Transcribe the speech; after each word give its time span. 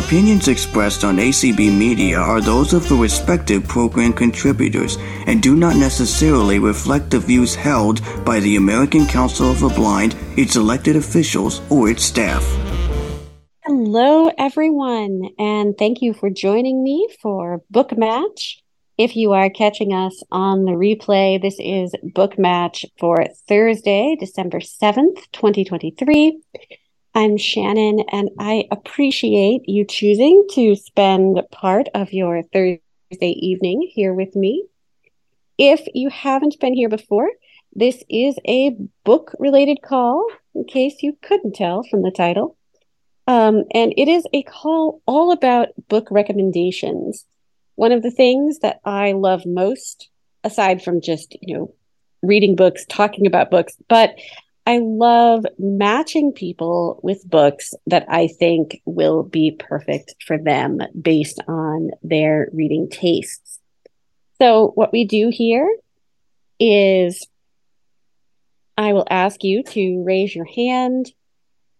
Opinions 0.00 0.48
expressed 0.48 1.04
on 1.04 1.18
ACB 1.18 1.70
Media 1.70 2.18
are 2.18 2.40
those 2.40 2.72
of 2.72 2.88
the 2.88 2.94
respective 2.94 3.68
program 3.68 4.14
contributors 4.14 4.96
and 5.26 5.42
do 5.42 5.54
not 5.54 5.76
necessarily 5.76 6.58
reflect 6.58 7.10
the 7.10 7.20
views 7.20 7.54
held 7.54 8.00
by 8.24 8.40
the 8.40 8.56
American 8.56 9.06
Council 9.06 9.50
of 9.50 9.60
the 9.60 9.68
Blind, 9.68 10.16
its 10.38 10.56
elected 10.56 10.96
officials, 10.96 11.60
or 11.70 11.90
its 11.90 12.02
staff. 12.02 12.42
Hello, 13.62 14.32
everyone, 14.38 15.28
and 15.38 15.76
thank 15.76 16.00
you 16.00 16.14
for 16.14 16.30
joining 16.30 16.82
me 16.82 17.06
for 17.20 17.62
Book 17.70 17.94
Match. 17.94 18.62
If 18.96 19.16
you 19.16 19.32
are 19.32 19.50
catching 19.50 19.92
us 19.92 20.22
on 20.32 20.64
the 20.64 20.72
replay, 20.72 21.40
this 21.40 21.56
is 21.58 21.94
Book 22.14 22.38
Match 22.38 22.86
for 22.98 23.26
Thursday, 23.46 24.16
December 24.18 24.60
7th, 24.60 25.30
2023. 25.32 26.40
I'm 27.12 27.38
Shannon, 27.38 28.04
and 28.12 28.30
I 28.38 28.68
appreciate 28.70 29.68
you 29.68 29.84
choosing 29.84 30.46
to 30.52 30.76
spend 30.76 31.40
part 31.50 31.88
of 31.92 32.12
your 32.12 32.44
Thursday 32.44 32.80
evening 33.20 33.90
here 33.92 34.14
with 34.14 34.36
me. 34.36 34.64
If 35.58 35.80
you 35.92 36.08
haven't 36.08 36.60
been 36.60 36.72
here 36.72 36.88
before, 36.88 37.28
this 37.74 38.04
is 38.08 38.36
a 38.46 38.76
book 39.04 39.34
related 39.40 39.82
call, 39.82 40.24
in 40.54 40.64
case 40.64 41.02
you 41.02 41.18
couldn't 41.20 41.56
tell 41.56 41.82
from 41.82 42.02
the 42.02 42.12
title. 42.12 42.56
Um, 43.26 43.64
and 43.74 43.92
it 43.96 44.06
is 44.06 44.24
a 44.32 44.44
call 44.44 45.02
all 45.04 45.32
about 45.32 45.68
book 45.88 46.06
recommendations. 46.12 47.26
One 47.74 47.90
of 47.90 48.04
the 48.04 48.12
things 48.12 48.60
that 48.60 48.78
I 48.84 49.12
love 49.12 49.44
most, 49.44 50.10
aside 50.44 50.80
from 50.84 51.00
just, 51.00 51.36
you 51.42 51.58
know, 51.58 51.74
reading 52.22 52.54
books, 52.54 52.86
talking 52.88 53.26
about 53.26 53.50
books, 53.50 53.76
but 53.88 54.14
I 54.70 54.78
love 54.78 55.44
matching 55.58 56.30
people 56.30 57.00
with 57.02 57.28
books 57.28 57.74
that 57.88 58.04
I 58.08 58.28
think 58.28 58.80
will 58.84 59.24
be 59.24 59.50
perfect 59.50 60.14
for 60.24 60.38
them 60.38 60.78
based 61.02 61.40
on 61.48 61.90
their 62.04 62.48
reading 62.52 62.88
tastes. 62.88 63.58
So, 64.40 64.70
what 64.76 64.92
we 64.92 65.06
do 65.06 65.28
here 65.32 65.68
is 66.60 67.26
I 68.78 68.92
will 68.92 69.08
ask 69.10 69.42
you 69.42 69.64
to 69.64 70.04
raise 70.04 70.36
your 70.36 70.44
hand 70.44 71.10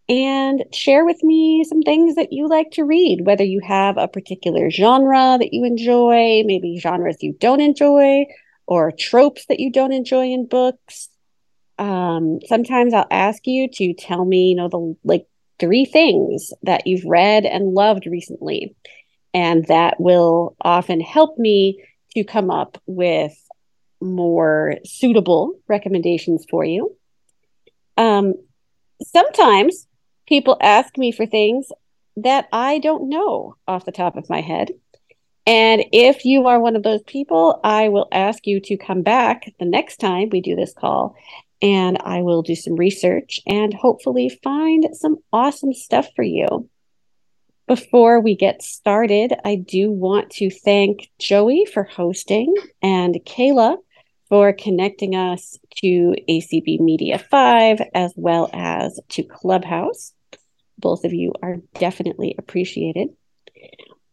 and 0.09 0.65
share 0.73 1.05
with 1.05 1.23
me 1.23 1.63
some 1.63 1.83
things 1.83 2.17
that 2.17 2.33
you 2.33 2.49
like 2.49 2.73
to 2.73 2.85
read, 2.85 3.25
whether 3.25 3.45
you 3.45 3.61
have 3.61 3.99
a 3.99 4.09
particular 4.09 4.69
genre 4.69 5.37
that 5.39 5.53
you 5.53 5.65
enjoy, 5.65 6.43
maybe 6.45 6.81
genres 6.81 7.19
you 7.23 7.37
don't 7.39 7.61
enjoy, 7.61 8.25
or 8.67 8.91
tropes 8.91 9.47
that 9.47 9.61
you 9.61 9.71
don't 9.71 9.93
enjoy 9.93 10.25
in 10.33 10.49
books 10.49 11.09
um, 11.81 12.41
sometimes 12.47 12.93
I'll 12.93 13.07
ask 13.11 13.47
you 13.47 13.67
to 13.73 13.95
tell 13.95 14.23
me, 14.23 14.51
you 14.51 14.55
know, 14.55 14.69
the 14.69 14.97
like 15.03 15.27
three 15.59 15.87
things 15.87 16.53
that 16.63 16.87
you've 16.87 17.07
read 17.07 17.47
and 17.47 17.73
loved 17.73 18.07
recently. 18.07 18.77
And 19.33 19.65
that 19.69 19.99
will 19.99 20.57
often 20.61 21.01
help 21.01 21.39
me 21.39 21.83
to 22.15 22.23
come 22.23 22.51
up 22.51 22.77
with 22.87 23.33
more 24.01 24.77
suitable 24.85 25.59
recommendations 25.69 26.45
for 26.51 26.65
you. 26.65 26.97
Um, 27.97 28.35
sometimes 29.03 29.87
people 30.27 30.59
ask 30.61 30.99
me 30.99 31.13
for 31.13 31.25
things 31.25 31.69
that 32.17 32.47
I 32.53 32.79
don't 32.79 33.09
know 33.09 33.57
off 33.67 33.87
the 33.87 33.93
top 33.93 34.17
of 34.17 34.29
my 34.29 34.43
head. 34.43 34.71
And 35.47 35.85
if 35.93 36.27
you 36.27 36.47
are 36.47 36.61
one 36.61 36.77
of 36.77 36.83
those 36.83 37.03
people, 37.07 37.59
I 37.65 37.89
will 37.89 38.09
ask 38.13 38.47
you 38.47 38.61
to 38.61 38.77
come 38.77 39.03
back 39.03 39.51
the 39.59 39.65
next 39.65 39.97
time 39.97 40.29
we 40.31 40.43
do 40.43 40.57
this 40.57 40.75
call 40.75 41.17
and 41.63 41.99
I 42.05 42.23
will 42.23 42.43
do 42.43 42.55
some 42.55 42.77
research 42.77 43.41
and 43.47 43.75
hopefully 43.75 44.29
find 44.43 44.89
some 44.93 45.19
awesome 45.33 45.73
stuff 45.73 46.09
for 46.17 46.23
you. 46.23 46.69
Before 47.67 48.21
we 48.21 48.35
get 48.35 48.63
started, 48.63 49.33
I 49.45 49.55
do 49.57 49.93
want 49.93 50.31
to 50.33 50.51
thank 50.51 51.09
Joey 51.19 51.67
for 51.73 51.85
hosting 51.85 52.53
and 52.83 53.15
Kayla 53.25 53.77
for 54.29 54.53
connecting 54.53 55.15
us 55.15 55.59
to 55.77 56.15
ACB 56.29 56.81
Media 56.81 57.19
5 57.19 57.81
as 57.95 58.13
well 58.17 58.49
as 58.53 58.99
to 59.11 59.23
Clubhouse. 59.23 60.13
Both 60.79 61.05
of 61.05 61.13
you 61.13 61.33
are 61.43 61.57
definitely 61.75 62.35
appreciated. 62.39 63.11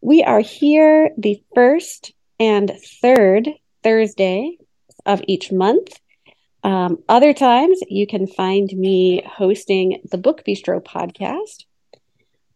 We 0.00 0.22
are 0.22 0.40
here 0.40 1.10
the 1.16 1.42
first 1.54 2.12
and 2.38 2.70
third 3.02 3.48
Thursday 3.82 4.58
of 5.06 5.22
each 5.26 5.50
month 5.50 5.98
um, 6.68 6.98
other 7.08 7.32
times, 7.32 7.80
you 7.88 8.06
can 8.06 8.26
find 8.26 8.70
me 8.70 9.22
hosting 9.24 10.02
the 10.10 10.18
Book 10.18 10.42
Bistro 10.46 10.84
podcast. 10.84 11.64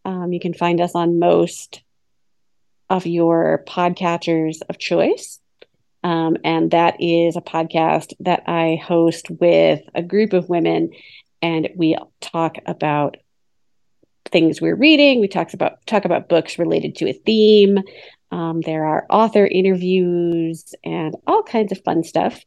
Um, 0.04 0.34
you 0.34 0.38
can 0.38 0.52
find 0.52 0.82
us 0.82 0.94
on 0.94 1.18
most 1.18 1.82
of 2.90 3.06
your 3.06 3.64
podcatchers 3.66 4.58
of 4.68 4.76
choice. 4.76 5.40
Um, 6.04 6.36
and 6.44 6.72
that 6.72 6.96
is 7.00 7.36
a 7.36 7.40
podcast 7.40 8.12
that 8.20 8.42
I 8.46 8.78
host 8.84 9.30
with 9.30 9.80
a 9.94 10.02
group 10.02 10.34
of 10.34 10.50
women, 10.50 10.90
and 11.40 11.70
we 11.74 11.96
talk 12.20 12.56
about 12.66 13.16
things 14.26 14.60
we're 14.60 14.76
reading. 14.76 15.20
We 15.20 15.28
talk 15.28 15.54
about 15.54 15.86
talk 15.86 16.04
about 16.04 16.28
books 16.28 16.58
related 16.58 16.96
to 16.96 17.08
a 17.08 17.14
theme. 17.14 17.78
Um, 18.30 18.60
there 18.60 18.84
are 18.84 19.06
author 19.08 19.46
interviews 19.46 20.74
and 20.84 21.16
all 21.26 21.42
kinds 21.42 21.72
of 21.72 21.82
fun 21.82 22.04
stuff. 22.04 22.44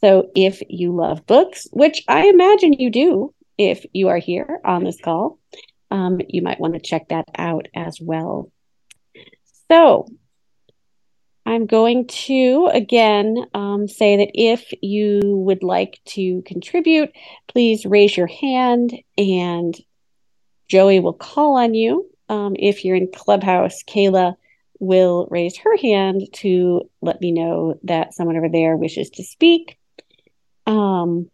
So 0.00 0.30
if 0.34 0.62
you 0.68 0.94
love 0.94 1.26
books, 1.26 1.66
which 1.72 2.02
I 2.08 2.26
imagine 2.28 2.74
you 2.74 2.90
do 2.90 3.34
if 3.56 3.84
you 3.92 4.08
are 4.08 4.18
here 4.18 4.60
on 4.64 4.84
this 4.84 5.00
call, 5.00 5.38
um, 5.90 6.20
you 6.28 6.42
might 6.42 6.60
want 6.60 6.74
to 6.74 6.80
check 6.80 7.08
that 7.08 7.26
out 7.36 7.66
as 7.74 7.98
well. 8.00 8.50
So 9.70 10.06
I'm 11.44 11.66
going 11.66 12.06
to 12.06 12.70
again 12.72 13.46
um, 13.54 13.88
say 13.88 14.18
that 14.18 14.30
if 14.34 14.70
you 14.82 15.20
would 15.24 15.62
like 15.62 15.98
to 16.08 16.42
contribute, 16.42 17.10
please 17.48 17.86
raise 17.86 18.16
your 18.16 18.26
hand 18.26 18.92
and 19.16 19.74
Joey 20.68 21.00
will 21.00 21.14
call 21.14 21.56
on 21.56 21.74
you. 21.74 22.08
Um, 22.28 22.54
if 22.58 22.84
you're 22.84 22.96
in 22.96 23.10
Clubhouse, 23.10 23.82
Kayla 23.82 24.34
will 24.78 25.26
raise 25.30 25.56
her 25.56 25.76
hand 25.78 26.22
to 26.34 26.82
let 27.00 27.20
me 27.20 27.32
know 27.32 27.80
that 27.84 28.14
someone 28.14 28.36
over 28.36 28.50
there 28.50 28.76
wishes 28.76 29.08
to 29.10 29.24
speak. 29.24 29.77
Um, 30.68 31.30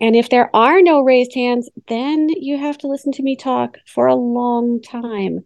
and 0.00 0.16
if 0.16 0.28
there 0.28 0.54
are 0.54 0.82
no 0.82 1.02
raised 1.02 1.34
hands, 1.34 1.70
then 1.86 2.28
you 2.28 2.58
have 2.58 2.76
to 2.78 2.88
listen 2.88 3.12
to 3.12 3.22
me 3.22 3.36
talk 3.36 3.78
for 3.86 4.06
a 4.06 4.14
long 4.14 4.82
time. 4.82 5.44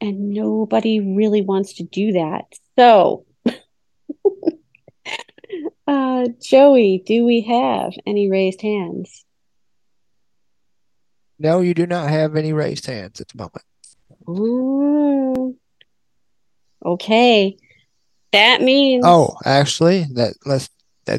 And 0.00 0.30
nobody 0.30 1.00
really 1.00 1.42
wants 1.42 1.74
to 1.74 1.84
do 1.84 2.12
that. 2.12 2.44
So, 2.76 3.24
uh, 5.86 6.26
Joey, 6.40 7.02
do 7.04 7.24
we 7.24 7.42
have 7.42 7.92
any 8.06 8.30
raised 8.30 8.62
hands? 8.62 9.24
No, 11.38 11.60
you 11.60 11.74
do 11.74 11.86
not 11.86 12.10
have 12.10 12.36
any 12.36 12.52
raised 12.52 12.86
hands 12.86 13.20
at 13.20 13.28
the 13.28 13.38
moment. 13.38 13.64
Ooh. 14.28 15.56
Okay. 16.84 17.56
That 18.32 18.60
means. 18.60 19.04
Oh, 19.06 19.36
actually, 19.44 20.04
that 20.14 20.34
let's 20.44 20.68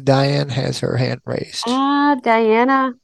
Diane 0.04 0.48
has 0.48 0.78
her 0.80 0.96
hand 0.96 1.20
raised. 1.24 1.64
Ah, 1.66 2.16
Diana. 2.22 2.94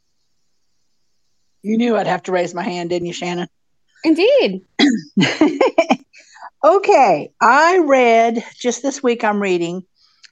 You 1.62 1.78
knew 1.78 1.96
I'd 1.96 2.06
have 2.06 2.22
to 2.24 2.32
raise 2.32 2.54
my 2.54 2.62
hand, 2.62 2.90
didn't 2.90 3.06
you, 3.06 3.12
Shannon? 3.12 3.48
Indeed. 4.04 4.62
okay. 6.64 7.32
I 7.40 7.78
read 7.78 8.44
just 8.54 8.82
this 8.82 9.02
week, 9.02 9.24
I'm 9.24 9.42
reading 9.42 9.84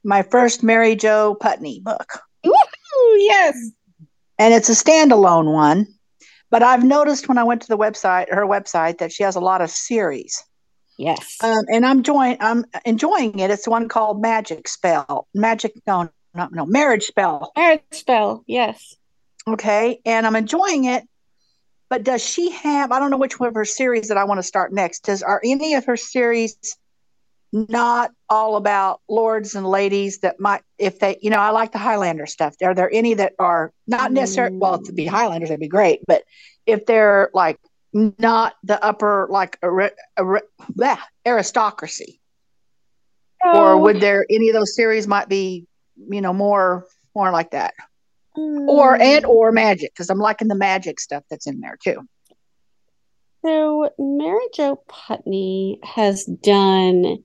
my 0.05 0.23
first 0.23 0.63
Mary 0.63 0.95
Jo 0.95 1.35
Putney 1.35 1.81
book. 1.81 2.21
Ooh, 2.47 3.17
yes. 3.19 3.57
And 4.39 4.55
it's 4.55 4.69
a 4.69 4.73
standalone 4.73 5.53
one. 5.53 5.87
But 6.51 6.63
I've 6.63 6.85
noticed 6.85 7.29
when 7.29 7.39
I 7.39 7.45
went 7.45 7.63
to 7.63 7.69
the 7.69 7.79
website, 7.79 8.33
her 8.33 8.47
website, 8.47 8.99
that 8.99 9.11
she 9.11 9.25
has 9.25 9.35
a 9.35 9.41
lot 9.41 9.61
of 9.61 9.71
series. 9.71 10.45
Yes. 10.99 11.39
Um, 11.43 11.65
and 11.69 11.85
I'm 11.85 11.99
enjoying 11.99 12.37
I'm 12.39 12.65
enjoying 12.85 13.39
it. 13.41 13.51
It's 13.51 13.67
one 13.67 13.89
called 13.89 14.21
Magic 14.21 14.69
Spell. 14.69 15.27
Magic 15.35 15.73
no, 15.87 16.09
no, 16.35 16.49
no, 16.51 16.67
marriage 16.67 17.05
spell. 17.05 17.53
Marriage 17.57 17.83
spell, 17.93 18.45
yes. 18.47 18.97
Okay. 19.47 20.01
And 20.05 20.27
I'm 20.27 20.37
enjoying 20.37 20.85
it. 20.85 21.05
But 21.91 22.03
does 22.03 22.25
she 22.25 22.51
have, 22.51 22.93
I 22.93 22.99
don't 22.99 23.11
know 23.11 23.19
which 23.19 23.39
one 23.39 23.49
of 23.49 23.55
her 23.55 23.65
series 23.65 24.09
that 24.09 24.17
I 24.17 24.25
want 24.25 24.39
to 24.39 24.43
start 24.43 24.73
next. 24.73 25.05
Does, 25.05 25.23
are 25.23 25.41
any 25.45 25.75
of 25.75 25.85
her 25.85 25.97
series 25.97 26.57
not 27.53 28.11
all 28.29 28.57
about 28.57 29.01
lords 29.09 29.55
and 29.55 29.65
ladies 29.65 30.19
that 30.21 30.41
might, 30.41 30.63
if 30.77 30.99
they, 30.99 31.19
you 31.23 31.31
know, 31.31 31.39
I 31.39 31.51
like 31.51 31.71
the 31.71 31.79
Highlander 31.79 32.27
stuff. 32.27 32.57
Are 32.63 32.75
there 32.75 32.91
any 32.93 33.15
that 33.15 33.35
are 33.39 33.73
not 33.87 34.11
necessarily, 34.11 34.57
well, 34.57 34.83
to 34.83 34.93
be 34.93 35.07
Highlanders, 35.07 35.51
that'd 35.51 35.61
be 35.61 35.69
great. 35.69 36.01
But 36.07 36.25
if 36.67 36.85
they're 36.87 37.31
like 37.33 37.61
not 37.93 38.55
the 38.65 38.83
upper, 38.83 39.29
like, 39.31 39.61
bleh, 39.61 40.99
aristocracy, 41.25 42.19
oh. 43.45 43.61
or 43.61 43.79
would 43.79 44.01
there 44.01 44.27
any 44.29 44.49
of 44.49 44.55
those 44.55 44.75
series 44.75 45.07
might 45.07 45.29
be 45.29 45.69
you 45.97 46.21
know 46.21 46.33
more 46.33 46.87
more 47.15 47.31
like 47.31 47.51
that 47.51 47.75
mm. 48.37 48.69
or 48.69 49.01
and 49.01 49.25
or 49.25 49.53
magic 49.53 49.93
because 49.93 50.11
i'm 50.11 50.19
liking 50.19 50.49
the 50.49 50.55
magic 50.55 51.01
stuff 51.01 51.23
that's 51.31 51.47
in 51.47 51.61
there 51.61 51.77
too 51.83 52.07
So 53.45 53.91
Mary 53.99 54.49
Jo 54.55 54.83
Putney 54.89 55.79
has 55.83 56.25
done 56.25 57.25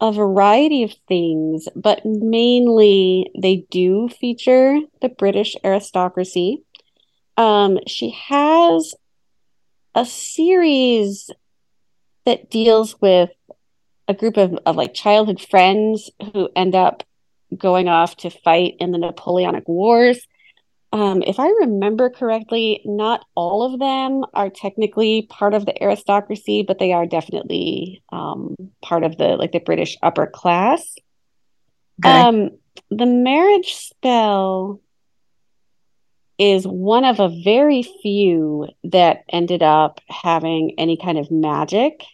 a 0.00 0.12
variety 0.12 0.84
of 0.84 0.94
things, 1.08 1.66
but 1.74 2.04
mainly 2.04 3.30
they 3.36 3.66
do 3.70 4.08
feature 4.08 4.78
the 5.00 5.08
British 5.08 5.56
aristocracy. 5.64 6.62
Um, 7.36 7.78
she 7.86 8.10
has 8.28 8.94
a 9.94 10.04
series 10.04 11.30
that 12.26 12.50
deals 12.50 13.00
with 13.00 13.30
a 14.06 14.14
group 14.14 14.36
of, 14.36 14.58
of 14.66 14.76
like 14.76 14.94
childhood 14.94 15.40
friends 15.40 16.10
who 16.32 16.48
end 16.54 16.74
up 16.74 17.02
going 17.56 17.88
off 17.88 18.16
to 18.18 18.30
fight 18.30 18.74
in 18.80 18.92
the 18.92 18.98
Napoleonic 18.98 19.68
Wars. 19.68 20.26
Um, 20.92 21.22
if 21.26 21.40
I 21.40 21.48
remember 21.48 22.08
correctly, 22.08 22.80
not 22.84 23.24
all 23.34 23.64
of 23.64 23.80
them 23.80 24.24
are 24.32 24.48
technically 24.48 25.22
part 25.28 25.52
of 25.52 25.66
the 25.66 25.82
aristocracy, 25.82 26.62
but 26.62 26.78
they 26.78 26.92
are 26.92 27.04
definitely 27.04 28.02
um, 28.12 28.54
part 28.80 29.02
of 29.02 29.16
the 29.16 29.36
like 29.36 29.50
the 29.50 29.58
British 29.58 29.96
upper 30.02 30.26
class. 30.26 30.94
Okay. 32.04 32.16
Um, 32.16 32.50
the 32.90 33.06
marriage 33.06 33.74
spell 33.74 34.80
is 36.38 36.64
one 36.64 37.04
of 37.04 37.20
a 37.20 37.42
very 37.42 37.82
few 38.02 38.68
that 38.84 39.24
ended 39.28 39.62
up 39.62 40.00
having 40.08 40.74
any 40.78 40.96
kind 40.96 41.18
of 41.18 41.30
magic 41.30 42.04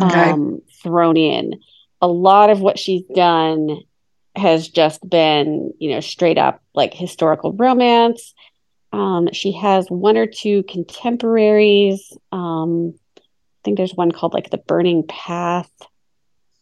okay. 0.00 0.30
um, 0.30 0.60
thrown 0.82 1.16
in. 1.16 1.60
A 2.00 2.06
lot 2.08 2.50
of 2.50 2.60
what 2.60 2.78
she's 2.78 3.02
done 3.14 3.80
has 4.38 4.68
just 4.68 5.08
been, 5.08 5.72
you 5.78 5.90
know, 5.90 6.00
straight 6.00 6.38
up 6.38 6.62
like 6.74 6.94
historical 6.94 7.52
romance. 7.52 8.34
Um, 8.92 9.28
she 9.32 9.52
has 9.52 9.88
one 9.88 10.16
or 10.16 10.26
two 10.26 10.62
contemporaries. 10.62 12.16
Um, 12.32 12.94
I 13.16 13.20
think 13.64 13.76
there's 13.76 13.94
one 13.94 14.12
called 14.12 14.34
like 14.34 14.50
The 14.50 14.58
Burning 14.58 15.04
Path. 15.06 15.70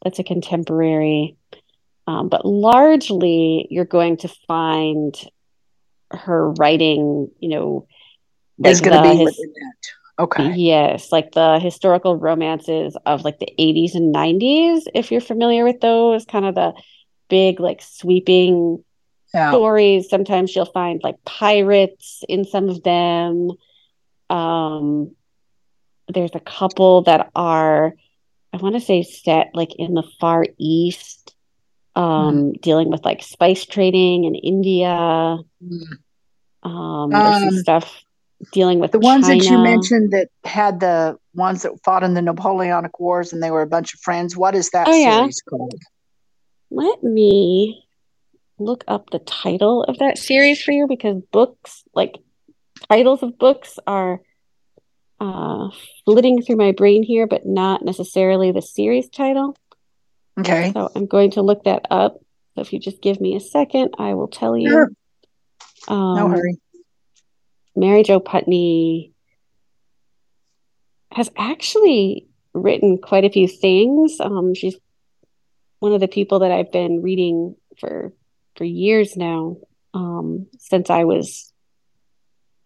That's 0.02 0.18
a 0.18 0.24
contemporary. 0.24 1.36
Um, 2.06 2.28
but 2.28 2.44
largely, 2.44 3.66
you're 3.70 3.84
going 3.84 4.18
to 4.18 4.28
find 4.46 5.14
her 6.10 6.50
writing, 6.52 7.30
you 7.40 7.48
know, 7.48 7.86
like 8.58 8.72
is 8.72 8.80
going 8.80 8.96
to 8.96 9.02
be 9.02 9.16
his, 9.16 9.24
within 9.24 9.52
that. 9.52 10.22
Okay. 10.22 10.52
Yes, 10.54 11.12
like 11.12 11.32
the 11.32 11.58
historical 11.58 12.16
romances 12.16 12.96
of 13.04 13.22
like 13.22 13.38
the 13.38 13.52
80s 13.58 13.94
and 13.94 14.14
90s, 14.14 14.82
if 14.94 15.12
you're 15.12 15.20
familiar 15.20 15.64
with 15.64 15.80
those, 15.80 16.24
kind 16.24 16.46
of 16.46 16.54
the 16.54 16.72
big 17.28 17.60
like 17.60 17.82
sweeping 17.82 18.82
yeah. 19.32 19.50
stories. 19.50 20.08
Sometimes 20.08 20.54
you'll 20.54 20.66
find 20.66 21.00
like 21.02 21.22
pirates 21.24 22.24
in 22.28 22.44
some 22.44 22.68
of 22.68 22.82
them. 22.82 23.50
Um, 24.30 25.14
there's 26.08 26.34
a 26.34 26.40
couple 26.40 27.02
that 27.02 27.30
are, 27.34 27.94
I 28.52 28.56
want 28.56 28.74
to 28.74 28.80
say, 28.80 29.02
set 29.02 29.50
like 29.54 29.74
in 29.76 29.94
the 29.94 30.04
Far 30.20 30.46
East, 30.58 31.34
um, 31.94 32.52
mm. 32.52 32.60
dealing 32.60 32.90
with 32.90 33.04
like 33.04 33.22
spice 33.22 33.64
trading 33.64 34.24
in 34.24 34.34
India. 34.34 34.88
Mm. 34.88 35.98
Um, 36.62 37.10
there's 37.10 37.40
some 37.40 37.48
um, 37.48 37.58
stuff 37.58 38.02
dealing 38.52 38.80
with 38.80 38.92
the 38.92 38.98
ones 38.98 39.26
that 39.28 39.44
you 39.44 39.58
mentioned 39.58 40.12
that 40.12 40.28
had 40.44 40.80
the 40.80 41.16
ones 41.34 41.62
that 41.62 41.72
fought 41.84 42.02
in 42.02 42.14
the 42.14 42.22
Napoleonic 42.22 42.98
Wars 43.00 43.32
and 43.32 43.42
they 43.42 43.50
were 43.50 43.62
a 43.62 43.66
bunch 43.66 43.94
of 43.94 44.00
friends. 44.00 44.36
What 44.36 44.54
is 44.54 44.70
that 44.70 44.86
oh, 44.88 44.92
series 44.92 45.42
yeah. 45.46 45.50
called? 45.50 45.80
Let 46.70 47.02
me 47.02 47.84
look 48.58 48.84
up 48.88 49.10
the 49.10 49.18
title 49.18 49.84
of 49.84 49.98
that 49.98 50.18
series 50.18 50.62
for 50.62 50.72
you 50.72 50.86
because 50.86 51.22
books, 51.30 51.84
like 51.94 52.18
titles 52.88 53.22
of 53.22 53.38
books, 53.38 53.78
are 53.86 54.20
uh, 55.20 55.68
flitting 56.04 56.42
through 56.42 56.56
my 56.56 56.72
brain 56.72 57.02
here, 57.02 57.26
but 57.26 57.46
not 57.46 57.84
necessarily 57.84 58.52
the 58.52 58.62
series 58.62 59.08
title. 59.08 59.56
Okay. 60.38 60.72
So 60.72 60.90
I'm 60.94 61.06
going 61.06 61.32
to 61.32 61.42
look 61.42 61.64
that 61.64 61.86
up. 61.90 62.18
So 62.54 62.62
if 62.62 62.72
you 62.72 62.80
just 62.80 63.00
give 63.00 63.20
me 63.20 63.36
a 63.36 63.40
second, 63.40 63.94
I 63.98 64.14
will 64.14 64.28
tell 64.28 64.56
you. 64.56 64.70
Sure. 64.70 64.90
Um, 65.88 66.14
no 66.14 66.28
hurry. 66.28 66.58
Mary 67.74 68.02
Jo 68.02 68.20
Putney 68.20 69.12
has 71.12 71.30
actually 71.36 72.26
written 72.52 72.98
quite 72.98 73.24
a 73.24 73.30
few 73.30 73.46
things. 73.46 74.18
Um, 74.20 74.54
she's 74.54 74.76
one 75.78 75.92
of 75.92 76.00
the 76.00 76.08
people 76.08 76.40
that 76.40 76.52
I've 76.52 76.72
been 76.72 77.02
reading 77.02 77.56
for 77.78 78.12
for 78.56 78.64
years 78.64 79.16
now, 79.16 79.56
um, 79.94 80.46
since 80.58 80.90
I 80.90 81.04
was, 81.04 81.52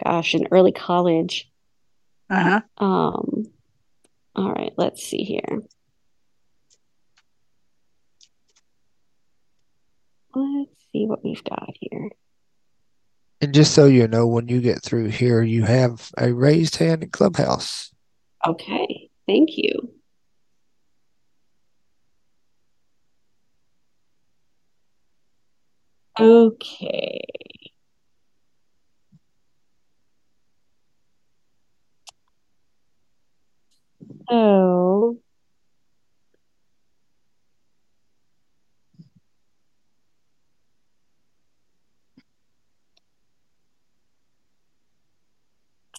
gosh, 0.04 0.34
in 0.34 0.48
early 0.50 0.72
college. 0.72 1.50
Uh 2.28 2.42
huh. 2.78 2.84
Um, 2.84 3.44
all 4.36 4.52
right, 4.52 4.72
let's 4.76 5.02
see 5.02 5.24
here. 5.24 5.62
Let's 10.32 10.70
see 10.92 11.06
what 11.06 11.24
we've 11.24 11.42
got 11.42 11.70
here. 11.80 12.10
And 13.40 13.54
just 13.54 13.74
so 13.74 13.86
you 13.86 14.06
know, 14.06 14.26
when 14.26 14.48
you 14.48 14.60
get 14.60 14.82
through 14.82 15.08
here, 15.08 15.42
you 15.42 15.64
have 15.64 16.10
a 16.18 16.32
raised 16.32 16.76
hand 16.76 17.02
in 17.02 17.10
Clubhouse. 17.10 17.90
Okay, 18.46 19.10
thank 19.26 19.50
you. 19.56 19.92
Okay. 26.20 27.20
So 34.28 35.18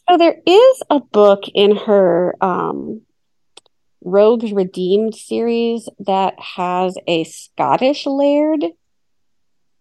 So 0.10 0.18
there 0.18 0.38
is 0.46 0.84
a 0.90 1.00
book 1.00 1.44
in 1.54 1.76
her 1.76 2.36
um, 2.42 3.02
Rogues 4.04 4.52
Redeemed 4.54 5.16
series 5.16 5.90
that 6.00 6.40
has 6.40 6.96
a 7.08 7.24
Scottish 7.24 8.06
laird 8.06 8.66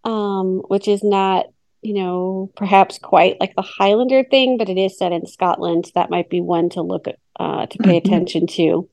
um, 0.04 0.62
which 0.68 0.88
is 0.88 1.02
not, 1.02 1.46
you 1.82 1.94
know, 1.94 2.50
perhaps 2.56 2.98
quite 2.98 3.40
like 3.40 3.54
the 3.54 3.62
Highlander 3.62 4.24
thing, 4.24 4.58
but 4.58 4.68
it 4.68 4.78
is 4.78 4.98
set 4.98 5.12
in 5.12 5.26
Scotland. 5.26 5.90
That 5.94 6.10
might 6.10 6.28
be 6.28 6.40
one 6.40 6.68
to 6.70 6.82
look 6.82 7.06
uh, 7.38 7.66
to 7.66 7.78
pay 7.78 7.98
mm-hmm. 7.98 8.06
attention 8.06 8.46
to. 8.48 8.88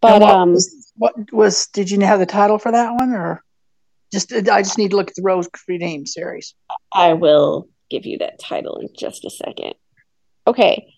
But 0.00 0.20
what 0.20 0.30
um, 0.30 0.52
was, 0.52 0.92
what 0.96 1.14
was? 1.32 1.66
Did 1.68 1.90
you 1.90 2.00
have 2.00 2.18
the 2.18 2.26
title 2.26 2.58
for 2.58 2.72
that 2.72 2.92
one, 2.94 3.12
or 3.12 3.42
just? 4.12 4.32
I 4.32 4.62
just 4.62 4.78
need 4.78 4.90
to 4.90 4.96
look 4.96 5.10
at 5.10 5.14
the 5.16 5.22
Rogues 5.22 5.48
Redeemed 5.68 6.08
series. 6.08 6.54
I 6.92 7.12
will 7.12 7.68
give 7.90 8.06
you 8.06 8.18
that 8.18 8.40
title 8.40 8.78
in 8.78 8.88
just 8.98 9.24
a 9.24 9.30
second. 9.30 9.74
Okay, 10.46 10.92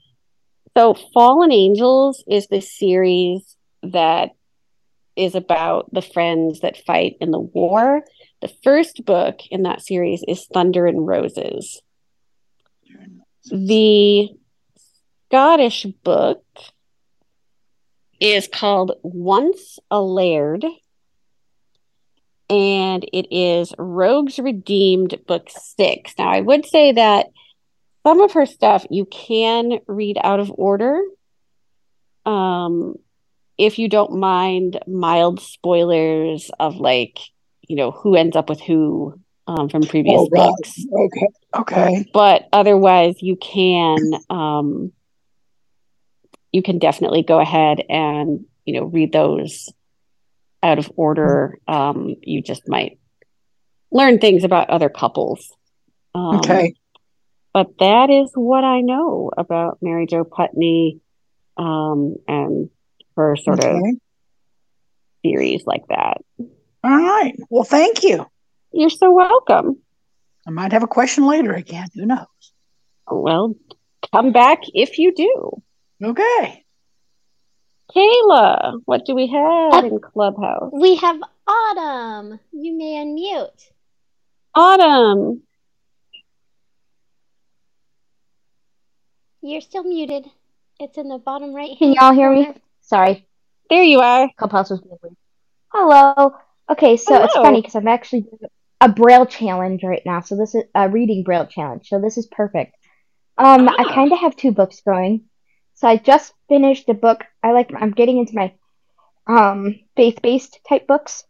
so 0.77 0.95
Fallen 0.95 1.53
Angels 1.53 2.25
is 2.27 2.47
the 2.47 2.61
series 2.61 3.57
that 3.83 4.31
is 5.17 5.35
about 5.35 5.93
the 5.93 6.03
friends 6.03 6.61
that 6.61 6.85
fight 6.85 7.17
in 7.21 7.31
the 7.31 7.39
war. 7.39 8.03
The 8.45 8.53
first 8.63 9.07
book 9.07 9.41
in 9.51 9.63
that 9.63 9.81
series 9.81 10.23
is 10.29 10.45
Thunder 10.45 10.87
and 10.87 11.07
Roses. 11.07 11.81
The 13.51 14.29
Scottish 15.31 15.87
book 16.05 16.45
is 18.21 18.47
called 18.47 18.99
Once 19.03 19.79
a 19.91 20.03
Laird, 20.03 20.63
and 22.51 23.09
it 23.15 23.35
is 23.35 23.73
Rogues 23.79 24.39
Redeemed, 24.39 25.19
Book 25.27 25.49
Six. 25.49 26.13
Now, 26.19 26.29
I 26.29 26.43
would 26.43 26.67
say 26.67 26.93
that 26.93 27.29
some 28.07 28.21
of 28.21 28.33
her 28.33 28.45
stuff 28.45 28.85
you 28.91 29.07
can 29.07 29.79
read 29.87 30.19
out 30.23 30.41
of 30.41 30.53
order. 30.55 31.01
Um, 32.27 32.97
if 33.57 33.79
you 33.79 33.89
don't 33.89 34.19
mind 34.19 34.81
mild 34.87 35.41
spoilers 35.41 36.51
of 36.61 36.77
like 36.77 37.21
you 37.69 37.77
know 37.77 37.91
who 37.91 38.17
ends 38.17 38.37
up 38.37 38.49
with 38.49 38.61
who 38.61 39.19
um, 39.47 39.69
from 39.69 39.83
previous 39.83 40.21
oh, 40.21 40.29
right. 40.31 40.49
books. 40.49 40.85
Okay. 40.93 41.29
Okay. 41.61 42.11
But 42.13 42.49
otherwise, 42.53 43.17
you 43.21 43.37
can 43.37 43.99
um, 44.31 44.93
you 46.53 46.63
can 46.63 46.79
definitely 46.79 47.23
go 47.23 47.41
ahead 47.41 47.83
and 47.89 48.47
you 48.65 48.81
know 48.81 48.87
read 48.87 49.13
those 49.13 49.73
out 50.63 50.79
of 50.79 50.91
order. 50.97 51.59
Um, 51.69 52.17
you 52.23 52.43
just 52.43 52.69
might 52.69 52.99
learn 53.91 54.19
things 54.19 54.45
about 54.45 54.71
other 54.71 54.89
couples. 54.89 55.53
Um, 56.15 56.37
okay. 56.37 56.75
But 57.53 57.79
that 57.79 58.11
is 58.11 58.33
what 58.35 58.65
I 58.65 58.81
know 58.81 59.31
about 59.37 59.79
Mary 59.81 60.07
Jo 60.07 60.25
Putney 60.25 61.01
um, 61.57 62.17
and 62.27 62.69
her 63.17 63.37
sort 63.37 63.65
okay. 63.65 63.77
of 63.77 63.83
theories 65.23 65.63
like 65.65 65.87
that. 65.89 66.19
All 66.85 66.91
right. 66.91 67.35
Well, 67.49 67.65
thank 67.65 68.03
you. 68.03 68.27
You're 68.73 68.91
so 68.91 69.11
welcome. 69.11 69.79
I 70.47 70.51
might 70.51 70.73
have 70.73 70.83
a 70.83 70.87
question 70.89 71.27
later 71.27 71.55
again. 71.55 71.89
Who 71.95 72.05
knows? 72.05 72.27
Well, 73.11 73.55
come 74.13 74.33
back 74.33 74.65
if 74.75 74.99
you 74.99 75.15
do. 75.15 75.63
Okay. 76.03 76.63
Kayla, 77.97 78.81
what 78.85 79.07
do 79.07 79.15
we 79.15 79.29
have 79.29 79.85
Uh, 79.85 79.87
in 79.87 80.01
Clubhouse? 80.01 80.71
We 80.73 80.97
have 80.97 81.17
Autumn. 81.47 82.39
You 82.53 82.77
may 82.77 83.03
unmute. 83.05 83.71
Autumn. 84.55 85.43
You're 89.41 89.61
still 89.61 89.85
muted. 89.85 90.27
It's 90.81 90.99
in 90.99 91.09
the 91.09 91.19
bottom 91.19 91.55
right. 91.55 91.77
Can 91.79 91.93
y'all 91.95 92.13
hear 92.13 92.31
me? 92.31 92.49
Sorry, 92.83 93.27
There 93.71 93.83
you 93.83 94.01
are. 94.01 94.31
Clubhouse 94.37 94.71
was 94.71 94.81
being 94.81 94.99
weird. 95.03 95.17
Hello. 95.73 96.35
Okay, 96.71 96.97
so 96.97 97.23
it's 97.23 97.35
funny 97.35 97.61
because 97.61 97.75
I'm 97.75 97.89
actually 97.89 98.23
doing 98.23 98.51
a 98.81 98.89
Braille 98.89 99.27
challenge 99.27 99.83
right 99.83 100.03
now. 100.05 100.21
So 100.21 100.37
this 100.37 100.55
is 100.55 100.65
a 100.75 100.89
reading 100.89 101.23
Braille 101.23 101.47
challenge. 101.47 101.89
So 101.89 102.01
this 102.01 102.17
is 102.17 102.27
perfect. 102.27 102.75
Um, 103.37 103.69
I 103.69 103.85
Ah. 103.85 103.95
kind 103.95 104.13
of 104.13 104.19
have 104.21 104.37
two 104.37 104.53
books 104.53 104.81
going. 104.81 105.25
So 105.75 105.89
I 105.89 105.97
just 105.97 106.33
finished 106.49 106.89
a 106.89 106.95
book. 106.95 107.25
I 107.43 107.53
like. 107.53 107.71
I'm 107.77 107.91
getting 107.91 108.19
into 108.19 108.35
my 108.37 108.55
um 109.27 109.75
faith-based 109.97 110.61
type 110.69 110.87
books. 110.87 111.25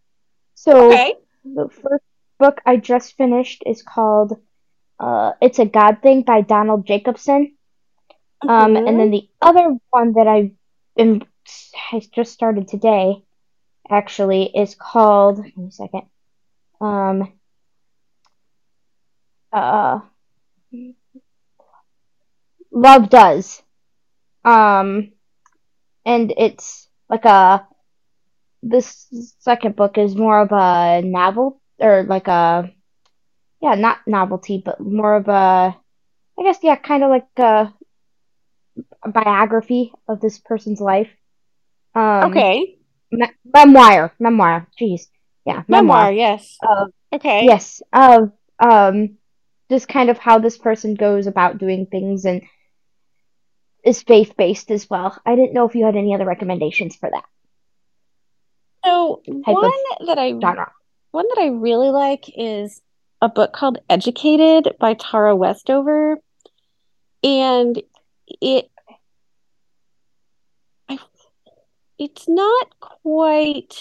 So 0.54 0.92
Okay. 0.92 1.14
the 1.44 1.68
first 1.68 2.04
book 2.38 2.60
I 2.66 2.76
just 2.76 3.16
finished 3.16 3.62
is 3.66 3.82
called 3.82 4.36
uh 5.00 5.32
It's 5.40 5.58
a 5.58 5.64
God 5.66 6.02
Thing 6.02 6.22
by 6.22 6.42
Donald 6.42 6.86
Jacobson. 6.86 7.56
Um, 8.42 8.76
and 8.76 9.00
then 9.00 9.10
the 9.10 9.28
other 9.40 9.70
one 9.90 10.12
that 10.14 10.26
I 10.26 10.52
am 10.98 11.22
I 11.92 12.00
just 12.14 12.32
started 12.32 12.68
today, 12.68 13.24
actually, 13.90 14.44
is 14.44 14.74
called. 14.74 15.38
Me 15.56 15.68
a 15.68 15.70
second. 15.70 16.02
Um. 16.80 17.32
Uh. 19.52 20.00
Love 22.70 23.08
does. 23.08 23.62
Um, 24.44 25.12
and 26.04 26.32
it's 26.36 26.88
like 27.08 27.24
a. 27.24 27.66
This 28.62 29.06
second 29.40 29.76
book 29.76 29.98
is 29.98 30.16
more 30.16 30.40
of 30.40 30.50
a 30.50 31.02
novel 31.02 31.60
or 31.78 32.04
like 32.04 32.28
a. 32.28 32.70
Yeah, 33.60 33.74
not 33.74 33.98
novelty, 34.06 34.62
but 34.64 34.80
more 34.80 35.16
of 35.16 35.28
a. 35.28 35.76
I 36.36 36.42
guess 36.42 36.58
yeah, 36.62 36.76
kind 36.76 37.04
of 37.04 37.10
like 37.10 37.26
a 37.38 37.72
a 39.02 39.08
biography 39.10 39.92
of 40.08 40.20
this 40.20 40.38
person's 40.38 40.80
life. 40.80 41.10
Um, 41.94 42.30
okay. 42.30 42.78
Me- 43.18 43.36
memoir, 43.44 44.12
memoir. 44.18 44.68
Jeez, 44.80 45.08
yeah, 45.44 45.62
Memoir, 45.68 46.12
yes. 46.12 46.56
Uh, 46.66 46.86
okay. 47.12 47.44
yes, 47.44 47.82
of 47.92 48.32
um, 48.58 49.18
just 49.70 49.88
kind 49.88 50.10
of 50.10 50.18
how 50.18 50.38
this 50.38 50.58
person 50.58 50.94
goes 50.94 51.26
about 51.26 51.58
doing 51.58 51.86
things 51.86 52.24
and 52.24 52.42
is 53.84 54.02
faith 54.02 54.34
based 54.36 54.70
as 54.70 54.88
well. 54.88 55.18
I 55.26 55.36
didn't 55.36 55.52
know 55.52 55.66
if 55.66 55.74
you 55.74 55.84
had 55.84 55.96
any 55.96 56.14
other 56.14 56.24
recommendations 56.24 56.96
for 56.96 57.10
that 57.10 57.24
So 58.84 59.22
of 59.26 59.42
one 59.46 59.70
that 60.06 60.18
I 60.18 60.30
genre. 60.30 60.72
one 61.10 61.26
that 61.28 61.38
I 61.40 61.48
really 61.48 61.90
like 61.90 62.24
is 62.36 62.80
a 63.20 63.28
book 63.28 63.52
called 63.52 63.78
Educated 63.88 64.76
by 64.78 64.94
Tara 64.94 65.34
Westover. 65.36 66.18
And 67.22 67.80
it 68.40 68.70
I 70.88 70.98
it's 71.98 72.28
not 72.28 72.78
quite 72.80 73.74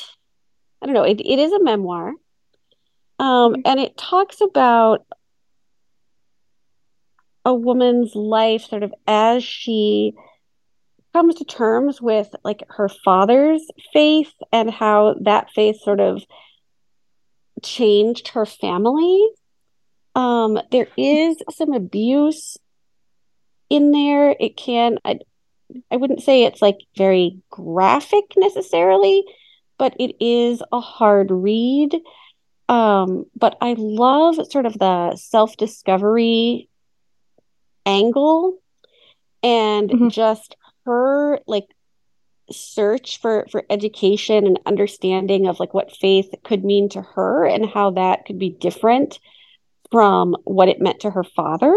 I 0.82 0.86
don't 0.86 0.96
know, 0.96 1.04
it, 1.04 1.22
it 1.22 1.40
is 1.40 1.54
a 1.54 1.64
memoir. 1.64 2.14
Um, 3.20 3.54
Mhm. 3.54 3.62
and 3.66 3.80
it 3.80 3.96
talks 3.96 4.42
about 4.42 5.06
a 7.46 7.54
woman's 7.54 8.16
life 8.16 8.64
sort 8.64 8.84
of 8.84 8.94
as 9.08 9.44
she 9.44 10.14
comes 11.14 11.36
to 11.36 11.46
terms 11.46 12.02
with 12.02 12.36
like 12.44 12.64
her 12.70 12.90
father's 12.90 13.66
faith 13.94 14.34
and 14.52 14.70
how 14.70 15.16
that 15.22 15.52
faith 15.52 15.80
sort 15.82 16.00
of 16.00 16.24
changed 17.64 18.30
her 18.30 18.46
family. 18.46 19.30
Um, 20.16 20.60
there 20.72 20.88
is 20.98 21.42
some 21.52 21.74
abuse 21.74 22.58
in 23.70 23.92
there. 23.92 24.36
It 24.40 24.58
can, 24.58 24.98
I, 25.06 25.20
I 25.92 25.98
wouldn't 25.98 26.22
say 26.24 26.44
it's 26.44 26.62
like 26.62 26.78
very 26.98 27.38
graphic 27.50 28.26
necessarily, 28.38 29.24
but 29.78 29.96
it 30.00 30.16
is 30.20 30.62
a 30.72 30.80
hard 30.80 31.32
read. 31.32 32.00
Um, 32.70 33.26
but 33.36 33.58
I 33.62 33.76
love 33.78 34.36
sort 34.50 34.66
of 34.66 34.78
the 34.80 35.16
self-discovery 35.16 36.70
angle 37.86 38.58
and 39.42 39.90
Mhm. 39.90 40.12
just 40.12 40.56
her 40.86 41.40
like 41.48 41.66
search 42.52 43.20
for 43.20 43.46
for 43.52 43.66
education 43.70 44.46
and 44.46 44.60
understanding 44.66 45.48
of 45.48 45.60
like 45.60 45.74
what 45.74 45.96
faith 45.96 46.34
could 46.44 46.64
mean 46.64 46.90
to 46.90 47.02
her 47.02 47.46
and 47.46 47.66
how 47.66 47.92
that 47.92 48.26
could 48.26 48.38
be 48.38 48.50
different 48.50 49.20
from 49.92 50.36
what 50.44 50.70
it 50.70 50.82
meant 50.82 51.02
to 51.02 51.10
her 51.12 51.24
father. 51.24 51.76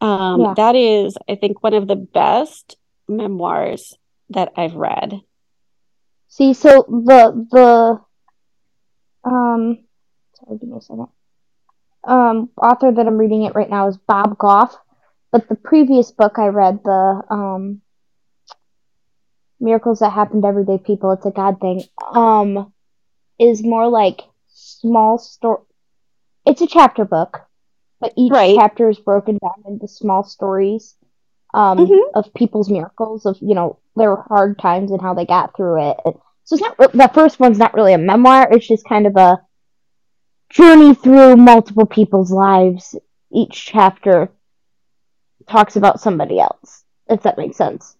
Um, 0.00 0.40
Yeah. 0.40 0.54
that 0.54 0.76
is, 0.76 1.16
I 1.28 1.34
think, 1.34 1.62
one 1.62 1.74
of 1.74 1.88
the 1.88 1.96
best 1.96 2.76
memoirs 3.10 3.94
that 4.30 4.52
I've 4.56 4.74
read. 4.74 5.20
See, 6.28 6.54
so 6.54 6.84
the 6.88 7.46
the 7.50 8.00
um, 9.28 9.78
sorry, 10.34 10.58
give 10.58 10.68
me 10.68 10.78
a 10.78 10.80
second. 10.80 11.08
Um, 12.04 12.50
author 12.56 12.90
that 12.92 13.06
I'm 13.06 13.18
reading 13.18 13.42
it 13.42 13.54
right 13.54 13.68
now 13.68 13.88
is 13.88 13.98
Bob 13.98 14.38
Goff, 14.38 14.74
but 15.32 15.48
the 15.48 15.54
previous 15.56 16.12
book 16.12 16.38
I 16.38 16.46
read, 16.46 16.80
the 16.84 17.22
um, 17.28 17.82
Miracles 19.60 19.98
That 19.98 20.12
Happen 20.12 20.40
to 20.42 20.48
Everyday 20.48 20.78
People, 20.78 21.12
it's 21.12 21.26
a 21.26 21.30
God 21.30 21.60
thing. 21.60 21.82
Um, 22.14 22.72
is 23.38 23.62
more 23.62 23.88
like 23.88 24.22
small 24.48 25.18
story. 25.18 25.62
It's 26.46 26.62
a 26.62 26.66
chapter 26.66 27.04
book, 27.04 27.40
but 28.00 28.12
each 28.16 28.32
Right. 28.32 28.56
chapter 28.56 28.88
is 28.88 28.98
broken 28.98 29.38
down 29.42 29.64
into 29.66 29.88
small 29.88 30.22
stories 30.24 30.96
um, 31.54 31.78
Mhm. 31.78 32.00
of 32.14 32.32
people's 32.34 32.70
miracles, 32.70 33.26
of 33.26 33.36
you 33.40 33.54
know 33.54 33.78
their 33.96 34.16
hard 34.16 34.58
times 34.58 34.90
and 34.90 35.00
how 35.00 35.14
they 35.14 35.26
got 35.26 35.56
through 35.56 35.90
it. 35.90 35.96
And 36.04 36.14
so 36.44 36.54
it's 36.56 36.62
not 36.62 36.78
re- 36.78 36.86
the 36.92 37.10
first 37.12 37.40
one's 37.40 37.58
not 37.58 37.74
really 37.74 37.92
a 37.92 37.98
memoir. 37.98 38.48
It's 38.50 38.66
just 38.66 38.88
kind 38.88 39.06
of 39.06 39.16
a 39.16 39.40
journey 40.50 40.94
through 40.94 41.36
multiple 41.36 41.86
people's 41.86 42.32
lives. 42.32 42.96
Each 43.32 43.66
chapter 43.66 44.30
talks 45.48 45.76
about 45.76 46.00
somebody 46.00 46.38
else, 46.40 46.84
if 47.08 47.22
that 47.22 47.38
makes 47.38 47.56
sense. 47.56 47.96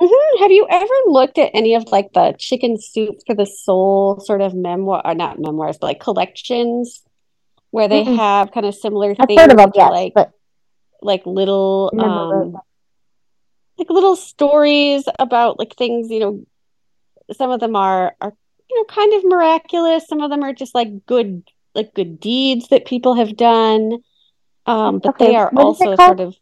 Mhm. 0.00 0.38
Have 0.40 0.50
you 0.50 0.66
ever 0.70 0.94
looked 1.06 1.38
at 1.38 1.50
any 1.54 1.74
of 1.74 1.84
like 1.92 2.12
the 2.12 2.34
Chicken 2.38 2.78
Soup 2.78 3.16
for 3.26 3.34
the 3.34 3.44
Soul 3.46 4.18
sort 4.20 4.40
of 4.40 4.54
memoir, 4.54 5.02
or 5.04 5.14
not 5.14 5.38
memoirs, 5.38 5.76
but 5.78 5.88
like 5.88 6.00
collections 6.00 7.02
where 7.70 7.86
they 7.86 8.04
Mm-mm. 8.04 8.16
have 8.16 8.50
kind 8.50 8.66
of 8.66 8.74
similar 8.74 9.14
I've 9.18 9.26
things, 9.28 9.40
heard 9.40 9.50
of 9.50 9.56
them, 9.58 9.70
which 9.70 9.76
are 9.78 9.90
yes, 9.90 9.90
like 9.90 10.14
but 10.14 10.32
like 11.02 11.24
little 11.26 11.92
um 11.98 12.60
like 13.78 13.90
little 13.90 14.16
stories 14.16 15.04
about 15.18 15.58
like 15.58 15.74
things, 15.76 16.10
you 16.10 16.20
know, 16.20 16.44
some 17.32 17.50
of 17.50 17.60
them 17.60 17.76
are 17.76 18.14
are 18.20 18.32
you 18.68 18.76
know 18.76 18.84
kind 18.84 19.14
of 19.14 19.24
miraculous, 19.24 20.06
some 20.06 20.20
of 20.20 20.30
them 20.30 20.42
are 20.42 20.52
just 20.52 20.74
like 20.74 21.06
good 21.06 21.42
like 21.74 21.94
good 21.94 22.20
deeds 22.20 22.68
that 22.68 22.86
people 22.86 23.14
have 23.14 23.36
done. 23.36 23.98
Um, 24.66 24.98
but 24.98 25.10
Okay, 25.10 25.30
they 25.30 25.36
are 25.36 25.50
what 25.50 25.64
also 25.64 25.96
sort 25.96 26.20
of 26.20 26.36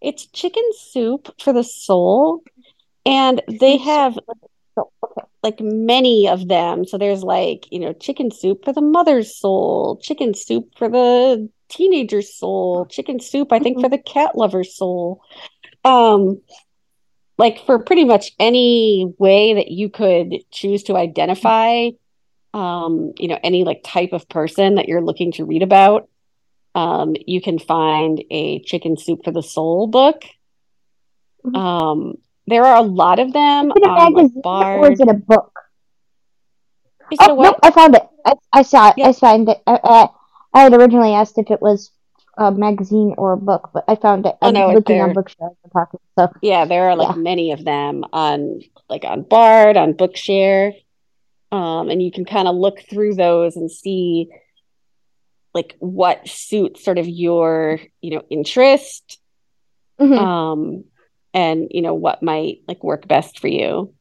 it's 0.00 0.26
Chicken 0.26 0.64
Soup 0.72 1.28
for 1.40 1.52
the 1.52 1.64
Soul, 1.64 2.42
and 3.06 3.42
they 3.60 3.76
have 3.78 4.18
like 5.42 5.60
many 5.60 6.26
of 6.26 6.48
them. 6.48 6.84
So 6.86 6.98
there's 6.98 7.22
like, 7.22 7.66
you 7.70 7.78
know, 7.78 7.92
chicken 7.92 8.30
soup 8.30 8.64
for 8.64 8.72
the 8.72 8.80
mother's 8.80 9.36
soul, 9.36 9.98
chicken 10.02 10.34
soup 10.34 10.70
for 10.76 10.88
the 10.88 11.48
teenager's 11.76 12.34
soul, 12.34 12.86
chicken 12.86 13.20
soup, 13.20 13.52
I 13.52 13.58
think, 13.58 13.78
Mhm. 13.78 13.80
for 13.82 13.88
the 13.88 13.98
cat 13.98 14.36
lover's 14.36 14.76
soul. 14.76 15.20
Um, 15.84 16.40
like 17.36 17.64
for 17.66 17.78
pretty 17.80 18.04
much 18.04 18.32
any 18.38 19.12
way 19.18 19.54
that 19.54 19.68
you 19.70 19.88
could 19.90 20.44
choose 20.50 20.84
to 20.84 20.96
identify, 20.96 21.90
um, 22.52 23.12
you 23.18 23.28
know, 23.28 23.38
any 23.42 23.64
like 23.64 23.80
type 23.84 24.12
of 24.12 24.28
person 24.28 24.76
that 24.76 24.86
you're 24.88 25.02
looking 25.04 25.32
to 25.32 25.44
read 25.44 25.62
about, 25.62 26.08
um, 26.76 27.14
you 27.26 27.40
can 27.40 27.58
find 27.58 28.22
a 28.30 28.60
chicken 28.60 28.96
soup 28.96 29.24
for 29.24 29.32
the 29.32 29.42
soul 29.42 29.86
book. 29.88 30.24
Mhm. 31.44 31.56
Um, 31.56 32.14
there 32.46 32.64
are 32.64 32.76
a 32.76 32.82
lot 32.82 33.18
of 33.18 33.32
them 33.32 33.70
Is 33.70 33.76
it 33.76 33.82
a 33.88 33.92
magazine 33.92 34.32
or 34.36 34.42
Bard. 34.42 34.92
is 34.92 35.00
it 35.00 35.08
a 35.08 35.14
book? 35.14 35.52
Is 37.10 37.18
it 37.20 37.28
a 37.28 37.32
Oh, 37.32 37.34
what? 37.34 37.44
nope, 37.44 37.56
I 37.62 37.70
found 37.70 37.96
it. 37.96 38.02
I, 38.24 38.34
I 38.52 38.62
saw 38.62 38.88
it. 38.90 38.94
Yeah. 38.96 39.08
I 39.08 39.12
found 39.12 39.48
it. 39.48 39.60
I, 39.66 39.78
I, 39.82 40.08
I 40.54 40.60
had 40.60 40.72
originally 40.74 41.12
asked 41.12 41.36
if 41.38 41.50
it 41.50 41.60
was 41.60 41.90
a 42.36 42.50
magazine 42.50 43.14
or 43.18 43.32
a 43.32 43.36
book, 43.36 43.70
but 43.74 43.84
I 43.88 43.96
found 43.96 44.26
it. 44.26 44.36
Oh, 44.40 44.48
I'm 44.48 44.54
no, 44.54 44.68
looking 44.68 45.00
on 45.00 45.12
Bookshare 45.14 45.54
talking. 45.72 46.00
So, 46.18 46.32
Yeah, 46.42 46.64
there 46.64 46.88
are 46.90 46.96
like 46.96 47.16
Yeah. 47.16 47.22
many 47.22 47.52
of 47.52 47.64
them 47.64 48.04
on 48.12 48.60
like 48.88 49.04
on 49.04 49.22
Bard, 49.22 49.76
on 49.76 49.94
Bookshare. 49.94 50.72
Um, 51.52 51.88
and 51.90 52.02
you 52.02 52.10
can 52.10 52.24
kind 52.24 52.48
of 52.48 52.56
look 52.56 52.80
through 52.90 53.14
those 53.14 53.56
and 53.56 53.70
see 53.70 54.28
like 55.54 55.76
what 55.78 56.26
suits 56.28 56.84
sort 56.84 56.98
of 56.98 57.06
your, 57.08 57.78
you 58.00 58.10
know, 58.10 58.22
interest. 58.30 59.20
mhm. 60.00 60.18
Um, 60.18 60.84
and 61.32 61.68
you 61.70 61.82
know 61.82 61.94
what 61.94 62.22
might 62.22 62.62
like 62.68 62.82
work 62.82 63.06
best 63.08 63.38
for 63.40 63.48
you. 63.48 63.92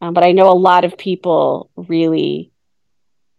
Um, 0.00 0.14
but 0.14 0.24
I 0.24 0.32
know 0.32 0.50
a 0.50 0.54
lot 0.54 0.84
of 0.84 0.98
people 0.98 1.70
really, 1.76 2.50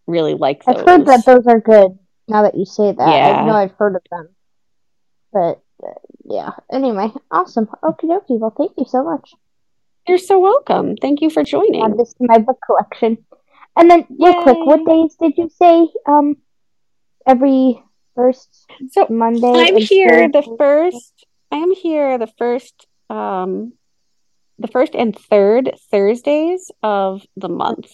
really 0.07 0.33
like 0.33 0.63
those. 0.65 0.77
I've 0.77 0.85
heard 0.87 1.05
that 1.07 1.25
those 1.25 1.45
are 1.47 1.59
good. 1.59 1.97
Now 2.27 2.43
that 2.43 2.55
you 2.55 2.65
say 2.65 2.91
that, 2.91 3.09
Yeah. 3.09 3.41
I 3.41 3.45
know 3.45 3.53
I've 3.53 3.73
heard 3.73 3.95
of 3.95 4.01
them. 4.09 4.29
But 5.31 5.61
uh, 5.83 5.93
yeah. 6.25 6.51
Anyway, 6.71 7.11
awesome. 7.31 7.67
Okie 7.83 8.05
dokie. 8.05 8.39
Well, 8.39 8.53
thank 8.55 8.73
you 8.77 8.85
so 8.87 9.03
much. 9.03 9.33
You're 10.07 10.17
so 10.17 10.39
welcome. 10.39 10.95
Thank 10.97 11.21
you 11.21 11.29
for 11.29 11.43
joining. 11.43 11.83
Add 11.83 11.97
this 11.97 12.13
to 12.15 12.25
my 12.27 12.37
book 12.37 12.59
collection. 12.65 13.17
And 13.75 13.89
then, 13.89 14.05
real 14.19 14.43
quick, 14.43 14.57
what 14.59 14.85
days 14.85 15.15
did 15.15 15.37
you 15.37 15.49
say? 15.49 15.87
Um, 16.05 16.37
every 17.25 17.81
first 18.15 18.65
So 18.91 19.07
Monday. 19.09 19.51
I'm 19.53 19.77
here 19.77 20.29
the 20.29 20.55
first. 20.57 21.25
I 21.51 21.57
am 21.57 21.71
here 21.71 22.17
the 22.17 22.31
first. 22.37 22.87
Um, 23.09 23.73
the 24.59 24.67
first 24.67 24.93
and 24.93 25.17
third 25.17 25.71
Thursdays 25.89 26.71
of 26.83 27.25
the 27.35 27.49
month. 27.49 27.93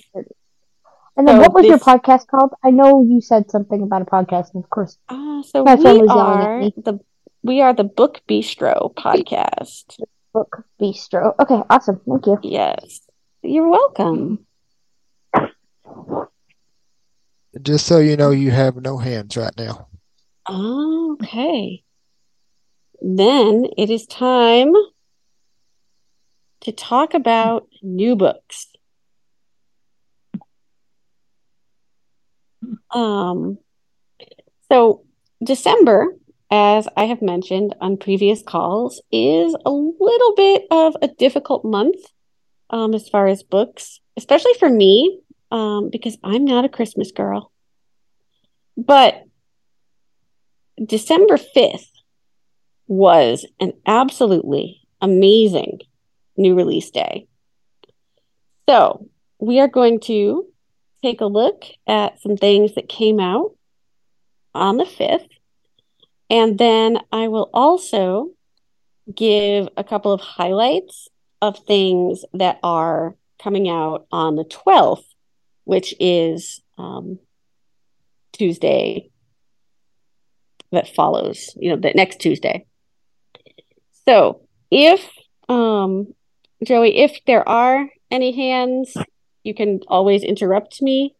And 1.19 1.27
then, 1.27 1.35
so 1.35 1.41
what 1.41 1.53
was 1.53 1.65
your 1.65 1.79
podcast 1.79 2.27
called? 2.27 2.53
I 2.63 2.71
know 2.71 3.03
you 3.03 3.19
said 3.19 3.51
something 3.51 3.83
about 3.83 4.03
a 4.03 4.05
podcast, 4.05 4.53
and 4.55 4.63
of 4.63 4.69
course, 4.69 4.97
Uh, 5.09 5.43
so 5.43 5.65
My 5.65 5.75
son 5.75 5.99
we 5.99 6.07
yelling 6.07 6.09
at 6.09 6.15
are 6.17 6.59
me. 6.61 6.73
the 6.77 6.99
we 7.43 7.59
are 7.59 7.73
the 7.73 7.83
Book 7.83 8.21
Bistro 8.25 8.95
podcast. 8.95 9.99
Book 10.33 10.63
Bistro. 10.81 11.35
Okay, 11.37 11.59
awesome. 11.69 11.99
Thank 12.07 12.25
you. 12.25 12.39
Yes, 12.43 13.01
you're 13.43 13.67
welcome. 13.67 14.45
Just 17.61 17.85
so 17.85 17.97
you 17.99 18.15
know, 18.15 18.31
you 18.31 18.51
have 18.51 18.77
no 18.77 18.97
hands 18.97 19.35
right 19.35 19.51
now. 19.57 19.87
Okay. 20.49 21.83
Then 23.01 23.65
it 23.77 23.89
is 23.89 24.05
time 24.05 24.71
to 26.61 26.71
talk 26.71 27.13
about 27.13 27.67
new 27.81 28.15
books. 28.15 28.67
Um, 32.91 33.57
so 34.71 35.03
December, 35.43 36.15
as 36.51 36.87
I 36.97 37.05
have 37.05 37.21
mentioned 37.21 37.75
on 37.81 37.97
previous 37.97 38.41
calls, 38.41 39.01
is 39.11 39.55
a 39.65 39.71
little 39.71 40.35
bit 40.35 40.63
of 40.71 40.95
a 41.01 41.07
difficult 41.07 41.63
month 41.63 41.97
um, 42.69 42.93
as 42.93 43.09
far 43.09 43.27
as 43.27 43.43
books, 43.43 43.99
especially 44.17 44.53
for 44.59 44.69
me, 44.69 45.21
um, 45.51 45.89
because 45.89 46.17
I'm 46.23 46.45
not 46.45 46.65
a 46.65 46.69
Christmas 46.69 47.11
girl. 47.11 47.51
But 48.77 49.23
December 50.83 51.37
5th 51.37 51.89
was 52.87 53.45
an 53.59 53.73
absolutely 53.85 54.81
amazing 55.01 55.79
new 56.37 56.55
release 56.55 56.89
day. 56.89 57.27
So, 58.67 59.09
we 59.39 59.59
are 59.59 59.67
going 59.67 59.99
to 60.01 60.45
take 61.01 61.21
a 61.21 61.25
look 61.25 61.63
at 61.87 62.21
some 62.21 62.37
things 62.37 62.75
that 62.75 62.89
came 62.89 63.19
out 63.19 63.55
on 64.53 64.77
the 64.77 64.85
5th. 64.85 65.27
And 66.29 66.57
then 66.57 66.99
I 67.11 67.27
will 67.27 67.49
also 67.53 68.29
give 69.13 69.67
a 69.77 69.83
couple 69.83 70.11
of 70.11 70.21
highlights 70.21 71.07
of 71.41 71.57
things 71.59 72.23
that 72.33 72.59
are 72.63 73.15
coming 73.41 73.69
out 73.69 74.05
on 74.11 74.35
the 74.35 74.43
12th, 74.43 75.03
which 75.63 75.95
is 75.99 76.61
um, 76.77 77.19
Tuesday 78.33 79.09
that 80.71 80.93
follows, 80.93 81.55
you 81.55 81.69
know, 81.69 81.77
the 81.77 81.91
next 81.95 82.19
Tuesday. 82.19 82.65
So 84.07 84.41
if, 84.69 85.07
um, 85.47 86.13
Joey, 86.63 86.97
if 86.99 87.19
there 87.25 87.47
are 87.47 87.89
any 88.11 88.31
hands, 88.31 88.95
you 89.43 89.53
can 89.53 89.79
always 89.87 90.23
interrupt 90.23 90.81
me. 90.81 91.15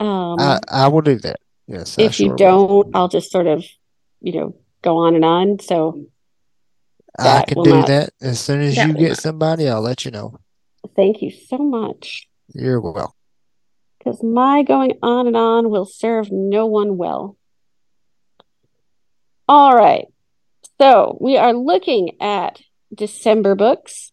Um, 0.00 0.36
I, 0.38 0.60
I 0.68 0.88
will 0.88 1.02
do 1.02 1.18
that. 1.20 1.40
Yes. 1.66 1.96
If 1.98 2.20
you 2.20 2.26
sure 2.26 2.30
will. 2.30 2.82
don't, 2.82 2.96
I'll 2.96 3.08
just 3.08 3.30
sort 3.30 3.46
of, 3.46 3.64
you 4.20 4.32
know, 4.32 4.56
go 4.82 4.98
on 4.98 5.14
and 5.14 5.24
on. 5.24 5.58
So 5.60 6.06
I 7.18 7.44
can 7.46 7.62
do 7.62 7.70
not- 7.70 7.86
that. 7.88 8.10
As 8.20 8.40
soon 8.40 8.60
as 8.60 8.76
you 8.76 8.92
get 8.92 9.16
somebody, 9.18 9.68
I'll 9.68 9.80
let 9.80 10.04
you 10.04 10.10
know. 10.10 10.38
thank 10.96 11.22
you 11.22 11.30
so 11.30 11.58
much. 11.58 12.28
You're 12.52 12.80
welcome. 12.80 13.12
because 13.98 14.22
my 14.22 14.62
going 14.62 14.98
on 15.02 15.26
and 15.26 15.36
on 15.36 15.70
will 15.70 15.86
serve 15.86 16.30
no 16.30 16.66
one 16.66 16.96
well. 16.98 17.36
All 19.48 19.74
right. 19.74 20.06
So 20.80 21.16
we 21.20 21.36
are 21.36 21.52
looking 21.54 22.20
at 22.20 22.60
December 22.94 23.54
books. 23.54 24.12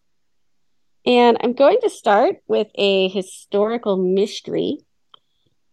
And 1.04 1.36
I'm 1.40 1.52
going 1.52 1.78
to 1.82 1.90
start 1.90 2.36
with 2.46 2.68
a 2.76 3.08
historical 3.08 3.96
mystery. 3.96 4.78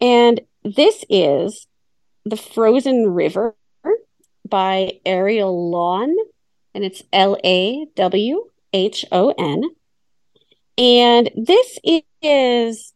And 0.02 0.42
this 0.63 1.06
is 1.10 1.68
The 2.26 2.38
Frozen 2.38 3.12
River 3.12 3.56
by 4.48 5.00
Ariel 5.06 5.72
Lawhon. 5.72 6.13
And 6.74 6.84
it's 6.84 7.04
L 7.13 7.38
A 7.44 7.86
W 7.96 8.50
H 8.74 9.06
O 9.12 9.34
N. 9.38 9.63
And 10.78 11.30
this 11.36 11.78
is 12.22 12.94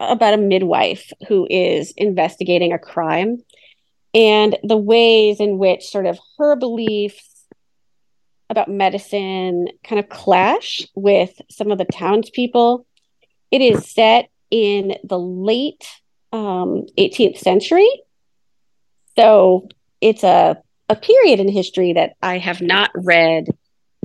about 0.00 0.34
a 0.34 0.38
midwife 0.38 1.12
who 1.28 1.46
is 1.50 1.92
investigating 1.96 2.72
a 2.72 2.78
crime 2.78 3.38
and 4.14 4.56
the 4.62 4.76
ways 4.76 5.40
in 5.40 5.58
which 5.58 5.86
sort 5.86 6.06
of 6.06 6.18
her 6.38 6.56
beliefs 6.56 7.35
about 8.48 8.68
medicine 8.68 9.68
kind 9.84 9.98
of 9.98 10.08
clash 10.08 10.86
with 10.94 11.32
some 11.50 11.70
of 11.70 11.78
the 11.78 11.84
townspeople. 11.84 12.86
It 13.50 13.60
is 13.60 13.90
set 13.90 14.30
in 14.50 14.96
the 15.04 15.18
late 15.18 15.86
um, 16.32 16.86
18th 16.98 17.38
century. 17.38 17.88
So 19.16 19.68
it's 20.00 20.22
a, 20.22 20.58
a 20.88 20.96
period 20.96 21.40
in 21.40 21.48
history 21.48 21.94
that 21.94 22.16
I 22.22 22.38
have 22.38 22.60
not 22.60 22.90
read 22.94 23.46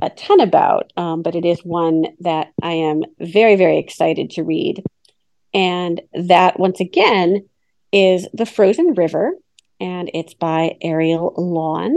a 0.00 0.10
ton 0.10 0.40
about, 0.40 0.92
um, 0.96 1.22
but 1.22 1.36
it 1.36 1.44
is 1.44 1.60
one 1.60 2.06
that 2.20 2.52
I 2.60 2.72
am 2.72 3.02
very, 3.20 3.54
very 3.56 3.78
excited 3.78 4.30
to 4.30 4.42
read. 4.42 4.82
And 5.54 6.00
that, 6.14 6.58
once 6.58 6.80
again, 6.80 7.48
is 7.92 8.26
The 8.32 8.46
Frozen 8.46 8.94
River, 8.94 9.32
and 9.78 10.10
it's 10.14 10.34
by 10.34 10.76
Ariel 10.80 11.34
Lawhon. 11.36 11.94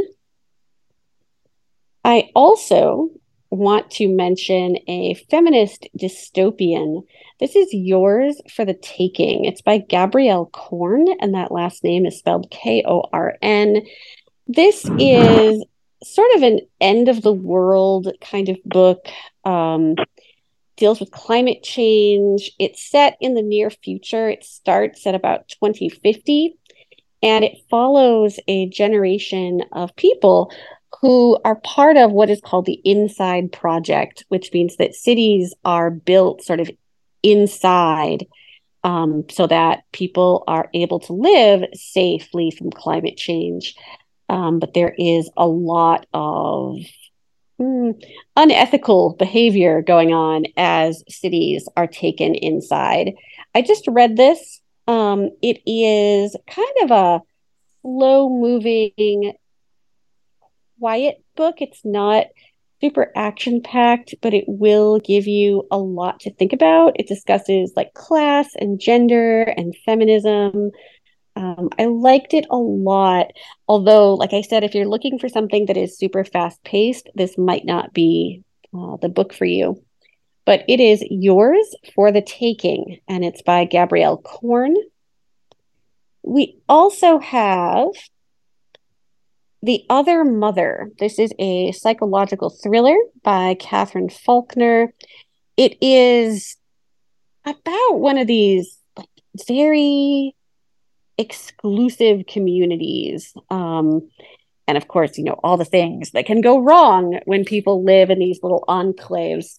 I 2.05 2.29
also 2.35 3.09
want 3.49 3.89
to 3.89 4.07
mention 4.07 4.77
a 4.87 5.15
feminist 5.31 5.87
dystopian. 5.97 7.01
This 7.39 7.55
is 7.55 7.73
Yours 7.73 8.39
for 8.53 8.63
the 8.63 8.75
Taking. 8.75 9.45
It's 9.45 9.63
by 9.63 9.79
Gabrielle 9.79 10.45
Korn, 10.45 11.07
and 11.19 11.33
that 11.33 11.51
last 11.51 11.83
name 11.83 12.05
is 12.05 12.19
spelled 12.19 12.51
K 12.51 12.83
O 12.87 13.05
R 13.11 13.39
N. 13.41 13.81
This 14.45 14.87
is 14.99 15.65
sort 16.03 16.29
of 16.35 16.43
an 16.43 16.59
end 16.79 17.09
of 17.09 17.23
the 17.23 17.33
world 17.33 18.07
kind 18.21 18.49
of 18.49 18.63
book. 18.65 19.07
Um, 19.43 19.95
deals 20.77 20.99
with 20.99 21.09
climate 21.09 21.63
change. 21.63 22.51
It's 22.59 22.87
set 22.87 23.17
in 23.19 23.33
the 23.33 23.41
near 23.41 23.71
future. 23.71 24.29
It 24.29 24.43
starts 24.43 25.07
at 25.07 25.15
about 25.15 25.47
2050 25.47 26.55
and 27.23 27.43
it 27.43 27.57
follows 27.71 28.39
a 28.47 28.69
generation 28.69 29.61
of 29.71 29.95
people 29.95 30.51
who 31.05 31.37
are 31.45 31.57
part 31.57 31.97
of 31.97 32.11
what 32.11 32.31
is 32.31 32.41
called 32.41 32.65
the 32.65 32.81
Inside 32.83 33.51
Project, 33.51 34.25
which 34.29 34.51
means 34.51 34.77
that 34.77 34.95
cities 34.95 35.53
are 35.63 35.91
built 35.91 36.41
sort 36.41 36.59
of 36.59 36.71
inside 37.21 38.25
um, 38.83 39.23
so 39.29 39.45
that 39.45 39.83
people 39.91 40.43
are 40.47 40.67
able 40.73 40.99
to 41.01 41.13
live 41.13 41.61
safely 41.75 42.49
from 42.49 42.71
climate 42.71 43.17
change. 43.17 43.75
Um, 44.29 44.57
but 44.57 44.73
there 44.73 44.95
is 44.97 45.29
a 45.37 45.45
lot 45.45 46.07
of 46.11 46.77
mm, 47.61 48.03
unethical 48.35 49.13
behavior 49.13 49.83
going 49.83 50.11
on 50.11 50.45
as 50.57 51.03
cities 51.07 51.69
are 51.77 51.85
taken 51.85 52.33
inside. 52.33 53.13
I 53.53 53.61
just 53.61 53.87
read 53.87 54.17
this. 54.17 54.59
Um, 54.87 55.29
it 55.43 55.61
is 55.67 56.35
kind 56.47 56.77
of 56.81 56.89
a 56.89 57.21
slow 57.83 58.27
moving, 58.27 59.33
quiet 60.85 61.23
book. 61.35 61.55
It's 61.61 61.83
not 61.83 62.27
super 62.79 63.11
action 63.15 63.59
packed, 63.59 64.13
but 64.21 64.35
it 64.35 64.43
will 64.47 64.99
give 64.99 65.25
you 65.25 65.65
a 65.71 65.79
lot 65.79 66.19
to 66.19 66.31
think 66.35 66.53
about. 66.53 66.99
It 66.99 67.07
discusses 67.07 67.73
like 67.75 67.95
class 67.95 68.49
and 68.55 68.79
gender 68.79 69.41
and 69.41 69.75
feminism. 69.83 70.69
Um, 71.35 71.69
I 71.79 71.85
liked 71.85 72.35
it 72.35 72.45
a 72.51 72.57
lot. 72.57 73.31
Although, 73.67 74.13
like 74.13 74.33
I 74.33 74.41
said, 74.41 74.63
if 74.63 74.75
you're 74.75 74.85
looking 74.85 75.17
for 75.17 75.27
something 75.27 75.65
that 75.65 75.75
is 75.75 75.97
super 75.97 76.23
fast 76.23 76.63
paced, 76.63 77.09
this 77.15 77.35
might 77.35 77.65
not 77.65 77.91
be 77.91 78.43
uh, 78.71 78.97
the 79.01 79.09
book 79.09 79.33
for 79.33 79.45
you. 79.45 79.83
But 80.45 80.65
it 80.67 80.79
is 80.79 81.03
yours 81.09 81.65
for 81.95 82.11
the 82.11 82.21
taking, 82.21 82.99
and 83.07 83.25
it's 83.25 83.41
by 83.41 83.65
Gabrielle 83.65 84.17
Korn. 84.17 84.75
We 86.21 86.59
also 86.69 87.17
have 87.17 87.87
The 89.65 89.83
Other 89.89 90.23
Mother. 90.23 90.91
This 90.99 91.17
is 91.17 91.33
a 91.39 91.71
psychological 91.71 92.51
thriller 92.51 92.95
by 93.23 93.55
Katherine 93.55 94.09
Faulkner. 94.09 94.93
It 95.57 95.75
is 95.81 96.55
about 97.43 97.99
one 97.99 98.19
of 98.19 98.27
these 98.27 98.77
like 98.95 99.09
very 99.47 100.35
exclusive 101.17 102.27
communities. 102.27 103.33
Um, 103.49 104.07
and 104.67 104.77
of 104.77 104.87
course, 104.87 105.17
you 105.17 105.23
know, 105.23 105.39
all 105.43 105.57
the 105.57 105.65
things 105.65 106.11
that 106.11 106.27
can 106.27 106.41
go 106.41 106.59
wrong 106.59 107.19
when 107.25 107.43
people 107.43 107.83
live 107.83 108.11
in 108.11 108.19
these 108.19 108.41
little 108.43 108.63
enclaves. 108.67 109.57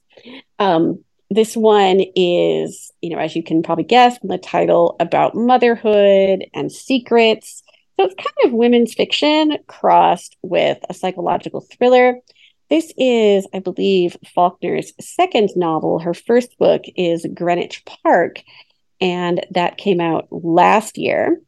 Um, 0.60 1.02
this 1.30 1.56
one 1.56 2.00
is, 2.14 2.92
you 3.00 3.10
know, 3.10 3.18
as 3.18 3.34
you 3.34 3.42
can 3.42 3.64
probably 3.64 3.82
guess 3.82 4.18
from 4.18 4.28
the 4.28 4.38
title, 4.38 4.94
about 5.00 5.34
motherhood 5.34 6.44
and 6.54 6.70
secrets. 6.70 7.64
So 7.98 8.04
it's 8.04 8.14
kind 8.14 8.46
of 8.46 8.52
women's 8.52 8.94
fiction 8.94 9.56
crossed 9.66 10.36
with 10.42 10.78
a 10.88 10.94
psychological 10.94 11.62
thriller. 11.62 12.20
This 12.68 12.92
is, 12.98 13.46
I 13.54 13.60
believe, 13.60 14.16
Faulkner's 14.34 14.92
second 15.00 15.50
novel. 15.56 15.98
Her 16.00 16.12
first 16.12 16.58
book 16.58 16.82
is 16.94 17.26
Greenwich 17.32 17.84
Park, 18.02 18.42
and 19.00 19.46
that 19.52 19.78
came 19.78 20.00
out 20.00 20.28
last 20.30 20.98
year. 20.98 21.40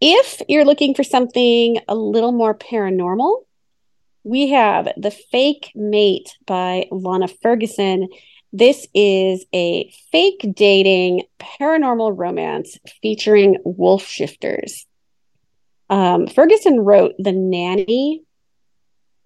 If 0.00 0.42
you're 0.48 0.64
looking 0.64 0.94
for 0.94 1.04
something 1.04 1.78
a 1.86 1.94
little 1.94 2.32
more 2.32 2.54
paranormal, 2.54 3.44
we 4.24 4.48
have 4.48 4.88
The 4.96 5.12
Fake 5.12 5.70
Mate 5.74 6.36
by 6.46 6.88
Lana 6.90 7.28
Ferguson. 7.28 8.08
This 8.56 8.86
is 8.94 9.44
a 9.54 9.92
fake 10.10 10.42
dating 10.54 11.24
paranormal 11.38 12.14
romance 12.16 12.78
featuring 13.02 13.58
wolf 13.66 14.06
shifters. 14.06 14.86
Um, 15.90 16.26
Ferguson 16.26 16.80
wrote 16.80 17.12
The 17.18 17.32
Nanny 17.32 18.22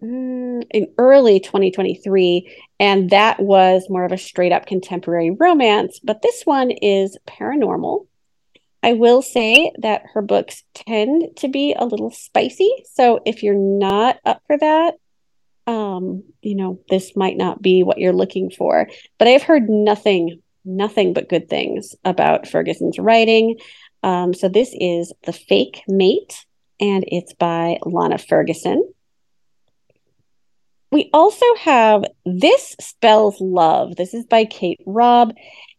mm, 0.02 0.64
in 0.72 0.88
early 0.98 1.38
2023, 1.38 2.56
and 2.80 3.10
that 3.10 3.38
was 3.38 3.86
more 3.88 4.04
of 4.04 4.10
a 4.10 4.18
straight 4.18 4.50
up 4.50 4.66
contemporary 4.66 5.30
romance, 5.30 6.00
but 6.02 6.22
this 6.22 6.42
one 6.42 6.72
is 6.72 7.16
paranormal. 7.28 8.08
I 8.82 8.94
will 8.94 9.22
say 9.22 9.70
that 9.78 10.06
her 10.14 10.22
books 10.22 10.64
tend 10.74 11.36
to 11.36 11.46
be 11.46 11.76
a 11.78 11.84
little 11.84 12.10
spicy. 12.10 12.68
So 12.94 13.20
if 13.24 13.44
you're 13.44 13.54
not 13.54 14.16
up 14.24 14.42
for 14.48 14.58
that, 14.58 14.94
um, 15.70 16.24
you 16.42 16.56
know, 16.56 16.80
this 16.90 17.14
might 17.14 17.36
not 17.36 17.62
be 17.62 17.84
what 17.84 17.98
you're 17.98 18.12
looking 18.12 18.50
for. 18.50 18.88
But 19.18 19.28
I've 19.28 19.44
heard 19.44 19.68
nothing, 19.68 20.42
nothing 20.64 21.12
but 21.12 21.28
good 21.28 21.48
things 21.48 21.94
about 22.04 22.48
Ferguson's 22.48 22.98
writing. 22.98 23.58
Um, 24.02 24.34
so 24.34 24.48
this 24.48 24.74
is 24.74 25.12
The 25.22 25.32
Fake 25.32 25.82
Mate, 25.86 26.44
and 26.80 27.04
it's 27.06 27.34
by 27.34 27.78
Lana 27.84 28.18
Ferguson. 28.18 28.92
We 30.90 31.08
also 31.12 31.46
have 31.60 32.04
This 32.26 32.74
Spells 32.80 33.40
Love. 33.40 33.94
This 33.94 34.12
is 34.12 34.26
by 34.26 34.46
Kate 34.46 34.80
Robb. 34.84 35.34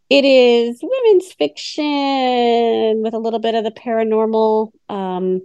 It 0.09 0.23
is 0.23 0.79
women's 0.81 1.33
fiction 1.33 3.01
with 3.03 3.13
a 3.13 3.19
little 3.19 3.39
bit 3.39 3.55
of 3.55 3.65
the 3.65 3.71
paranormal, 3.71 4.71
um, 4.87 5.41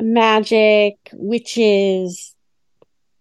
magic, 0.00 0.96
witches, 1.12 2.31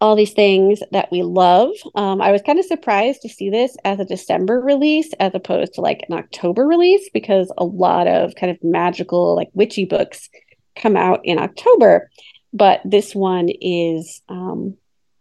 all 0.01 0.15
these 0.15 0.33
things 0.33 0.81
that 0.91 1.09
we 1.11 1.21
love. 1.21 1.69
Um, 1.93 2.21
I 2.21 2.31
was 2.31 2.41
kind 2.41 2.57
of 2.57 2.65
surprised 2.65 3.21
to 3.21 3.29
see 3.29 3.51
this 3.51 3.77
as 3.85 3.99
a 3.99 4.05
December 4.05 4.59
release 4.59 5.13
as 5.19 5.35
opposed 5.35 5.75
to 5.75 5.81
like 5.81 6.03
an 6.09 6.17
October 6.17 6.65
release 6.65 7.07
because 7.13 7.53
a 7.55 7.63
lot 7.63 8.07
of 8.07 8.33
kind 8.33 8.51
of 8.51 8.57
magical, 8.63 9.35
like 9.35 9.49
witchy 9.53 9.85
books 9.85 10.29
come 10.75 10.97
out 10.97 11.21
in 11.23 11.37
October. 11.37 12.09
But 12.51 12.81
this 12.83 13.13
one 13.13 13.49
is 13.61 14.21
um, 14.27 14.75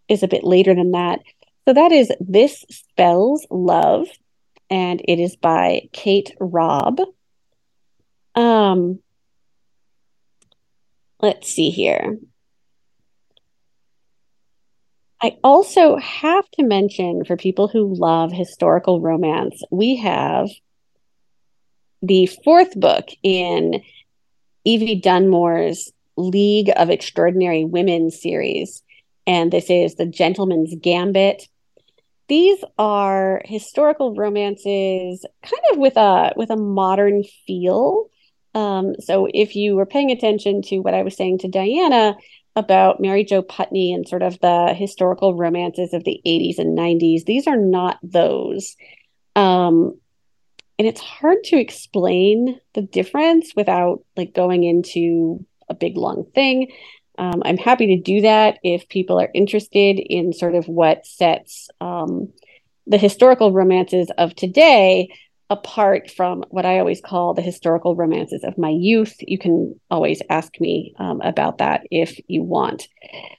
is 0.08 0.22
a 0.22 0.28
bit 0.28 0.44
later 0.44 0.74
than 0.74 0.92
that. 0.92 1.20
So 1.68 1.74
that 1.74 1.92
is 1.92 2.10
This 2.18 2.64
Spells 2.70 3.46
Love 3.50 4.08
and 4.70 5.02
it 5.06 5.20
is 5.20 5.36
by 5.36 5.88
Kate 5.92 6.34
Robb. 6.40 7.00
Um, 8.34 9.00
let's 11.20 11.52
see 11.52 11.68
here. 11.68 12.18
I 15.22 15.36
also 15.44 15.96
have 15.98 16.48
to 16.52 16.62
mention 16.62 17.24
for 17.24 17.36
people 17.36 17.68
who 17.68 17.94
love 17.94 18.32
historical 18.32 19.00
romance, 19.00 19.62
we 19.70 19.96
have 19.96 20.48
the 22.02 22.26
fourth 22.44 22.78
book 22.78 23.08
in 23.22 23.82
Evie 24.64 24.96
Dunmore's 24.96 25.92
League 26.16 26.70
of 26.74 26.88
Extraordinary 26.88 27.64
Women 27.64 28.10
series. 28.10 28.82
And 29.26 29.52
this 29.52 29.68
is 29.68 29.94
The 29.94 30.06
Gentleman's 30.06 30.74
Gambit 30.80 31.46
these 32.30 32.62
are 32.78 33.42
historical 33.44 34.14
romances 34.14 35.26
kind 35.42 35.62
of 35.72 35.78
with 35.78 35.96
a 35.96 36.32
with 36.36 36.48
a 36.50 36.56
modern 36.56 37.24
feel 37.46 38.08
um, 38.54 38.94
so 39.00 39.28
if 39.34 39.54
you 39.56 39.74
were 39.74 39.84
paying 39.84 40.12
attention 40.12 40.62
to 40.62 40.78
what 40.78 40.94
i 40.94 41.02
was 41.02 41.16
saying 41.16 41.38
to 41.38 41.48
diana 41.48 42.16
about 42.60 43.00
mary 43.00 43.24
jo 43.24 43.42
putney 43.42 43.92
and 43.92 44.06
sort 44.06 44.22
of 44.22 44.38
the 44.40 44.72
historical 44.76 45.34
romances 45.34 45.92
of 45.92 46.04
the 46.04 46.20
80s 46.24 46.58
and 46.58 46.78
90s 46.78 47.24
these 47.24 47.46
are 47.46 47.56
not 47.56 47.98
those. 48.02 48.76
Um, 49.36 49.98
and 50.78 50.88
it's 50.88 51.00
hard 51.00 51.44
to 51.44 51.56
explain 51.56 52.58
the 52.74 52.80
difference 52.80 53.52
without 53.54 54.02
like 54.16 54.34
going 54.34 54.64
into 54.64 55.44
a 55.68 55.74
big 55.74 55.96
long 55.96 56.24
thing. 56.34 56.72
Um, 57.18 57.42
I'm 57.44 57.58
happy 57.58 57.88
to 57.88 58.02
do 58.02 58.22
that 58.22 58.58
if 58.62 58.88
people 58.88 59.20
are 59.20 59.28
interested 59.34 59.98
in 59.98 60.32
sort 60.32 60.54
of 60.54 60.68
what 60.68 61.04
sets 61.04 61.68
um, 61.82 62.32
the 62.86 62.96
historical 62.96 63.52
romances 63.52 64.10
of 64.16 64.34
today 64.34 65.14
apart 65.50 66.08
from 66.12 66.44
what 66.50 66.64
I 66.64 66.78
always 66.78 67.00
call 67.00 67.34
the 67.34 67.42
historical 67.42 67.96
romances 67.96 68.44
of 68.44 68.56
my 68.56 68.70
youth. 68.70 69.16
You 69.20 69.36
can 69.36 69.78
always 69.90 70.22
ask 70.30 70.58
me 70.60 70.94
um, 70.98 71.20
about 71.22 71.58
that 71.58 71.82
if 71.90 72.18
you 72.28 72.44
want. 72.44 72.86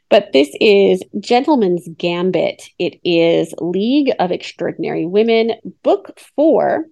But 0.09 0.33
this 0.33 0.49
is 0.59 1.01
Gentleman's 1.21 1.87
Gambit. 1.97 2.63
It 2.77 2.99
is 3.05 3.53
League 3.59 4.11
of 4.19 4.31
Extraordinary 4.31 5.05
Women, 5.05 5.53
Book 5.83 6.19
Four 6.35 6.87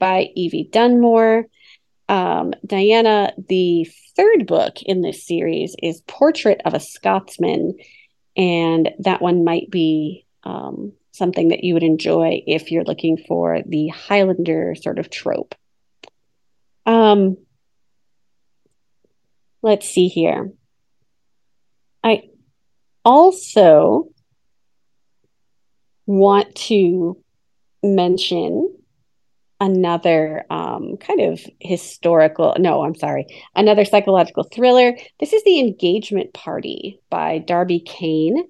by 0.00 0.30
Evie 0.34 0.68
Dunmore. 0.70 1.46
Um, 2.08 2.52
Diana, 2.66 3.32
the 3.48 3.88
third 4.16 4.46
book 4.48 4.82
in 4.82 5.02
this 5.02 5.24
series 5.24 5.76
is 5.80 6.02
Portrait 6.08 6.60
of 6.64 6.74
a 6.74 6.80
Scotsman. 6.80 7.78
And 8.36 8.90
that 8.98 9.22
one 9.22 9.44
might 9.44 9.70
be 9.70 10.26
um, 10.42 10.92
something 11.14 11.48
that 11.48 11.62
you 11.62 11.74
would 11.74 11.84
enjoy 11.84 12.42
if 12.44 12.72
you're 12.72 12.84
looking 12.84 13.16
for 13.16 13.60
the 13.64 13.86
Highlander 13.88 14.74
sort 14.74 14.98
of 14.98 15.10
trope. 15.10 15.54
Um, 16.86 17.36
let's 19.62 19.88
see 19.88 20.08
here. 20.08 20.50
I 22.02 22.24
also 23.04 24.08
want 26.04 26.54
to 26.56 27.22
mention 27.82 28.76
another 29.60 30.44
um, 30.50 30.96
kind 30.96 31.20
of 31.20 31.40
historical, 31.60 32.56
no, 32.58 32.82
I'm 32.82 32.96
sorry, 32.96 33.26
another 33.54 33.84
psychological 33.84 34.42
thriller. 34.42 34.96
This 35.20 35.32
is 35.32 35.44
The 35.44 35.60
Engagement 35.60 36.34
Party 36.34 37.00
by 37.08 37.38
Darby 37.38 37.78
Kane. 37.78 38.48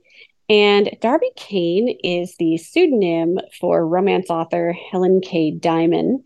And 0.49 0.91
Darby 1.01 1.31
Kane 1.37 1.99
is 2.05 2.37
the 2.37 2.59
pseudonym 2.59 3.39
for 3.61 3.87
romance 3.87 4.29
author 4.29 4.77
HelenKay 4.93 5.59
Dimon. 5.59 6.23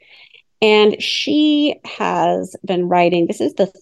And 0.60 1.00
she 1.00 1.78
has 1.84 2.56
been 2.64 2.88
writing, 2.88 3.26
this 3.26 3.40
is 3.40 3.54
the 3.54 3.72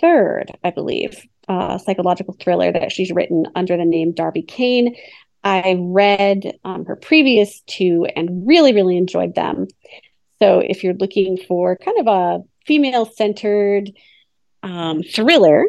third, 0.00 0.50
I 0.64 0.70
believe, 0.70 1.24
uh, 1.48 1.78
psychological 1.78 2.36
thriller 2.40 2.72
that 2.72 2.90
she's 2.90 3.12
written 3.12 3.46
under 3.54 3.76
the 3.76 3.84
name 3.84 4.12
Darby 4.12 4.42
Kane. 4.42 4.96
I 5.44 5.76
read 5.78 6.58
um, 6.64 6.84
her 6.86 6.96
previous 6.96 7.60
two 7.68 8.08
and 8.16 8.46
really, 8.46 8.72
really 8.72 8.96
enjoyed 8.96 9.36
them. 9.36 9.68
So 10.40 10.58
if 10.58 10.82
you're 10.82 10.94
looking 10.94 11.38
for 11.38 11.76
kind 11.76 12.00
of 12.00 12.06
a 12.08 12.44
female 12.66 13.06
centered 13.06 13.92
um, 14.64 15.04
thriller 15.04 15.66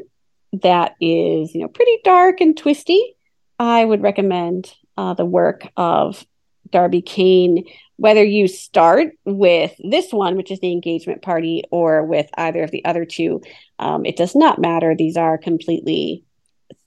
that 0.64 0.96
is, 1.00 1.54
you 1.54 1.62
know, 1.62 1.68
pretty 1.68 2.00
dark 2.04 2.42
and 2.42 2.58
twisty, 2.58 3.17
I 3.60 3.84
would 3.84 4.02
recommend 4.02 4.74
uh, 4.98 5.14
the 5.14 5.26
work 5.26 5.68
of 5.76 6.26
Darby 6.70 7.02
Kane, 7.02 7.66
whether 7.96 8.24
you 8.24 8.48
start 8.48 9.14
with 9.26 9.74
this 9.80 10.12
one, 10.12 10.36
which 10.36 10.52
is 10.52 10.60
the 10.60 10.72
engagement 10.72 11.22
party, 11.22 11.64
or 11.72 12.04
with 12.04 12.30
either 12.38 12.64
of 12.64 12.72
the 12.72 12.86
other 12.86 13.06
two. 13.06 13.42
Um, 13.80 14.06
it 14.06 14.16
does 14.18 14.36
not 14.36 14.60
matter. 14.60 14.96
These 14.96 15.18
are 15.18 15.38
completely 15.38 16.24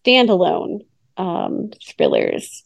standalone 0.04 0.80
um, 1.16 1.70
thrillers. 1.84 2.64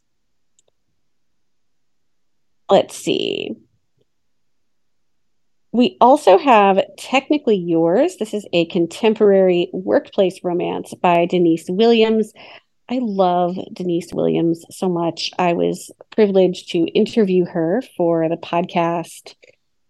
Let's 2.71 2.97
see. 2.97 3.53
we 5.73 5.97
also 6.01 6.39
have 6.39 6.81
Technically 6.97 7.57
Yours. 7.57 8.17
This 8.17 8.33
is 8.33 8.47
a 8.53 8.67
contemporary 8.67 9.71
workplace 9.73 10.41
romance 10.43 10.95
by 10.95 11.27
Denise 11.27 11.67
Williams. 11.69 12.33
I 12.89 12.99
love 13.01 13.57
Denise 13.73 14.13
Williams 14.13 14.65
so 14.71 14.89
much. 14.89 15.31
I 15.39 15.55
was 15.55 15.91
privileged 16.11 16.71
to 16.73 16.81
interview 16.81 17.47
her 17.47 17.83
for 17.97 18.29
the 18.29 18.37
podcast 18.37 19.35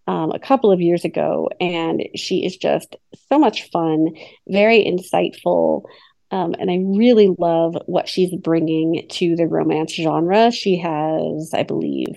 um, 0.07 0.31
a 0.31 0.39
couple 0.39 0.71
of 0.71 0.81
years 0.81 1.05
ago, 1.05 1.49
and 1.61 2.05
she 2.15 2.45
is 2.45 2.57
just 2.57 2.95
so 3.29 3.39
much 3.39 3.69
fun, 3.71 4.15
very 4.47 4.85
insightful. 4.85 5.83
Um, 6.31 6.55
and 6.59 6.71
I 6.71 6.79
really 6.85 7.35
love 7.37 7.77
what 7.87 8.09
she's 8.09 8.35
bringing 8.35 9.07
to 9.09 9.35
the 9.35 9.47
romance 9.47 9.95
genre. 9.95 10.53
She 10.53 10.79
has, 10.79 11.53
I 11.53 11.65
believe, 11.65 12.17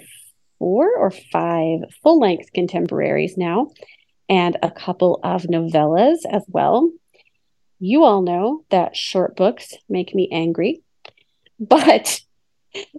four 0.60 0.96
or 0.96 1.10
five 1.10 1.80
full 2.04 2.20
length 2.20 2.54
contemporaries 2.54 3.36
now, 3.36 3.72
and 4.30 4.58
a 4.62 4.70
couple 4.70 5.20
of 5.24 5.44
novellas 5.44 6.20
as 6.30 6.44
well. 6.48 6.92
You 7.80 8.04
all 8.04 8.22
know 8.22 8.64
that 8.70 8.96
short 8.96 9.36
books 9.36 9.74
make 9.88 10.16
me 10.16 10.30
angry, 10.32 10.82
but 11.60 12.22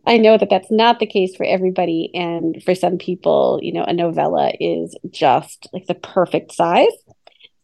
I 0.07 0.19
know 0.19 0.37
that 0.37 0.51
that's 0.51 0.71
not 0.71 0.99
the 0.99 1.07
case 1.07 1.37
for 1.37 1.45
everybody. 1.45 2.11
And 2.15 2.63
for 2.63 2.75
some 2.75 2.99
people, 2.99 3.61
you 3.63 3.73
know, 3.73 3.85
a 3.85 3.93
novella 3.93 4.53
is 4.59 4.97
just 5.11 5.69
like 5.73 5.87
the 5.87 5.95
perfect 5.95 6.53
size. 6.53 6.93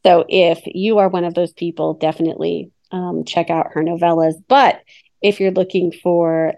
So 0.04 0.24
if 0.28 0.62
you 0.66 0.98
are 0.98 1.08
one 1.08 1.24
of 1.24 1.34
those 1.34 1.52
people, 1.52 1.94
definitely 1.94 2.70
um, 2.92 3.24
check 3.24 3.50
out 3.50 3.72
her 3.72 3.82
novellas. 3.82 4.34
But 4.48 4.82
if 5.22 5.40
you're 5.40 5.50
looking 5.50 5.92
for 5.92 6.54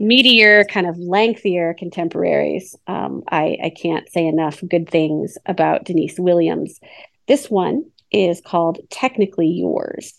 meatier, 0.00 0.66
kind 0.66 0.86
of 0.86 0.98
lengthier 0.98 1.74
contemporaries, 1.78 2.74
um, 2.86 3.22
I, 3.30 3.56
I 3.62 3.70
can't 3.70 4.08
say 4.10 4.26
enough 4.26 4.62
good 4.68 4.88
things 4.88 5.38
about 5.46 5.84
Denise 5.84 6.18
Williams. 6.18 6.80
This 7.28 7.48
one 7.48 7.91
is 8.12 8.40
called 8.44 8.78
Technically 8.90 9.48
Yours. 9.48 10.14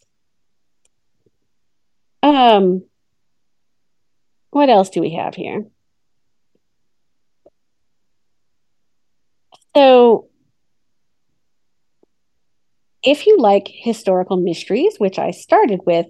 Um, 2.22 2.84
what 4.52 4.70
else 4.70 4.90
do 4.90 5.02
we 5.02 5.16
have 5.16 5.36
here? 5.36 5.66
So, 9.76 10.30
if 13.04 13.26
you 13.26 13.38
like 13.38 13.68
historical 13.68 14.38
mysteries, 14.38 14.96
which 14.98 15.20
I 15.20 15.32
started 15.32 15.82
with, 15.86 16.06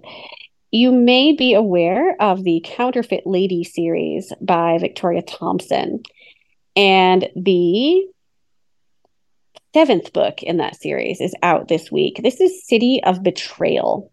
you 0.70 0.92
may 0.92 1.32
be 1.32 1.54
aware 1.54 2.20
of 2.20 2.44
the 2.44 2.60
Counterfeit 2.64 3.26
Lady 3.26 3.64
series 3.64 4.32
by 4.40 4.78
Victoria 4.78 5.22
Thompson. 5.22 6.02
And 6.76 7.28
the 7.36 8.06
seventh 9.74 10.12
book 10.12 10.40
in 10.42 10.58
that 10.58 10.80
series 10.80 11.20
is 11.20 11.34
out 11.42 11.66
this 11.66 11.90
week. 11.90 12.20
This 12.22 12.40
is 12.40 12.66
City 12.66 13.00
of 13.04 13.24
Betrayal. 13.24 14.12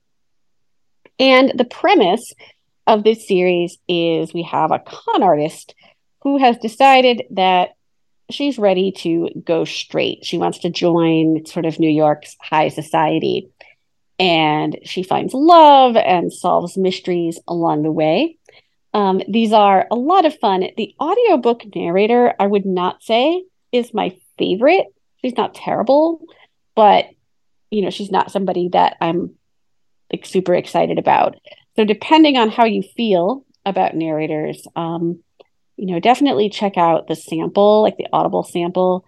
And 1.20 1.54
the 1.56 1.66
premise 1.66 2.34
of 2.88 3.04
this 3.04 3.28
series 3.28 3.78
is 3.88 4.34
we 4.34 4.42
have 4.42 4.72
a 4.72 4.80
con 4.80 5.22
artist 5.22 5.76
who 6.24 6.40
has 6.40 6.58
decided 6.58 7.24
that 7.30 7.76
she's 8.32 8.58
ready 8.58 8.92
to 8.92 9.30
go 9.46 9.64
straight. 9.64 10.26
She 10.26 10.40
wants 10.40 10.58
to 10.60 10.72
join 10.72 11.46
sort 11.46 11.68
of 11.68 11.80
New 11.80 11.92
York's 11.92 12.36
high 12.42 12.70
society. 12.70 13.48
And 14.18 14.80
she 14.84 15.04
finds 15.04 15.34
love 15.36 15.96
and 15.96 16.34
solves 16.34 16.76
mysteries 16.76 17.40
along 17.48 17.84
the 17.84 17.92
way. 17.92 18.38
Um, 18.96 19.22
these 19.28 19.54
are 19.54 19.86
a 19.92 19.96
lot 19.96 20.26
of 20.26 20.40
fun. 20.40 20.66
The 20.76 20.96
audiobook 21.00 21.64
narrator, 21.76 22.34
I 22.40 22.48
would 22.48 22.66
not 22.66 23.04
say 23.04 23.44
is 23.72 23.94
my 23.94 24.18
favorite. 24.40 24.88
She's 25.24 25.38
not 25.38 25.56
terrible, 25.56 26.22
but 26.76 27.06
you 27.70 27.82
know, 27.82 27.90
she's 27.90 28.12
not 28.12 28.32
somebody 28.32 28.70
that 28.70 28.98
I'm 29.00 29.36
like 30.12 30.26
super 30.26 30.54
excited 30.54 31.00
about. 31.00 31.36
So 31.76 31.86
depending 31.86 32.38
on 32.38 32.50
how 32.50 32.66
you 32.66 32.84
feel 32.84 33.46
about 33.66 33.96
narrators, 33.96 34.68
um, 34.76 35.24
you 35.78 35.88
know, 35.88 36.00
definitely 36.00 36.50
check 36.50 36.78
out 36.78 37.08
the 37.08 37.16
sample, 37.16 37.82
like 37.82 37.98
the 37.98 38.08
Audible 38.12 38.44
sample, 38.44 39.06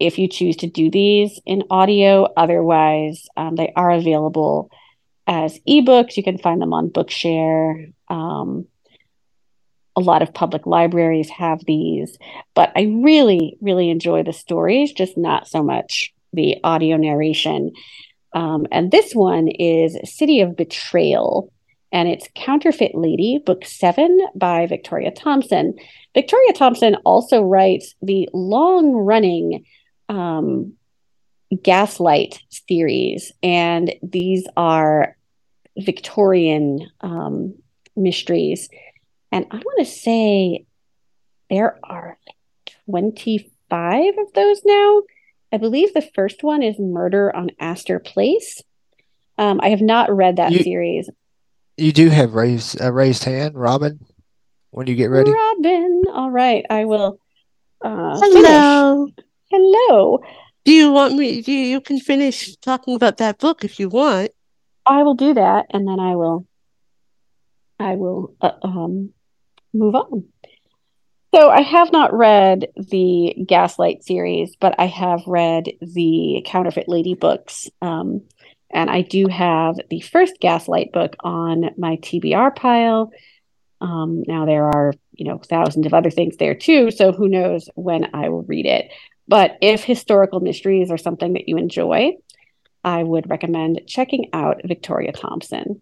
if 0.00 0.18
you 0.18 0.28
choose 0.28 0.56
to 0.56 0.66
do 0.66 0.90
these 0.90 1.40
in 1.46 1.62
audio. 1.70 2.24
Otherwise, 2.36 3.26
um, 3.36 3.54
they 3.54 3.72
are 3.76 3.90
available 3.90 4.70
as 5.26 5.60
ebooks. 5.68 6.16
You 6.16 6.24
can 6.24 6.38
find 6.38 6.60
them 6.60 6.72
on 6.72 6.90
Bookshare. 6.90 7.92
Um, 8.08 8.66
a 9.96 10.00
lot 10.00 10.22
of 10.22 10.32
public 10.32 10.66
libraries 10.66 11.28
have 11.30 11.60
these, 11.66 12.16
but 12.54 12.72
I 12.76 12.82
really, 13.02 13.58
really 13.60 13.90
enjoy 13.90 14.22
the 14.22 14.32
stories, 14.32 14.92
just 14.92 15.18
not 15.18 15.48
so 15.48 15.62
much 15.62 16.14
the 16.32 16.56
audio 16.64 16.96
narration. 16.96 17.72
Um, 18.34 18.66
and 18.72 18.90
this 18.90 19.12
one 19.14 19.48
is 19.48 19.98
City 20.04 20.40
of 20.40 20.56
Betrayal 20.56 21.52
and 21.92 22.08
it's 22.08 22.28
Counterfeit 22.34 22.94
Lady, 22.94 23.38
book 23.44 23.66
seven 23.66 24.18
by 24.34 24.66
Victoria 24.66 25.10
Thompson. 25.10 25.74
Victoria 26.14 26.54
Thompson 26.54 26.94
also 27.04 27.42
writes 27.42 27.94
the 28.00 28.28
long 28.32 28.92
running 28.92 29.66
um, 30.08 30.72
Gaslight 31.62 32.40
series, 32.48 33.30
and 33.42 33.94
these 34.02 34.46
are 34.56 35.16
Victorian 35.76 36.88
um, 37.02 37.54
mysteries. 37.94 38.70
And 39.32 39.46
I 39.50 39.56
want 39.56 39.78
to 39.78 39.86
say 39.86 40.66
there 41.48 41.78
are 41.82 42.18
25 42.90 44.18
of 44.18 44.32
those 44.34 44.60
now. 44.64 45.02
I 45.50 45.56
believe 45.56 45.94
the 45.94 46.08
first 46.14 46.42
one 46.42 46.62
is 46.62 46.78
Murder 46.78 47.34
on 47.34 47.50
Astor 47.58 47.98
Place. 47.98 48.62
Um, 49.38 49.60
I 49.62 49.70
have 49.70 49.80
not 49.80 50.14
read 50.14 50.36
that 50.36 50.52
you, 50.52 50.62
series. 50.62 51.08
You 51.78 51.92
do 51.92 52.10
have 52.10 52.34
raised 52.34 52.78
a 52.80 52.92
raised 52.92 53.24
hand, 53.24 53.54
Robin. 53.54 53.98
When 54.70 54.86
you 54.86 54.94
get 54.94 55.10
ready, 55.10 55.30
Robin. 55.30 56.02
All 56.12 56.30
right, 56.30 56.64
I 56.68 56.84
will. 56.84 57.18
Uh, 57.82 58.18
Hello. 58.20 59.06
Finish. 59.06 59.26
Hello. 59.50 60.18
Do 60.64 60.72
you 60.72 60.92
want 60.92 61.14
me? 61.14 61.42
Do 61.42 61.52
you, 61.52 61.66
you 61.66 61.80
can 61.80 61.98
finish 61.98 62.54
talking 62.56 62.94
about 62.94 63.16
that 63.16 63.38
book 63.38 63.64
if 63.64 63.80
you 63.80 63.88
want. 63.88 64.30
I 64.86 65.02
will 65.02 65.14
do 65.14 65.34
that, 65.34 65.66
and 65.70 65.88
then 65.88 65.98
I 65.98 66.16
will. 66.16 66.46
I 67.78 67.96
will 67.96 68.34
uh, 68.40 68.52
um, 68.62 69.12
move 69.72 69.94
on. 69.94 70.24
So 71.34 71.48
I 71.48 71.62
have 71.62 71.92
not 71.92 72.12
read 72.12 72.68
the 72.76 73.34
Gaslight 73.46 74.04
series, 74.04 74.54
but 74.56 74.74
I 74.78 74.86
have 74.86 75.22
read 75.26 75.64
the 75.80 76.42
Counterfeit 76.44 76.88
Lady 76.88 77.14
books. 77.14 77.70
Um, 77.80 78.22
and 78.70 78.90
I 78.90 79.00
do 79.02 79.28
have 79.28 79.76
the 79.88 80.00
first 80.00 80.34
Gaslight 80.40 80.92
book 80.92 81.16
on 81.20 81.70
my 81.78 81.96
TBR 81.96 82.54
pile. 82.54 83.12
Um, 83.80 84.24
now 84.26 84.44
there 84.44 84.66
are, 84.66 84.92
you 85.12 85.26
know, 85.26 85.38
thousands 85.38 85.86
of 85.86 85.94
other 85.94 86.10
things 86.10 86.36
there 86.36 86.54
too. 86.54 86.90
So 86.90 87.12
who 87.12 87.28
knows 87.28 87.68
when 87.74 88.14
I 88.14 88.28
will 88.28 88.42
read 88.42 88.66
it. 88.66 88.90
But 89.26 89.56
if 89.62 89.84
historical 89.84 90.40
mysteries 90.40 90.90
are 90.90 90.98
something 90.98 91.34
that 91.34 91.48
you 91.48 91.56
enjoy, 91.56 92.12
I 92.84 93.02
would 93.02 93.30
recommend 93.30 93.82
checking 93.86 94.30
out 94.32 94.60
Victoria 94.64 95.12
Thompson. 95.12 95.80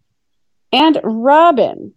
And 0.73 1.01
Robin. 1.03 1.95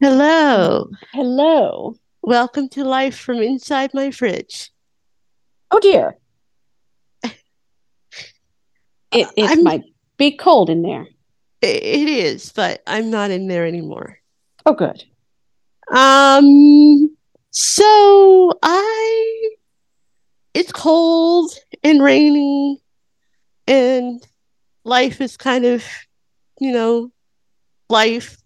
Hello. 0.00 0.88
Hello. 1.12 1.96
Welcome 2.22 2.68
to 2.68 2.84
life 2.84 3.18
from 3.18 3.42
inside 3.42 3.90
my 3.94 4.12
fridge. 4.12 4.70
Oh 5.72 5.80
dear. 5.80 6.16
It 7.24 7.34
it 9.10 9.50
I'm, 9.50 9.64
might 9.64 9.82
be 10.16 10.36
cold 10.36 10.70
in 10.70 10.82
there. 10.82 11.08
It 11.60 12.08
is, 12.08 12.52
but 12.52 12.80
I'm 12.86 13.10
not 13.10 13.32
in 13.32 13.48
there 13.48 13.66
anymore. 13.66 14.20
Oh, 14.64 14.74
good. 14.74 15.02
Um. 15.90 17.16
So 17.50 18.52
I, 18.62 19.50
it's 20.54 20.70
cold 20.70 21.50
and 21.82 22.00
rainy, 22.00 22.80
and 23.66 24.24
life 24.84 25.20
is 25.20 25.36
kind 25.36 25.64
of, 25.64 25.84
you 26.60 26.70
know, 26.70 27.10
life. 27.90 28.36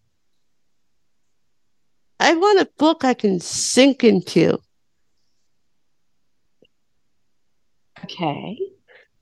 I 2.22 2.34
want 2.34 2.60
a 2.60 2.68
book 2.78 3.04
I 3.04 3.14
can 3.14 3.40
sink 3.40 4.04
into. 4.04 4.58
Okay 8.04 8.58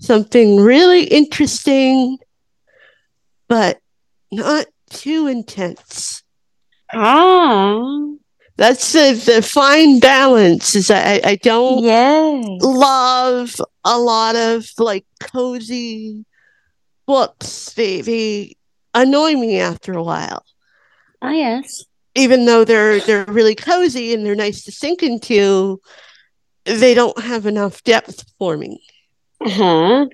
something 0.01 0.57
really 0.57 1.05
interesting, 1.05 2.19
but 3.49 3.79
not 4.33 4.67
too 4.91 5.27
intense. 5.27 6.23
Ah. 6.93 7.81
That's 8.57 8.93
the, 8.93 9.15
the 9.25 9.41
fine 9.41 10.01
balance 10.01 10.75
is 10.75 10.91
I, 10.91 11.21
I 11.25 11.37
don't 11.37 11.83
love 12.63 13.59
a 13.85 13.99
lot 13.99 14.37
of 14.37 14.69
like 14.77 15.07
cozy 15.19 16.27
books. 17.07 17.73
They 17.73 18.03
they 18.03 18.57
annoy 18.93 19.35
me 19.35 19.61
after 19.61 19.95
a 19.95 20.03
while. 20.03 20.45
Ah 21.23 21.31
yes. 21.31 21.85
Even 22.21 22.45
though 22.45 22.65
they're 22.65 23.01
they're 23.01 23.25
really 23.25 23.55
cozy 23.55 24.13
and 24.13 24.27
they're 24.27 24.35
nice 24.35 24.63
to 24.65 24.73
sink 24.73 25.03
into, 25.03 25.81
they 26.65 26.93
don't 26.93 27.19
have 27.19 27.47
enough 27.47 27.83
depth 27.83 28.25
for 28.39 28.59
me. 28.59 28.83
Uh-huh. 29.41 30.07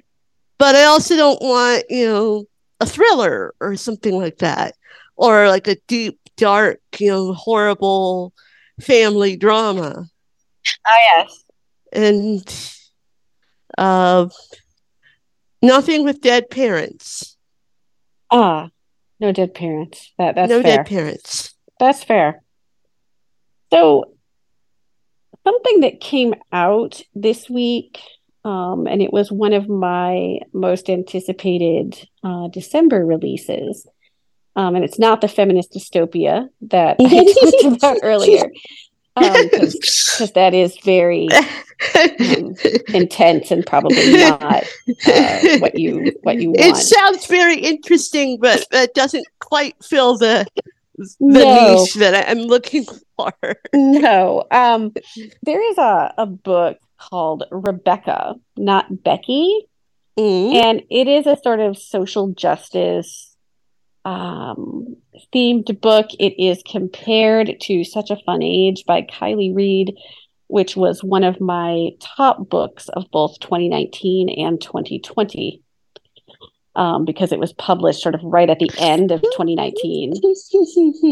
But 0.57 0.77
I 0.77 0.85
also 0.85 1.17
don't 1.17 1.43
want, 1.43 1.85
you 1.91 2.07
know, 2.07 2.45
a 2.79 2.87
thriller 2.87 3.55
or 3.61 3.75
something 3.75 4.17
like 4.17 4.39
that. 4.39 4.75
Or 5.17 5.49
like 5.49 5.67
a 5.67 5.77
deep, 5.89 6.21
dark, 6.37 6.79
you 6.99 7.11
know, 7.11 7.33
horrible 7.33 8.33
family 8.81 9.37
drama. 9.37 10.07
Oh 10.87 11.01
yes. 11.17 11.45
And 11.93 12.71
uh 13.77 14.29
nothing 15.61 16.05
with 16.05 16.21
dead 16.21 16.51
parents. 16.51 17.37
Ah, 18.31 18.71
no 19.19 19.33
dead 19.33 19.55
parents. 19.55 20.13
That 20.19 20.37
that's 20.37 20.51
no 20.51 20.63
fair. 20.63 20.77
dead 20.77 20.87
parents. 20.87 21.56
That's 21.79 22.03
fair. 22.03 22.43
So, 23.73 24.13
something 25.45 25.81
that 25.81 26.01
came 26.01 26.35
out 26.53 27.03
this 27.15 27.51
week, 27.51 28.01
um, 28.45 28.87
and 28.87 29.03
it 29.03 29.13
was 29.13 29.31
one 29.31 29.53
of 29.53 29.69
my 29.69 30.39
most 30.53 30.89
anticipated 30.89 32.09
uh, 32.23 32.49
December 32.49 33.05
releases. 33.05 33.87
Um, 34.55 34.75
and 34.75 34.85
it's 34.85 34.99
not 34.99 35.21
the 35.21 35.29
feminist 35.29 35.73
dystopia 35.73 36.49
that 36.63 36.97
I 36.99 37.35
talked 37.63 37.77
about 37.77 37.99
earlier, 38.03 38.51
because 39.15 40.21
um, 40.21 40.29
that 40.35 40.55
is 40.55 40.79
very 40.79 41.29
um, 41.95 42.55
intense 42.95 43.51
and 43.51 43.67
probably 43.67 44.13
not 44.15 44.65
uh, 45.07 45.59
what 45.59 45.79
you 45.79 46.13
what 46.23 46.41
you 46.41 46.51
want. 46.51 46.61
It 46.61 46.77
sounds 46.77 47.27
very 47.27 47.59
interesting, 47.59 48.39
but 48.41 48.67
it 48.73 48.95
doesn't 48.95 49.27
quite 49.41 49.75
fill 49.85 50.17
the 50.17 50.47
the 50.97 51.17
No. 51.21 51.75
niche 51.83 51.95
that 51.95 52.29
I'm 52.29 52.39
looking 52.39 52.85
for. 53.17 53.33
No. 53.75 54.45
Um, 54.51 54.93
there 55.43 55.71
is 55.71 55.79
a, 55.79 56.15
a 56.19 56.27
book 56.27 56.79
called 56.99 57.45
Rebecca, 57.51 58.35
not 58.57 59.03
Becky, 59.03 59.67
Mm. 60.19 60.55
and 60.55 60.83
it 60.91 61.09
is 61.09 61.27
a 61.27 61.37
sort 61.45 61.61
of 61.61 61.77
social 61.77 62.29
justice 62.33 63.37
um, 64.07 64.97
themed 65.35 65.79
book. 65.81 66.07
It 66.19 66.35
is 66.43 66.63
compared 66.67 67.61
to 67.63 67.85
Such 67.85 68.11
a 68.11 68.17
Fun 68.25 68.43
Age 68.43 68.85
by 68.87 69.03
Kiley 69.03 69.55
Reid, 69.55 69.95
which 70.47 70.75
was 70.77 71.05
one 71.05 71.25
of 71.25 71.41
my 71.41 71.91
top 72.01 72.49
books 72.49 72.89
of 72.89 73.05
both 73.11 73.39
2019 73.41 74.31
and 74.31 74.59
2020. 74.61 75.61
Um, 76.77 77.07
because 77.07 77.33
it 77.33 77.39
was 77.39 77.55
published 77.55 78.03
sort 78.03 78.15
of 78.15 78.21
right 78.23 78.51
at 78.51 78.59
the 78.59 78.71
end 78.79 79.11
of 79.11 79.23
2019. 79.23 80.13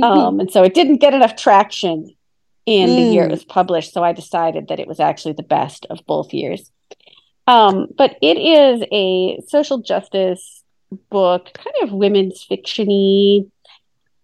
Um, 0.02 0.38
and 0.40 0.50
so 0.52 0.62
it 0.62 0.74
didn't 0.74 0.98
get 0.98 1.14
enough 1.14 1.36
traction 1.36 2.14
in 2.66 2.90
the 2.96 3.02
year 3.14 3.24
it 3.24 3.28
Mm. 3.28 3.30
was 3.30 3.44
published. 3.44 3.92
So 3.94 4.04
I 4.04 4.12
decided 4.12 4.68
that 4.68 4.78
it 4.78 4.86
was 4.86 5.00
actually 5.00 5.32
the 5.32 5.42
best 5.42 5.86
of 5.88 6.00
both 6.06 6.34
years. 6.34 6.70
Um, 7.46 7.86
but 7.96 8.16
it 8.20 8.36
is 8.36 8.84
a 8.92 9.40
social 9.48 9.78
justice 9.78 10.62
book, 11.10 11.50
kind 11.54 11.76
of 11.82 11.92
women's 11.92 12.46
fictiony, 12.46 13.50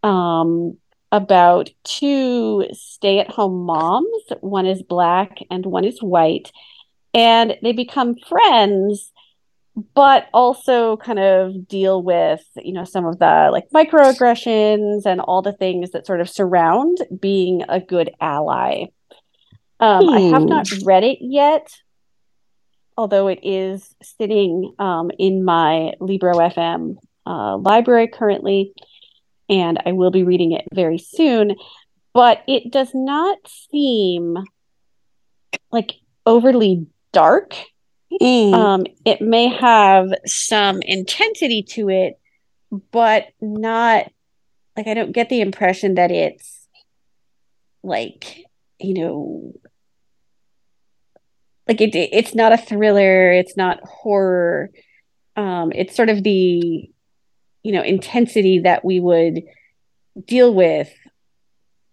um, 0.03 0.77
about 1.11 1.71
two 1.85 2.67
stay-at-home 2.73 3.65
moms. 3.65 4.25
One 4.41 4.67
is 4.67 4.83
black 4.83 5.39
and 5.51 5.65
one 5.67 5.85
is 5.85 6.03
white, 6.03 6.53
and 7.15 7.57
they 7.63 7.73
become 7.73 8.15
friends 8.29 9.11
but 9.95 10.27
also 10.35 10.97
kind 10.97 11.19
of 11.19 11.69
deal 11.69 12.03
with 12.03 12.43
you 12.57 12.73
know 12.73 12.85
some 12.85 13.07
of 13.07 13.19
the 13.19 13.49
like 13.53 13.69
microaggressions 13.75 15.07
and 15.07 15.21
all 15.21 15.43
the 15.43 15.53
things 15.53 15.91
that 15.93 16.07
sort 16.07 16.21
of 16.21 16.29
surround 16.29 16.99
being 17.21 17.63
a 17.69 17.81
good 17.81 18.11
ally 18.21 18.85
um, 19.79 20.09
i 20.09 20.19
have 20.21 20.43
Hmm. 20.43 20.49
not 20.49 20.67
read 20.85 21.05
it 21.05 21.19
yet 21.21 21.69
although 22.97 23.29
it 23.29 23.39
is 23.43 23.95
sitting 24.03 24.75
um, 24.79 25.11
in 25.19 25.45
my 25.45 25.93
libro 26.01 26.35
fm 26.39 26.97
uh, 27.27 27.57
library 27.57 28.09
currently 28.09 28.73
and 29.49 29.81
i 29.87 29.93
will 29.93 30.11
be 30.11 30.25
reading 30.25 30.53
it 30.53 30.65
very 30.75 30.99
soon 30.99 31.55
but 32.13 32.43
it 32.49 32.73
does 32.73 32.91
not 32.93 33.39
seem 33.47 34.37
like 35.71 35.93
overly 36.27 36.87
dark 37.13 37.57
Mm. 38.13 38.53
um, 38.55 38.87
it 39.05 39.21
may 39.21 39.49
have 39.49 40.09
some 40.27 40.83
intensity 40.83 41.63
to 41.63 41.89
it, 41.89 42.19
but 42.91 43.27
not 43.41 44.11
like 44.77 44.87
I 44.87 44.95
don't 44.95 45.13
get 45.13 45.29
the 45.29 45.41
impression 45.41 45.95
that 45.95 46.11
it's 46.11 46.67
like, 47.83 48.45
you 48.79 48.95
know, 48.95 49.53
like 51.69 51.81
it 51.81 51.95
it's 51.95 52.35
not 52.35 52.53
a 52.53 52.57
thriller, 52.57 53.31
it's 53.33 53.57
not 53.57 53.81
horror. 53.85 54.71
Um, 55.37 55.73
it's 55.75 55.95
sort 55.95 56.09
of 56.09 56.23
the, 56.23 56.91
you 57.63 57.73
know, 57.73 57.83
intensity 57.83 58.61
that 58.61 58.85
we 58.85 59.01
would 59.01 59.43
deal 60.27 60.53
with 60.53 60.91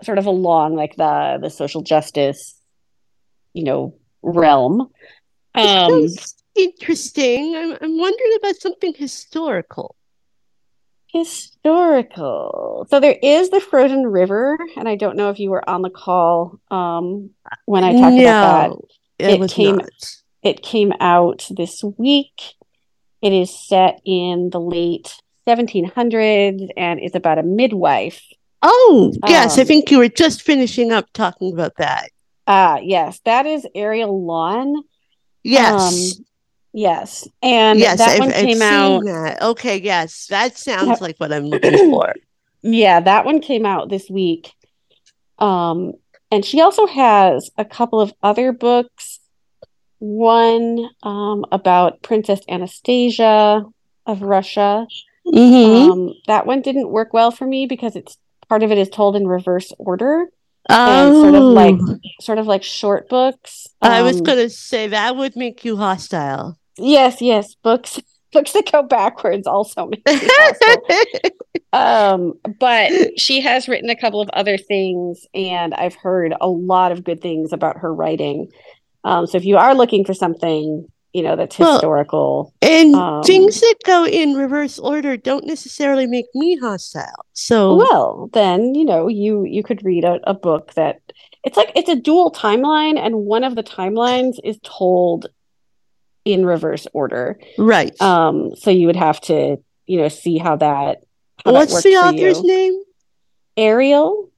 sort 0.04 0.18
of 0.18 0.26
along 0.26 0.76
like 0.76 0.96
the 0.96 1.38
the 1.42 1.50
social 1.50 1.82
justice, 1.82 2.60
you 3.54 3.64
know, 3.64 3.96
realm. 4.22 4.90
Um, 5.58 6.08
interesting. 6.56 7.56
I'm, 7.56 7.78
I'm 7.82 7.98
wondering 7.98 8.38
about 8.40 8.56
something 8.58 8.94
historical. 8.94 9.96
Historical. 11.12 12.86
So 12.90 13.00
there 13.00 13.18
is 13.22 13.50
the 13.50 13.60
frozen 13.60 14.06
river, 14.08 14.58
and 14.76 14.88
I 14.88 14.96
don't 14.96 15.16
know 15.18 15.30
if 15.30 15.40
you 15.40 15.50
were 15.50 15.68
on 15.70 15.82
the 15.82 15.90
call 15.90 16.60
um, 16.70 17.32
when 17.66 17.84
I 17.84 17.94
talked 17.94 18.20
about 18.20 18.70
that. 19.20 19.30
It, 19.34 19.42
It 19.42 19.52
came- 19.52 19.78
not. 19.78 19.90
It 20.44 20.62
came 20.62 20.94
out 21.00 21.48
this 21.58 21.84
week. 21.98 22.54
It 23.22 23.34
is 23.34 23.50
set 23.68 24.00
in 24.06 24.50
the 24.52 24.60
late 24.60 25.16
1700s 25.48 26.70
and 26.78 27.00
is 27.00 27.16
about 27.16 27.40
a 27.40 27.44
midwife. 27.44 28.22
Oh, 28.62 29.12
yes. 29.28 29.58
I 29.58 29.62
Um, 29.62 29.68
think 29.68 29.90
you 29.92 29.98
were 29.98 30.08
just 30.08 30.44
finishing 30.44 30.92
up 30.92 31.08
talking 31.14 31.52
about 31.52 31.74
that. 31.78 32.12
Ah, 32.46 32.78
yes, 32.82 33.20
that 33.26 33.46
is 33.46 33.68
Ariel 33.76 34.22
Lawhon. 34.22 34.84
Yes. 35.48 36.18
Um, 36.20 36.26
yes, 36.74 37.28
and 37.42 37.80
yes, 37.80 38.00
that 38.00 38.10
I've, 38.10 38.20
one 38.20 38.32
came 38.32 38.62
out. 38.62 39.06
that. 39.06 39.42
Okay, 39.42 39.78
yes. 39.78 40.28
That 40.28 40.58
sounds 40.58 41.00
like 41.00 41.18
what 41.18 41.32
I'm 41.32 41.46
looking 41.46 41.78
for. 41.90 42.14
Yeah, 42.64 43.00
that 43.00 43.24
one 43.24 43.40
came 43.40 43.66
out 43.68 43.88
this 43.88 44.10
week. 44.10 44.52
Um, 45.38 45.94
and 46.32 46.44
she 46.44 46.60
also 46.60 46.86
has 46.88 47.50
a 47.56 47.64
couple 47.64 48.02
of 48.02 48.12
other 48.22 48.52
books. 48.52 49.20
One 50.00 50.90
um, 51.04 51.46
about 51.52 52.02
Princess 52.02 52.42
Anastasia 52.50 53.64
of 54.08 54.22
Russia. 54.24 54.88
Mhm. 55.28 55.92
Um, 55.92 56.14
that 56.26 56.46
one 56.46 56.62
didn't 56.62 56.90
work 56.90 57.14
well 57.14 57.32
for 57.32 57.46
me 57.46 57.68
because 57.68 57.96
it's 57.96 58.18
part 58.50 58.64
of 58.64 58.72
it 58.72 58.80
is 58.80 58.90
told 58.90 59.16
in 59.16 59.28
reverse 59.28 59.72
order 59.78 60.26
oh, 60.70 61.08
and 61.08 61.16
sort 61.16 61.36
of 61.36 61.44
like 61.44 61.82
sort 62.22 62.38
of 62.40 62.48
like 62.48 62.64
short 62.64 63.10
books. 63.10 63.68
I 63.82 64.02
was 64.02 64.18
Um, 64.18 64.24
going 64.24 64.38
to 64.40 64.50
say 64.50 64.88
that 64.88 65.16
would 65.16 65.36
make 65.36 65.64
you 65.66 65.78
hostile. 65.78 66.58
yes, 66.78 67.22
yes, 67.22 67.56
books 67.56 68.00
books 68.34 68.52
that 68.54 68.70
go 68.72 68.84
backwards 68.84 69.48
also 69.48 69.88
make 69.88 70.06
me 70.06 70.20
hostile. 70.24 71.32
Um, 71.74 72.34
but 72.60 73.20
she 73.20 73.42
has 73.42 73.68
written 73.68 73.90
a 73.90 73.96
couple 73.96 74.22
of 74.22 74.30
other 74.30 74.58
things, 74.58 75.26
and 75.34 75.74
I've 75.74 75.96
heard 75.96 76.34
a 76.40 76.48
lot 76.48 76.92
of 76.94 77.04
good 77.04 77.22
things 77.22 77.52
about 77.52 77.80
her 77.80 77.94
writing. 77.94 78.48
Um, 79.04 79.28
so 79.28 79.38
if 79.38 79.46
you 79.46 79.58
are 79.58 79.76
looking 79.76 80.06
for 80.06 80.14
something, 80.14 80.88
you 81.14 81.24
know, 81.24 81.36
that's 81.36 81.58
Well, 81.58 81.74
historical, 81.74 82.54
and 82.62 82.94
Um, 82.96 83.24
things 83.24 83.60
that 83.62 83.76
go 83.86 84.06
in 84.06 84.34
reverse 84.36 84.78
order 84.80 85.18
don't 85.18 85.46
necessarily 85.46 86.06
make 86.06 86.28
me 86.36 86.58
hostile. 86.58 87.26
So, 87.34 87.76
well, 87.76 88.30
then, 88.34 88.76
you 88.76 88.86
know, 88.86 89.08
you 89.08 89.44
you 89.46 89.64
could 89.64 89.84
read 89.84 90.04
a, 90.04 90.20
a 90.30 90.34
book 90.34 90.74
that 90.76 91.00
it's 91.44 91.58
like 91.58 91.72
it's 91.76 91.90
a 91.90 91.96
dual 91.96 92.32
timeline, 92.32 93.00
and 93.00 93.16
one 93.16 93.44
of 93.44 93.56
the 93.56 93.64
timelines 93.64 94.36
is 94.44 94.60
told 94.64 95.28
in 96.26 96.46
reverse 96.46 96.86
order. 96.94 97.40
right. 97.58 98.00
Um, 98.02 98.54
so 98.56 98.70
you 98.70 98.88
would 98.88 98.98
have 98.98 99.22
to, 99.22 99.58
you 99.86 99.98
know, 99.98 100.10
see 100.10 100.38
how 100.38 100.58
that 100.58 101.04
how 101.44 101.52
that 101.52 101.58
What's 101.58 101.74
worked 101.74 101.84
the 101.86 101.96
author's 101.96 102.44
name? 102.44 102.84
Ariel, 103.56 104.30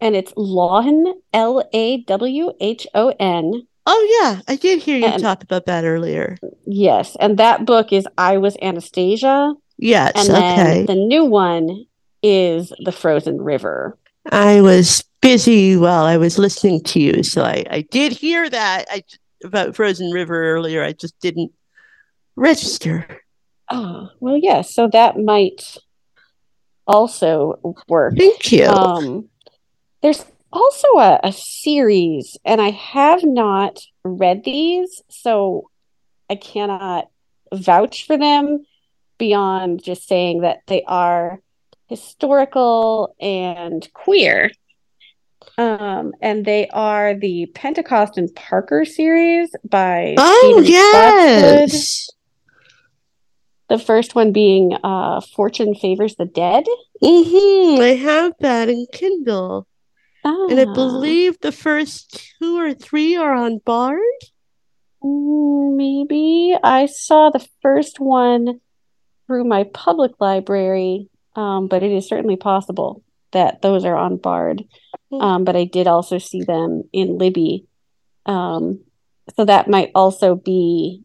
and 0.00 0.14
it's 0.14 0.32
Lawhon, 0.34 1.14
L 1.32 1.66
A 1.72 2.02
W 2.02 2.52
H 2.60 2.86
O 2.94 3.14
N. 3.18 3.66
Oh, 3.92 4.20
yeah. 4.22 4.40
I 4.46 4.54
did 4.54 4.80
hear 4.82 4.96
you 4.96 5.06
And- 5.06 5.20
talk 5.20 5.42
about 5.42 5.66
that 5.66 5.84
earlier. 5.84 6.36
Yes, 6.64 7.16
and 7.18 7.36
that 7.38 7.66
book 7.66 7.92
is 7.92 8.06
I 8.16 8.38
Was 8.38 8.56
Anastasia, 8.62 9.52
Yes. 9.78 10.12
and 10.14 10.28
then 10.28 10.60
okay. 10.60 10.86
the 10.86 10.94
new 10.94 11.24
one 11.24 11.86
is 12.22 12.72
The 12.84 12.92
Frozen 12.92 13.40
River. 13.42 13.98
I 14.30 14.60
was 14.60 15.02
busy 15.20 15.76
while 15.76 16.04
I 16.04 16.18
was 16.18 16.38
listening 16.38 16.82
to 16.84 17.00
you, 17.00 17.24
so 17.24 17.42
I, 17.42 17.64
I 17.68 17.80
did 17.90 18.12
hear 18.12 18.48
that 18.48 18.84
I, 18.90 19.02
about 19.42 19.74
Frozen 19.74 20.12
River 20.12 20.40
earlier. 20.54 20.84
I 20.84 20.92
just 20.92 21.18
didn't 21.18 21.50
register. 22.36 23.08
Oh, 23.72 24.08
well, 24.20 24.36
yes, 24.36 24.72
so 24.72 24.88
that 24.92 25.18
might 25.18 25.78
also 26.86 27.58
work. 27.88 28.14
Thank 28.16 28.52
you. 28.52 28.66
Um, 28.66 29.28
there's 30.00 30.24
also 30.52 30.88
a, 30.98 31.20
a 31.24 31.32
series, 31.32 32.36
and 32.44 32.60
I 32.60 32.70
have 32.70 33.24
not 33.24 33.80
read 34.04 34.44
these, 34.44 35.02
so 35.08 35.70
I 36.28 36.36
cannot 36.36 37.08
vouch 37.52 38.06
for 38.06 38.16
them 38.16 38.64
beyond 39.18 39.82
just 39.82 40.06
saying 40.08 40.42
that 40.42 40.58
they 40.66 40.82
are 40.84 41.40
historical 41.88 43.14
and 43.20 43.88
queer. 43.92 44.50
Um, 45.58 46.12
and 46.22 46.44
they 46.44 46.68
are 46.68 47.14
the 47.14 47.46
Pentecost 47.54 48.16
and 48.16 48.34
Parker 48.34 48.84
series 48.84 49.50
by 49.68 50.14
Oh, 50.16 50.62
Stephen 50.62 50.64
Spotswood. 50.64 51.70
yes. 51.70 52.10
The 53.68 53.78
first 53.78 54.14
one 54.14 54.32
being 54.32 54.76
uh, 54.82 55.20
Fortune 55.20 55.74
Favors 55.74 56.16
the 56.16 56.24
Dead. 56.24 56.64
Mm-hmm. 57.02 57.80
I 57.80 57.94
have 57.94 58.32
that 58.40 58.68
in 58.68 58.86
Kindle. 58.92 59.66
And 60.24 60.60
I 60.60 60.64
Ah, 60.64 60.72
believe 60.74 61.38
the 61.40 61.52
first 61.52 62.34
two 62.38 62.58
or 62.58 62.74
three 62.74 63.16
are 63.16 63.32
on 63.32 63.58
Bard. 63.64 64.00
mm, 65.02 65.76
maybe 65.76 66.56
I 66.62 66.86
saw 66.86 67.30
the 67.30 67.46
first 67.62 68.00
one 68.00 68.60
through 69.26 69.44
my 69.44 69.64
public 69.64 70.12
library, 70.20 71.08
um, 71.36 71.68
but 71.68 71.82
it 71.82 71.92
is 71.92 72.08
certainly 72.08 72.36
possible 72.36 73.02
that 73.32 73.62
those 73.62 73.84
are 73.84 73.96
on 73.96 74.16
Bard. 74.16 74.64
Hmm. 75.10 75.20
Um, 75.20 75.44
but 75.44 75.56
I 75.56 75.64
did 75.64 75.86
also 75.86 76.18
see 76.18 76.42
them 76.42 76.82
in 76.92 77.18
Libby. 77.18 77.66
Um, 78.26 78.80
so 79.36 79.44
that 79.44 79.68
might 79.68 79.90
also 79.94 80.34
be 80.34 81.02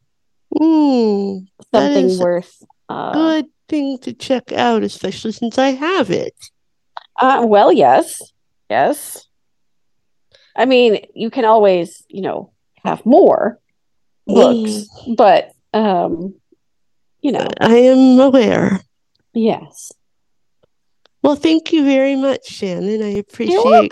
Mm, 0.53 1.47
something 1.74 2.18
worth 2.20 2.63
uh, 2.88 3.11
good 3.13 3.47
thing 3.68 3.97
to 3.99 4.13
check 4.13 4.51
out, 4.53 4.84
especially 4.84 5.32
since 5.34 5.57
I 5.57 5.70
have 5.72 6.09
it. 6.09 6.34
Uh, 7.20 7.43
well, 7.47 7.72
yes, 7.74 8.22
yes. 8.70 9.28
I 10.55 10.66
mean, 10.66 11.05
you 11.13 11.30
can 11.30 11.45
always, 11.45 12.03
you 12.07 12.22
know, 12.22 12.53
have 12.84 13.05
more 13.05 13.59
books, 14.26 14.88
but 15.16 15.51
um, 15.74 16.36
you 17.22 17.32
know, 17.32 17.47
I 17.59 17.76
am 17.76 18.20
aware. 18.20 18.82
yes. 19.34 19.91
Well, 21.22 21.36
thank 21.36 21.74
you 21.74 21.84
very 21.84 22.16
much, 22.16 22.45
Shannon. 22.45 23.01
I 23.01 23.18
appreciate 23.18 23.91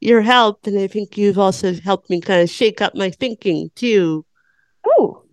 your 0.00 0.22
help, 0.22 0.66
and 0.66 0.78
I 0.78 0.86
think 0.86 1.18
you've 1.18 1.38
also 1.38 1.74
helped 1.74 2.08
me 2.08 2.20
kind 2.20 2.40
of 2.42 2.48
shake 2.48 2.80
up 2.80 2.94
my 2.94 3.10
thinking 3.10 3.70
too. 3.74 4.24
Oh, 4.86 5.24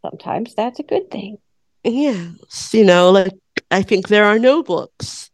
sometimes 0.00 0.54
that's 0.54 0.78
a 0.78 0.82
good 0.84 1.10
thing. 1.10 1.38
Yes, 1.84 2.72
you 2.72 2.84
know, 2.84 3.10
like 3.10 3.34
I 3.70 3.82
think 3.82 4.08
there 4.08 4.24
are 4.24 4.38
no 4.38 4.62
books. 4.62 5.30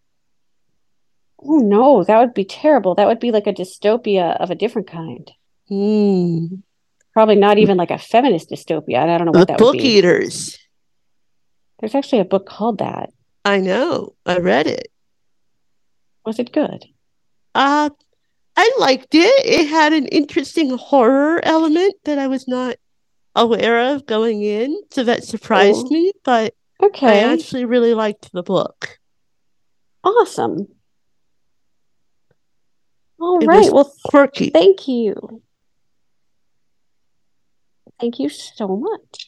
Oh 1.41 1.59
no, 1.59 2.05
that 2.05 2.18
would 2.18 2.34
be 2.34 2.45
terrible. 2.45 2.95
That 2.95 3.07
would 3.07 3.20
be 3.20 3.30
like 3.30 3.47
a 3.47 3.53
dystopia 3.53 4.36
of 4.41 4.51
a 4.51 4.55
different 4.55 4.89
kind. 4.89 5.30
Hmm. 5.68 6.47
Probably 7.12 7.36
not 7.36 7.59
even 7.59 7.76
like 7.76 7.91
a 7.91 7.99
feminist 7.99 8.51
dystopia. 8.51 8.99
I 8.99 9.18
don't 9.18 9.26
know 9.26 9.32
what 9.39 9.49
that 9.49 9.61
would 9.61 9.64
book 9.64 9.72
be. 9.74 9.84
eaters. 9.84 10.59
There's 11.80 11.95
actually 11.95 12.20
a 12.20 12.24
book 12.24 12.47
called 12.47 12.78
that. 12.78 13.11
I 13.45 13.59
know. 13.59 14.14
I 14.26 14.39
read 14.39 14.66
it. 14.66 14.89
Was 16.24 16.39
it 16.39 16.53
good? 16.53 16.84
Uh, 17.55 17.91
I 18.57 18.72
liked 18.78 19.14
it. 19.14 19.47
It 19.47 19.68
had 19.68 19.93
an 19.93 20.07
interesting 20.07 20.76
horror 20.76 21.41
element 21.45 21.95
that 22.05 22.18
I 22.18 22.26
was 22.26 22.47
not 22.49 22.76
aware 23.34 23.95
of 23.95 24.07
going 24.07 24.43
in, 24.43 24.76
so 24.91 25.05
that 25.05 25.24
surprised 25.24 25.86
Oh. 25.86 25.91
me, 25.91 26.12
but 26.24 26.55
okay. 26.82 27.24
I 27.24 27.32
actually 27.32 27.64
really 27.64 27.95
liked 27.95 28.32
the 28.32 28.43
book. 28.43 28.99
awesome. 30.05 30.66
All 33.20 33.42
It 33.42 33.46
right. 33.46 33.72
Well, 33.72 33.92
quirky. 34.04 34.50
Thank 34.50 34.88
you. 34.88 35.42
Thank 38.00 38.20
you 38.20 38.28
so 38.28 38.76
much. 38.76 39.26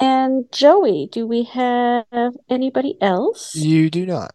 And 0.00 0.46
Joey, 0.50 1.08
do 1.12 1.26
we 1.26 1.42
have 1.44 2.34
anybody 2.48 2.96
else? 3.02 3.54
You 3.54 3.90
do 3.90 4.06
not. 4.06 4.34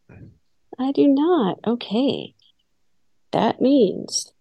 I 0.77 0.91
do 0.91 1.07
not. 1.07 1.57
Okay. 1.65 2.35
That 3.31 3.59
means 3.59 4.31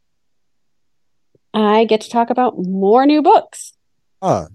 I 1.54 1.84
get 1.84 2.02
to 2.02 2.10
talk 2.10 2.28
about 2.28 2.58
more 2.58 3.06
new 3.06 3.22
books. 3.22 3.72
Ah, 4.20 4.48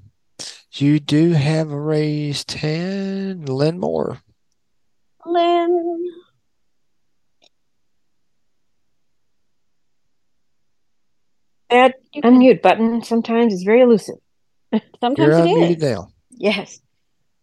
you 0.73 0.99
do 0.99 1.31
have 1.31 1.71
a 1.71 1.79
raised 1.79 2.51
hand, 2.51 3.49
Lynn 3.49 3.79
Moore. 3.79 4.21
Lynn. 5.25 6.05
That 11.69 11.95
can- 12.13 12.23
unmute 12.23 12.61
button 12.61 13.03
sometimes 13.03 13.53
is 13.53 13.63
very 13.63 13.81
elusive. 13.81 14.15
Sometimes 14.99 15.17
You're 15.17 15.39
it 15.39 15.77
unmuted 15.79 15.81
now. 15.81 16.09
Yes. 16.31 16.79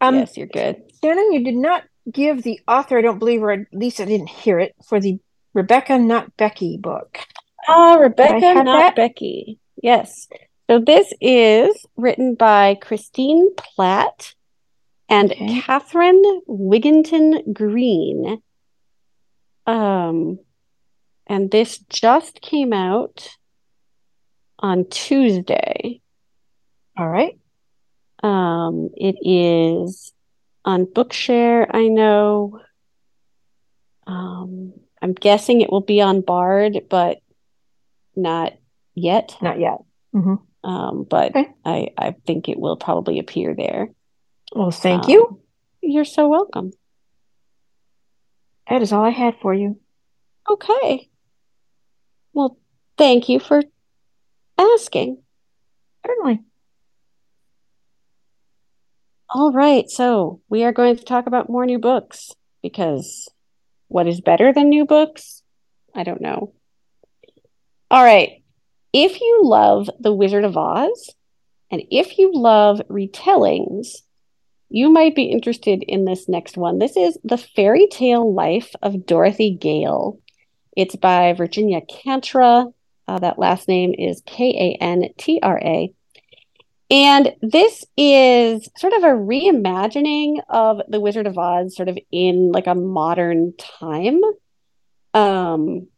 Um, 0.01 0.16
Yes, 0.16 0.37
you're 0.37 0.47
good. 0.47 0.83
Shannon, 1.03 1.33
you 1.33 1.45
did 1.45 1.55
not 1.57 1.83
give 2.11 2.43
the 2.43 2.61
author, 2.68 2.99
I 2.99 3.03
don't 3.03 3.18
believe, 3.18 3.43
or 3.43 3.51
at 3.53 3.66
least 3.72 4.01
I 4.01 4.05
didn't 4.05 4.29
hear 4.29 4.59
it, 4.61 4.74
for 4.89 5.01
the 5.01 5.18
Rebecca 5.55 5.99
Not 5.99 6.37
Becky 6.37 6.77
book. 6.77 7.18
Ah, 7.68 7.95
Rebecca, 7.95 8.55
not 8.62 8.64
that? 8.64 8.97
Becky. 8.97 9.59
Yes. 9.83 10.29
So 10.70 10.79
this 10.79 11.12
is 11.20 11.85
written 11.97 12.35
by 12.35 12.77
Christine 12.81 13.55
Platt 13.57 14.35
and 15.09 15.33
Okay. 15.33 15.61
Catherine 15.61 16.22
Wigginton 16.49 17.53
Greene. 17.53 18.41
Um, 19.66 20.39
and 21.27 21.51
this 21.51 21.79
just 21.79 22.41
came 22.41 22.72
out 22.72 23.31
on 24.59 24.86
Tuesday. 24.88 26.00
All 26.96 27.09
right. 27.09 27.38
Um, 28.22 28.90
it 28.96 29.16
is 29.22 30.12
on 30.64 30.86
Bookshare, 30.86 31.66
I 31.72 31.88
know. 31.88 32.61
Um, 34.07 34.72
I'm 35.02 35.12
guessing 35.12 35.61
it 35.61 35.70
will 35.70 35.80
be 35.82 36.00
on 36.00 36.22
Bard, 36.22 36.80
but 36.88 37.18
not 38.14 38.54
yet. 38.94 39.36
Not 39.42 39.61
yet. 39.61 39.78
Um, 40.64 41.07
but 41.09 41.30
Okay. 41.36 41.48
I, 41.64 41.88
I 41.98 42.14
think 42.26 42.48
it 42.48 42.59
will 42.59 42.76
probably 42.76 43.18
appear 43.18 43.54
there. 43.54 43.90
Well, 44.54 44.70
thank 44.70 45.04
Um, 45.04 45.11
you. 45.11 45.40
You're 45.82 46.04
so 46.04 46.28
welcome. 46.28 46.72
That 48.68 48.82
is 48.82 48.92
all 48.92 49.04
I 49.04 49.11
had 49.11 49.36
for 49.40 49.54
you. 49.54 49.78
Okay. 50.50 51.09
Well, 52.32 52.59
thank 52.96 53.28
you 53.28 53.38
for 53.38 53.62
asking. 54.59 55.22
Certainly. 56.07 56.40
All 59.28 59.52
right, 59.52 59.90
so 59.90 60.40
we 60.48 60.62
are 60.64 60.72
going 60.72 60.96
to 60.96 61.04
talk 61.04 61.26
about 61.26 61.50
more 61.50 61.66
new 61.66 61.78
books 61.78 62.32
because 62.62 63.28
what 63.88 64.07
is 64.07 64.20
better 64.20 64.52
than 64.52 64.68
new 64.68 64.86
books? 64.86 65.42
I 65.94 66.04
don't 66.04 66.20
know. 66.20 66.52
All 67.90 68.04
right. 68.04 68.42
If 68.92 69.20
you 69.20 69.40
love 69.42 69.90
The 70.00 70.12
Wizard 70.12 70.44
of 70.44 70.57
Oz 70.57 71.11
and 71.70 71.82
if 71.90 72.18
you 72.18 72.32
love 72.32 72.80
retellings, 72.88 73.88
you 74.68 74.90
might 74.90 75.14
be 75.14 75.24
interested 75.24 75.82
in 75.86 76.04
this 76.04 76.28
next 76.28 76.57
one. 76.57 76.78
This 76.78 76.96
is 76.96 77.18
The 77.22 77.38
Fairy 77.38 77.88
Tale 77.88 78.32
Life 78.32 78.74
of 78.82 79.07
Dorothy 79.07 79.54
Gale. 79.54 80.20
It's 80.76 80.96
by 80.96 81.32
Virginia 81.32 81.80
Kantra. 81.80 82.72
Uh, 83.09 83.18
that 83.18 83.38
last 83.38 83.68
name 83.68 83.94
is 83.96 84.22
K 84.26 84.76
A 84.80 84.82
N 84.82 85.09
T 85.16 85.38
R 85.42 85.59
A. 85.59 85.92
And 86.88 87.34
this 87.42 87.84
is 87.96 88.68
sort 88.76 88.92
of 88.92 89.02
a 89.02 89.09
reimagining 89.09 90.40
of 90.48 90.80
The 90.88 91.00
Wizard 91.00 91.26
of 91.26 91.36
Oz, 91.36 91.74
sort 91.74 91.88
of 91.88 91.98
in 92.12 92.52
like 92.52 92.68
a 92.68 92.74
modern 92.76 93.54
time. 93.57 94.20
Um, 95.12 95.88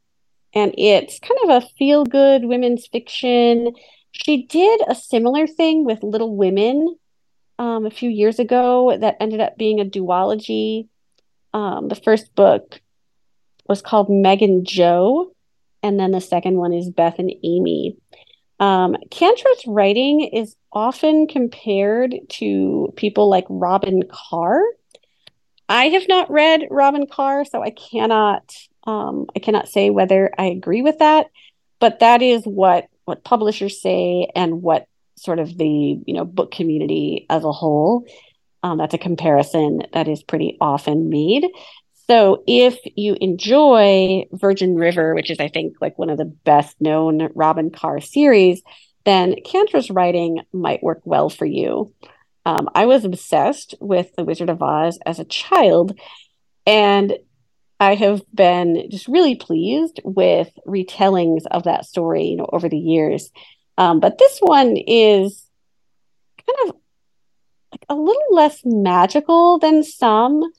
and 0.54 0.74
it's 0.78 1.18
kind 1.18 1.40
of 1.44 1.62
a 1.62 1.66
feel 1.78 2.04
good 2.04 2.44
women's 2.44 2.86
fiction. 2.86 3.74
She 4.12 4.46
did 4.46 4.80
a 4.88 4.94
similar 4.94 5.46
thing 5.46 5.84
with 5.84 6.02
Little 6.02 6.34
Women 6.34 6.96
um, 7.58 7.84
a 7.84 7.90
few 7.90 8.08
years 8.08 8.38
ago 8.38 8.96
that 8.98 9.16
ended 9.20 9.40
up 9.40 9.58
being 9.58 9.80
a 9.80 9.84
duology. 9.84 10.88
Um, 11.52 11.88
the 11.88 11.94
first 11.94 12.34
book 12.34 12.80
was 13.68 13.82
called 13.82 14.08
Meg 14.08 14.42
and 14.42 14.66
Jo, 14.66 15.32
and 15.82 15.98
then 15.98 16.10
the 16.10 16.20
second 16.20 16.56
one 16.56 16.72
is 16.72 16.90
Beth 16.90 17.18
and 17.18 17.32
Amy. 17.44 17.96
Um, 18.60 18.96
Kantra's 19.10 19.64
writing 19.66 20.22
is 20.32 20.56
often 20.72 21.26
compared 21.26 22.14
to 22.30 22.92
people 22.96 23.30
like 23.30 23.44
Robyn 23.48 24.02
Carr. 24.10 24.62
I 25.68 25.88
have 25.88 26.08
not 26.08 26.30
read 26.30 26.66
Robyn 26.70 27.06
Carr, 27.06 27.44
so 27.44 27.62
I 27.62 27.70
cannot 27.70 28.52
um, 28.84 29.26
I 29.36 29.38
cannot 29.38 29.68
say 29.68 29.90
whether 29.90 30.32
I 30.38 30.46
agree 30.46 30.82
with 30.82 30.98
that, 30.98 31.26
but 31.78 32.00
that 32.00 32.22
is 32.22 32.44
what 32.44 32.88
what 33.04 33.24
publishers 33.24 33.80
say 33.80 34.28
and 34.34 34.62
what 34.62 34.86
sort 35.16 35.38
of 35.38 35.56
the 35.58 36.00
you 36.06 36.14
know 36.14 36.24
book 36.24 36.50
community 36.50 37.26
as 37.28 37.44
a 37.44 37.52
whole. 37.52 38.06
Um, 38.62 38.78
that's 38.78 38.94
a 38.94 38.98
comparison 38.98 39.82
that 39.92 40.08
is 40.08 40.22
pretty 40.22 40.56
often 40.60 41.10
made. 41.10 41.46
So 42.08 42.42
if 42.46 42.78
you 42.96 43.16
enjoy 43.20 44.24
Virgin 44.32 44.76
River, 44.76 45.14
which 45.14 45.30
is, 45.30 45.40
I 45.40 45.48
think, 45.48 45.76
like 45.80 45.98
one 45.98 46.08
of 46.08 46.16
the 46.16 46.24
best 46.24 46.80
known 46.80 47.28
Robyn 47.34 47.70
Carr 47.70 48.00
series, 48.00 48.62
then 49.04 49.36
Kantra's 49.44 49.90
writing 49.90 50.40
might 50.52 50.82
work 50.82 51.02
well 51.04 51.28
for 51.28 51.44
you. 51.44 51.92
Um, 52.46 52.70
I 52.74 52.86
was 52.86 53.04
obsessed 53.04 53.74
with 53.78 54.14
The 54.16 54.24
Wizard 54.24 54.48
of 54.48 54.62
Oz 54.62 54.98
as 55.04 55.18
a 55.18 55.24
child, 55.24 55.98
and 56.66 57.12
I 57.78 57.94
have 57.94 58.22
been 58.34 58.90
just 58.90 59.06
really 59.06 59.34
pleased 59.34 60.00
with 60.02 60.50
retellings 60.66 61.46
of 61.50 61.64
that 61.64 61.84
story, 61.84 62.24
you 62.24 62.36
know, 62.36 62.48
over 62.50 62.68
the 62.68 62.78
years. 62.78 63.30
Um, 63.76 64.00
but 64.00 64.18
this 64.18 64.38
one 64.40 64.76
is 64.76 65.46
kind 66.46 66.70
of 66.70 66.76
like 67.70 67.84
a 67.88 67.94
little 67.94 68.22
less 68.34 68.62
magical 68.64 69.58
than 69.58 69.82
some. 69.84 70.50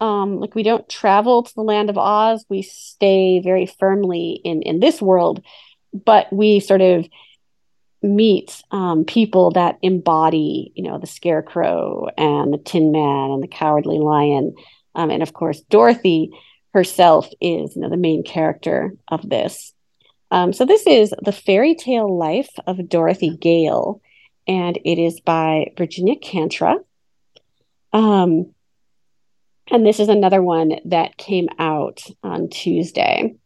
Um, 0.00 0.38
like 0.38 0.54
we 0.54 0.62
don't 0.62 0.88
travel 0.88 1.42
to 1.42 1.54
the 1.54 1.62
land 1.62 1.90
of 1.90 1.98
Oz; 1.98 2.44
we 2.48 2.62
stay 2.62 3.40
very 3.40 3.66
firmly 3.66 4.40
in 4.44 4.62
in 4.62 4.80
this 4.80 5.02
world, 5.02 5.42
but 5.92 6.32
we 6.32 6.60
sort 6.60 6.80
of 6.80 7.06
meet 8.02 8.62
um, 8.70 9.04
people 9.04 9.50
that 9.52 9.78
embody, 9.82 10.72
you 10.76 10.84
know, 10.84 10.98
the 10.98 11.06
Scarecrow 11.06 12.08
and 12.16 12.52
the 12.52 12.58
Tin 12.58 12.92
Man 12.92 13.30
and 13.30 13.42
the 13.42 13.48
Cowardly 13.48 13.98
Lion, 13.98 14.54
um, 14.94 15.10
and 15.10 15.22
of 15.22 15.32
course 15.32 15.60
Dorothy 15.62 16.30
herself 16.74 17.28
is 17.40 17.74
you 17.74 17.82
know 17.82 17.88
the 17.88 17.96
main 17.96 18.22
character 18.22 18.94
of 19.08 19.28
this. 19.28 19.72
Um, 20.30 20.52
so 20.52 20.64
this 20.64 20.86
is 20.86 21.12
the 21.22 21.32
fairy 21.32 21.74
tale 21.74 22.16
life 22.16 22.50
of 22.66 22.88
Dorothy 22.88 23.36
Gale, 23.36 24.00
and 24.46 24.78
it 24.84 24.98
is 24.98 25.20
by 25.20 25.72
Virginia 25.76 26.16
Kantra. 26.16 26.76
Um, 27.92 28.54
and 29.70 29.86
this 29.86 30.00
is 30.00 30.08
another 30.08 30.42
one 30.42 30.80
that 30.86 31.16
came 31.16 31.48
out 31.58 32.02
on 32.22 32.48
Tuesday. 32.48 33.36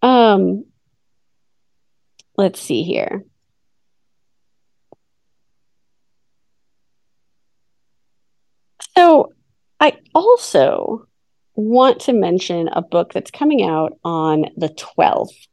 Um, 0.00 0.64
let's 2.36 2.60
see 2.60 2.82
here. 2.82 3.24
So 8.96 9.32
I 9.80 9.98
also 10.14 11.06
want 11.54 12.00
to 12.02 12.12
mention 12.12 12.68
a 12.68 12.82
book 12.82 13.12
that's 13.12 13.30
coming 13.30 13.62
out 13.62 13.98
on 14.04 14.46
the 14.56 14.68
12th. 14.68 15.48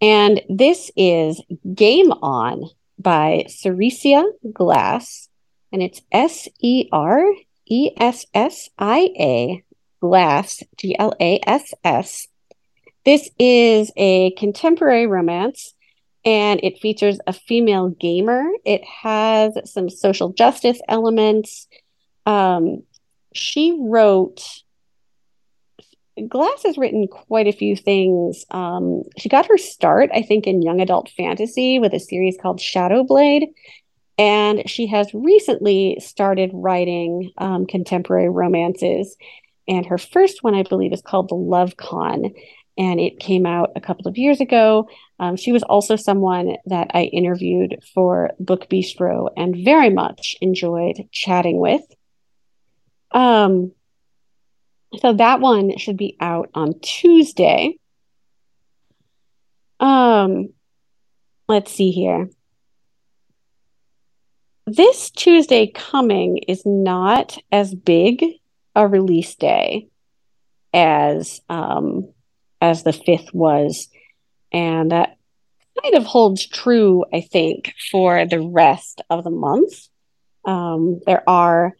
And 0.00 0.42
this 0.48 0.90
is 0.96 1.40
Game 1.74 2.12
On 2.12 2.68
by 2.98 3.46
Seressia 3.48 4.24
Glass. 4.52 5.28
And 5.72 5.82
it's 5.82 6.02
S 6.12 6.48
E 6.60 6.88
R 6.92 7.24
E 7.66 7.90
S 7.96 8.26
S 8.34 8.68
I 8.78 9.10
A 9.18 9.64
Glass, 10.00 10.62
G 10.76 10.96
L 10.98 11.14
A 11.20 11.40
S 11.46 11.72
S. 11.82 12.28
This 13.04 13.28
is 13.38 13.92
a 13.96 14.32
contemporary 14.32 15.06
romance 15.06 15.74
and 16.24 16.60
it 16.62 16.78
features 16.78 17.18
a 17.26 17.32
female 17.32 17.90
gamer. 17.90 18.44
It 18.64 18.82
has 18.84 19.58
some 19.70 19.90
social 19.90 20.30
justice 20.30 20.80
elements. 20.88 21.68
Um, 22.24 22.82
she 23.34 23.76
wrote 23.78 24.42
Glass 26.28 26.62
has 26.64 26.78
written 26.78 27.08
quite 27.08 27.48
a 27.48 27.52
few 27.52 27.74
things. 27.74 28.44
Um, 28.50 29.02
she 29.18 29.28
got 29.28 29.46
her 29.46 29.58
start, 29.58 30.10
I 30.14 30.22
think, 30.22 30.46
in 30.46 30.62
young 30.62 30.80
adult 30.80 31.10
fantasy 31.10 31.80
with 31.80 31.92
a 31.92 31.98
series 31.98 32.38
called 32.40 32.60
Shadow 32.60 33.02
Blade. 33.02 33.48
And 34.16 34.68
she 34.68 34.86
has 34.86 35.12
recently 35.12 35.98
started 36.00 36.50
writing 36.52 37.32
um, 37.38 37.66
contemporary 37.66 38.28
romances. 38.28 39.16
And 39.66 39.86
her 39.86 39.98
first 39.98 40.42
one, 40.42 40.54
I 40.54 40.62
believe, 40.62 40.92
is 40.92 41.02
called 41.02 41.28
The 41.28 41.34
Love 41.34 41.76
Con. 41.76 42.32
And 42.76 43.00
it 43.00 43.18
came 43.20 43.46
out 43.46 43.70
a 43.76 43.80
couple 43.80 44.08
of 44.08 44.18
years 44.18 44.40
ago. 44.40 44.88
Um, 45.18 45.36
she 45.36 45.52
was 45.52 45.62
also 45.62 45.96
someone 45.96 46.56
that 46.66 46.90
I 46.92 47.04
interviewed 47.04 47.78
for 47.94 48.30
Book 48.38 48.68
Bistro 48.68 49.30
and 49.36 49.64
very 49.64 49.90
much 49.90 50.36
enjoyed 50.40 51.08
chatting 51.12 51.58
with. 51.58 51.82
Um, 53.12 53.72
so 54.98 55.12
that 55.12 55.40
one 55.40 55.76
should 55.76 55.96
be 55.96 56.16
out 56.20 56.50
on 56.54 56.78
Tuesday. 56.80 57.78
Um, 59.80 60.52
let's 61.48 61.72
see 61.72 61.90
here. 61.90 62.28
This 64.66 65.10
Tuesday 65.10 65.66
coming 65.66 66.38
is 66.38 66.62
not 66.64 67.36
as 67.52 67.74
big 67.74 68.24
a 68.74 68.88
release 68.88 69.34
day 69.34 69.88
as 70.72 71.40
um 71.48 72.08
as 72.60 72.82
the 72.82 72.90
5th 72.90 73.32
was 73.32 73.88
and 74.52 74.90
that 74.90 75.18
kind 75.82 75.94
of 75.94 76.04
holds 76.04 76.46
true 76.46 77.04
I 77.12 77.20
think 77.20 77.74
for 77.90 78.24
the 78.26 78.40
rest 78.40 79.02
of 79.10 79.22
the 79.22 79.30
month. 79.30 79.88
Um, 80.46 81.00
there 81.06 81.22
are 81.28 81.74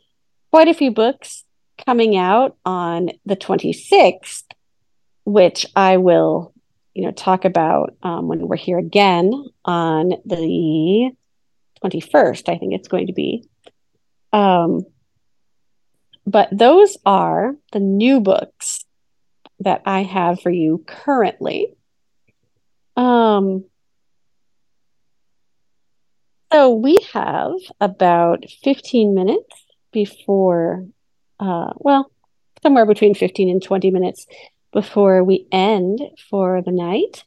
quite 0.51 0.69
a 0.69 0.75
few 0.75 0.91
books 0.91 1.45
coming 1.87 2.17
out 2.17 2.57
on 2.65 3.11
the 3.25 3.37
26th, 3.37 4.45
which 5.25 5.67
I 5.75 5.97
will, 5.97 6.53
you 6.95 7.05
know, 7.05 7.13
talk 7.13 7.45
about 7.45 7.97
um, 8.03 8.29
when 8.29 8.47
we're 8.47 8.57
here 8.57 8.79
again 8.79 9.33
on 9.65 10.13
the 10.25 11.11
21st, 11.85 12.49
I 12.49 12.59
think 12.59 12.75
it's 12.75 12.89
going 12.89 13.09
to 13.09 13.13
be. 13.13 13.49
Um, 14.33 14.83
but 16.27 16.49
those 16.51 16.97
are 17.05 17.55
the 17.73 17.81
new 17.81 18.21
books 18.21 18.85
that 19.61 19.83
I 19.87 20.03
have 20.03 20.41
for 20.41 20.51
you 20.51 20.83
currently. 20.87 21.75
Um, 22.97 23.65
so 26.53 26.75
we 26.75 26.99
have 27.13 27.53
about 27.81 28.45
15 28.63 29.15
minutes 29.15 29.65
before 29.93 30.85
uh, 31.41 31.73
well, 31.77 32.11
somewhere 32.63 32.87
between 32.87 33.15
15 33.15 33.51
and 33.51 33.63
20 33.63 33.91
minutes 33.91 34.27
before 34.73 35.23
we 35.23 35.47
end 35.53 36.01
for 36.31 36.63
the 36.63 36.73
night. 36.73 37.25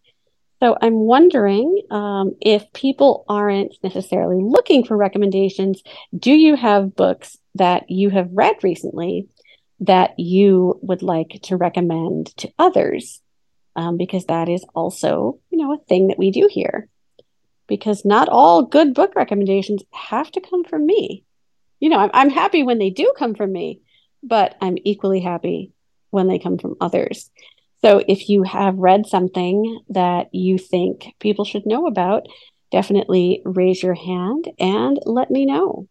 So 0.60 0.76
I'm 0.82 0.96
wondering 0.96 1.84
um, 1.92 2.36
if 2.42 2.72
people 2.74 3.26
aren't 3.30 3.76
necessarily 3.84 4.42
looking 4.44 4.84
for 4.84 4.98
recommendations, 4.98 5.84
do 6.18 6.32
you 6.32 6.56
have 6.56 6.96
books 6.96 7.38
that 7.56 7.90
you 7.92 8.10
have 8.10 8.30
read 8.32 8.56
recently 8.64 9.28
that 9.82 10.20
you 10.20 10.80
would 10.82 11.04
like 11.04 11.40
to 11.44 11.58
recommend 11.58 12.36
to 12.38 12.52
others? 12.58 13.22
Um, 13.76 13.98
because 13.98 14.26
that 14.26 14.50
is 14.50 14.66
also, 14.74 15.40
you 15.52 15.60
know, 15.60 15.74
a 15.74 15.86
thing 15.86 16.08
that 16.08 16.18
we 16.18 16.32
do 16.32 16.50
here. 16.52 16.90
Because 17.68 18.04
not 18.04 18.28
all 18.28 18.64
good 18.64 18.96
book 18.96 19.14
recommendations 19.16 19.84
have 19.92 20.32
to 20.32 20.42
come 20.42 20.64
from 20.64 20.86
me. 20.86 21.24
You 21.80 21.90
know, 21.90 22.00
I'm, 22.00 22.10
I'm 22.14 22.30
happy 22.32 22.64
when 22.64 22.80
they 22.80 22.90
do 22.90 23.14
come 23.16 23.36
from 23.36 23.52
me, 23.52 23.82
but 24.24 24.56
I'm 24.60 24.78
equally 24.84 25.20
happy 25.20 25.74
when 26.10 26.28
they 26.28 26.40
come 26.40 26.58
from 26.58 26.78
others. 26.82 27.30
So 27.84 28.02
if 28.08 28.30
you 28.30 28.44
have 28.44 28.76
read 28.78 29.06
something 29.06 29.80
that 29.90 30.34
you 30.34 30.58
think 30.58 31.14
people 31.20 31.46
should 31.46 31.66
know 31.66 31.86
about, 31.88 32.28
definitely 32.72 33.42
raise 33.46 33.84
your 33.84 33.94
hand 33.94 34.50
and 34.60 35.00
let 35.06 35.30
me 35.30 35.46
know. 35.46 35.88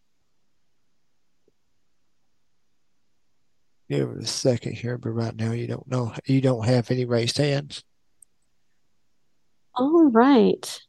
Give 3.88 4.10
it 4.10 4.24
a 4.24 4.26
second 4.26 4.72
here, 4.72 4.98
but 4.98 5.10
right 5.10 5.34
now 5.34 5.52
you 5.52 5.68
don't 5.68 5.86
know 5.86 6.12
you 6.26 6.40
don't 6.40 6.66
have 6.66 6.90
any 6.90 7.04
raised 7.04 7.38
hands. 7.38 7.84
All 9.76 10.10
right. 10.10 10.80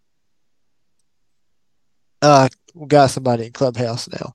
Uh 2.24 2.50
we 2.74 2.88
got 2.88 3.12
somebody 3.12 3.46
in 3.46 3.52
Clubhouse 3.52 4.10
now. 4.10 4.34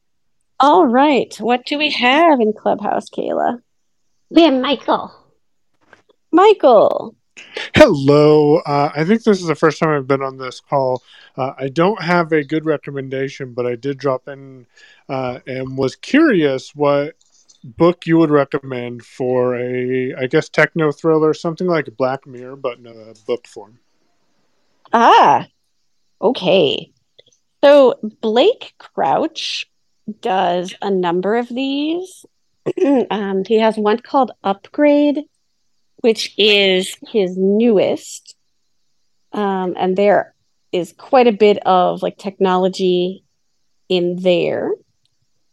All 0.60 0.86
right. 0.86 1.34
What 1.40 1.66
do 1.66 1.76
we 1.76 1.90
have 1.90 2.40
in 2.40 2.52
Clubhouse, 2.52 3.10
Kayla? 3.10 3.58
We 4.30 4.42
have 4.42 4.54
Michael. 4.54 5.21
Michael. 6.32 7.14
Hello. 7.74 8.58
Uh, 8.58 8.90
I 8.94 9.04
think 9.04 9.22
this 9.22 9.40
is 9.40 9.46
the 9.46 9.54
first 9.54 9.78
time 9.78 9.90
I've 9.90 10.06
been 10.06 10.22
on 10.22 10.38
this 10.38 10.60
call. 10.60 11.02
Uh, 11.36 11.52
I 11.58 11.68
don't 11.68 12.00
have 12.02 12.32
a 12.32 12.44
good 12.44 12.66
recommendation, 12.66 13.52
but 13.52 13.66
I 13.66 13.74
did 13.74 13.98
drop 13.98 14.28
in 14.28 14.66
uh, 15.08 15.40
and 15.46 15.76
was 15.76 15.96
curious 15.96 16.74
what 16.74 17.14
book 17.64 18.06
you 18.06 18.18
would 18.18 18.30
recommend 18.30 19.04
for 19.04 19.56
a, 19.56 20.14
I 20.14 20.26
guess, 20.26 20.48
techno 20.48 20.92
thriller, 20.92 21.32
something 21.32 21.66
like 21.66 21.96
Black 21.96 22.26
Mirror, 22.26 22.56
but 22.56 22.78
in 22.78 22.86
a 22.86 23.14
book 23.26 23.46
form. 23.46 23.78
Ah, 24.92 25.46
okay. 26.20 26.92
So 27.62 27.98
Blake 28.20 28.74
Crouch 28.78 29.66
does 30.20 30.74
a 30.82 30.90
number 30.90 31.36
of 31.36 31.48
these. 31.48 32.26
um, 33.10 33.44
he 33.44 33.58
has 33.58 33.76
one 33.76 33.98
called 33.98 34.32
Upgrade, 34.44 35.24
which 36.02 36.34
is 36.36 36.96
his 37.08 37.36
newest. 37.36 38.36
Um, 39.32 39.74
and 39.78 39.96
there 39.96 40.34
is 40.72 40.92
quite 40.92 41.26
a 41.26 41.32
bit 41.32 41.58
of 41.66 42.02
like 42.02 42.18
technology 42.18 43.24
in 43.88 44.16
there. 44.20 44.72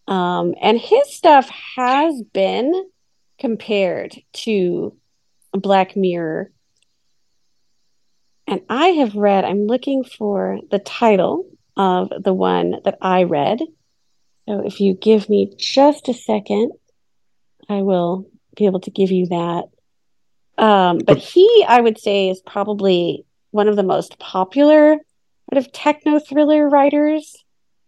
Um, 0.07 0.55
and 0.61 0.77
his 0.77 1.13
stuff 1.13 1.49
has 1.75 2.21
been 2.33 2.89
compared 3.39 4.15
to 4.33 4.97
Black 5.53 5.95
Mirror. 5.95 6.51
And 8.47 8.61
I 8.69 8.87
have 8.87 9.15
read, 9.15 9.45
I'm 9.45 9.67
looking 9.67 10.03
for 10.03 10.59
the 10.71 10.79
title 10.79 11.45
of 11.77 12.09
the 12.23 12.33
one 12.33 12.75
that 12.83 12.97
I 13.01 13.23
read. 13.23 13.59
So 14.47 14.65
if 14.65 14.79
you 14.79 14.95
give 14.95 15.29
me 15.29 15.53
just 15.57 16.09
a 16.09 16.13
second, 16.13 16.71
I 17.69 17.83
will 17.83 18.27
be 18.55 18.65
able 18.65 18.79
to 18.81 18.91
give 18.91 19.11
you 19.11 19.27
that. 19.27 19.65
Um, 20.59 20.99
but 20.99 21.17
he, 21.17 21.65
I 21.67 21.79
would 21.79 21.97
say, 21.97 22.29
is 22.29 22.41
probably 22.41 23.25
one 23.51 23.69
of 23.69 23.77
the 23.77 23.83
most 23.83 24.19
popular 24.19 24.97
sort 25.49 25.65
of 25.65 25.71
techno 25.71 26.19
thriller 26.19 26.69
writers 26.69 27.43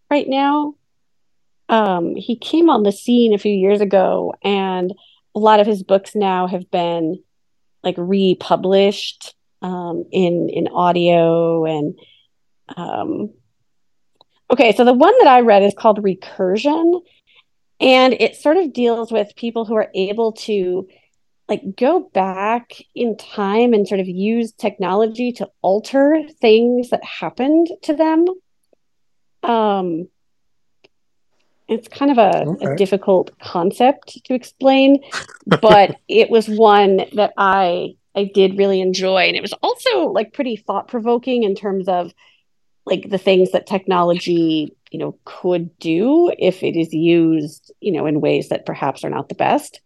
right 0.10 0.28
now. 0.28 0.76
Um, 1.68 2.16
he 2.16 2.38
came 2.38 2.70
on 2.70 2.84
the 2.84 2.94
scene 2.94 3.34
a 3.34 3.38
few 3.38 3.52
years 3.52 3.82
ago, 3.82 4.34
and 4.42 4.94
a 5.36 5.40
lot 5.40 5.60
of 5.60 5.68
his 5.68 5.84
books 5.84 6.16
now 6.16 6.48
have 6.48 6.72
been 6.72 7.22
like 7.84 7.96
republished 7.98 9.36
um, 9.62 10.06
in 10.12 10.50
in 10.50 10.70
audio 10.70 11.66
and 11.66 12.00
um, 12.78 13.34
okay. 14.50 14.72
So 14.72 14.86
the 14.86 14.94
one 14.94 15.14
that 15.20 15.28
I 15.28 15.42
read 15.42 15.64
is 15.64 15.74
called 15.78 16.02
Recursion, 16.02 17.02
and 17.82 18.14
it 18.14 18.38
sort 18.38 18.56
of 18.56 18.72
deals 18.72 19.12
with 19.12 19.36
people 19.36 19.66
who 19.66 19.76
are 19.76 19.92
able 19.94 20.32
to 20.34 20.88
like 21.52 21.76
go 21.76 22.00
back 22.14 22.78
in 22.96 23.18
time 23.18 23.74
and 23.74 23.86
sort 23.86 24.00
of 24.00 24.08
use 24.08 24.54
technology 24.54 25.34
to 25.34 25.50
alter 25.62 26.24
things 26.40 26.92
that 26.92 27.04
happened 27.04 27.68
to 27.82 27.94
them. 27.94 28.26
Um, 29.44 30.08
it's 31.68 31.90
kind 31.90 32.10
of 32.10 32.18
a, 32.18 32.46
okay. 32.46 32.66
a 32.68 32.76
difficult 32.78 33.38
concept 33.40 34.24
to 34.24 34.34
explain, 34.34 35.04
but 35.46 35.98
it 36.08 36.30
was 36.30 36.48
one 36.48 37.02
that 37.16 37.34
I 37.38 37.96
I 38.16 38.32
did 38.34 38.58
really 38.58 38.80
enjoy, 38.80 39.24
and 39.24 39.36
it 39.36 39.42
was 39.42 39.54
also 39.62 40.08
like 40.08 40.32
pretty 40.32 40.56
thought 40.56 40.88
provoking 40.88 41.44
in 41.44 41.54
terms 41.54 41.90
of 41.90 42.14
like 42.86 43.10
the 43.10 43.18
things 43.18 43.52
that 43.52 43.68
technology 43.68 44.74
you 44.90 45.00
know 45.00 45.18
could 45.26 45.78
do 45.80 46.32
if 46.40 46.64
it 46.64 46.78
is 46.78 46.94
used 46.94 47.74
you 47.82 47.92
know 47.92 48.06
in 48.06 48.22
ways 48.22 48.48
that 48.50 48.66
perhaps 48.66 49.04
are 49.04 49.10
not 49.10 49.28
the 49.28 49.36
best. 49.36 49.82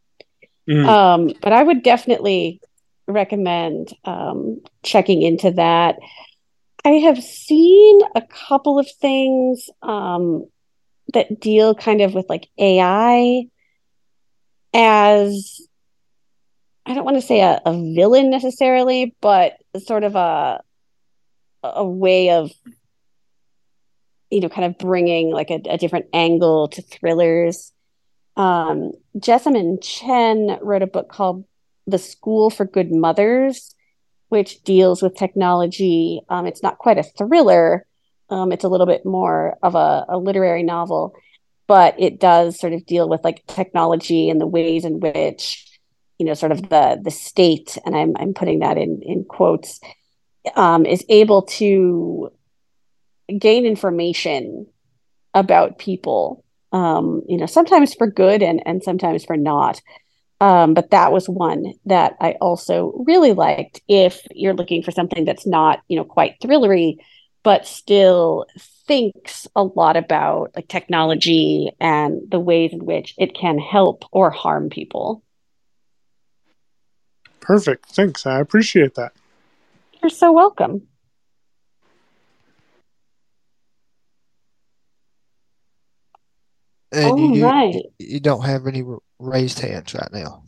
Mm. 0.69 0.85
Um, 0.85 1.33
but 1.41 1.53
I 1.53 1.61
would 1.61 1.83
definitely 1.83 2.59
recommend 3.07 3.93
um, 4.03 4.61
checking 4.83 5.21
into 5.21 5.51
that. 5.51 5.97
I 6.83 6.89
have 6.89 7.21
seen 7.23 7.99
a 8.15 8.21
couple 8.21 8.79
of 8.79 8.89
things 8.99 9.69
um, 9.81 10.45
that 11.13 11.39
deal 11.39 11.75
kind 11.75 12.01
of 12.01 12.13
with 12.13 12.27
like 12.29 12.47
AI 12.57 13.45
as 14.73 15.61
I 16.85 16.93
don't 16.93 17.05
want 17.05 17.17
to 17.17 17.21
say 17.21 17.41
a, 17.41 17.61
a 17.65 17.73
villain 17.95 18.29
necessarily, 18.29 19.15
but 19.21 19.57
sort 19.79 20.03
of 20.03 20.15
a 20.15 20.61
a 21.63 21.83
way 21.83 22.29
of 22.29 22.51
you 24.29 24.41
know 24.41 24.49
kind 24.49 24.65
of 24.65 24.77
bringing 24.77 25.31
like 25.31 25.49
a, 25.49 25.61
a 25.67 25.77
different 25.77 26.07
angle 26.13 26.67
to 26.69 26.81
thrillers. 26.81 27.71
Um, 28.37 28.91
Jessamine 29.17 29.79
Chan 29.81 30.59
wrote 30.61 30.81
a 30.81 30.87
book 30.87 31.09
called 31.09 31.45
The 31.87 31.97
School 31.97 32.49
for 32.49 32.65
Good 32.65 32.91
Mothers, 32.91 33.75
which 34.29 34.63
deals 34.63 35.01
with 35.01 35.15
technology. 35.15 36.21
Um, 36.29 36.45
it's 36.45 36.63
not 36.63 36.77
quite 36.77 36.97
a 36.97 37.03
thriller, 37.03 37.85
um, 38.29 38.51
it's 38.51 38.63
a 38.63 38.69
little 38.69 38.87
bit 38.87 39.05
more 39.05 39.57
of 39.61 39.75
a, 39.75 40.05
a 40.09 40.17
literary 40.17 40.63
novel, 40.63 41.15
but 41.67 41.95
it 41.99 42.19
does 42.19 42.59
sort 42.59 42.73
of 42.73 42.85
deal 42.85 43.07
with 43.07 43.23
like 43.23 43.45
technology 43.47 44.29
and 44.29 44.41
the 44.41 44.47
ways 44.47 44.85
in 44.85 44.99
which, 44.99 45.79
you 46.17 46.25
know, 46.25 46.33
sort 46.33 46.51
of 46.51 46.69
the 46.69 46.99
the 47.03 47.11
state, 47.11 47.77
and 47.85 47.95
I'm 47.95 48.15
I'm 48.17 48.33
putting 48.33 48.59
that 48.59 48.77
in 48.77 49.01
in 49.03 49.25
quotes, 49.25 49.79
um, 50.55 50.85
is 50.85 51.05
able 51.09 51.43
to 51.43 52.31
gain 53.37 53.65
information 53.65 54.67
about 55.33 55.77
people. 55.77 56.44
Um, 56.75 57.21
you 57.29 57.37
know, 57.37 57.45
sometimes 57.45 57.93
for 57.93 58.05
good 58.05 58.43
and 58.43 58.61
and 58.65 58.83
sometimes 58.83 59.23
for 59.23 59.37
not. 59.37 59.81
Um, 60.41 60.73
but 60.73 60.89
that 60.89 61.13
was 61.13 61.29
one 61.29 61.73
that 61.85 62.17
I 62.19 62.33
also 62.41 62.91
really 63.07 63.31
liked. 63.31 63.81
If 63.87 64.21
you're 64.31 64.53
looking 64.53 64.83
for 64.83 64.91
something 64.91 65.23
that's 65.23 65.47
not, 65.47 65.81
you 65.87 65.95
know, 65.95 66.03
quite 66.03 66.35
thrillery, 66.41 66.97
but 67.43 67.65
still 67.65 68.45
thinks 68.87 69.47
a 69.55 69.63
lot 69.63 69.95
about 69.95 70.51
like 70.55 70.67
technology 70.67 71.71
and 71.79 72.21
the 72.29 72.39
ways 72.39 72.73
in 72.73 72.83
which 72.83 73.13
it 73.17 73.33
can 73.33 73.57
help 73.57 74.03
or 74.11 74.29
harm 74.29 74.69
people. 74.69 75.23
Perfect. 77.39 77.85
Thanks. 77.85 78.25
I 78.25 78.39
appreciate 78.39 78.95
that. 78.95 79.13
You're 80.01 80.09
so 80.09 80.33
welcome. 80.33 80.87
And 86.95 87.11
All 87.11 87.35
you, 87.35 87.43
right. 87.43 87.75
you 87.99 88.19
don't 88.19 88.45
have 88.45 88.67
any 88.67 88.83
raised 89.19 89.59
hands 89.59 89.93
right 89.93 90.11
now. 90.13 90.43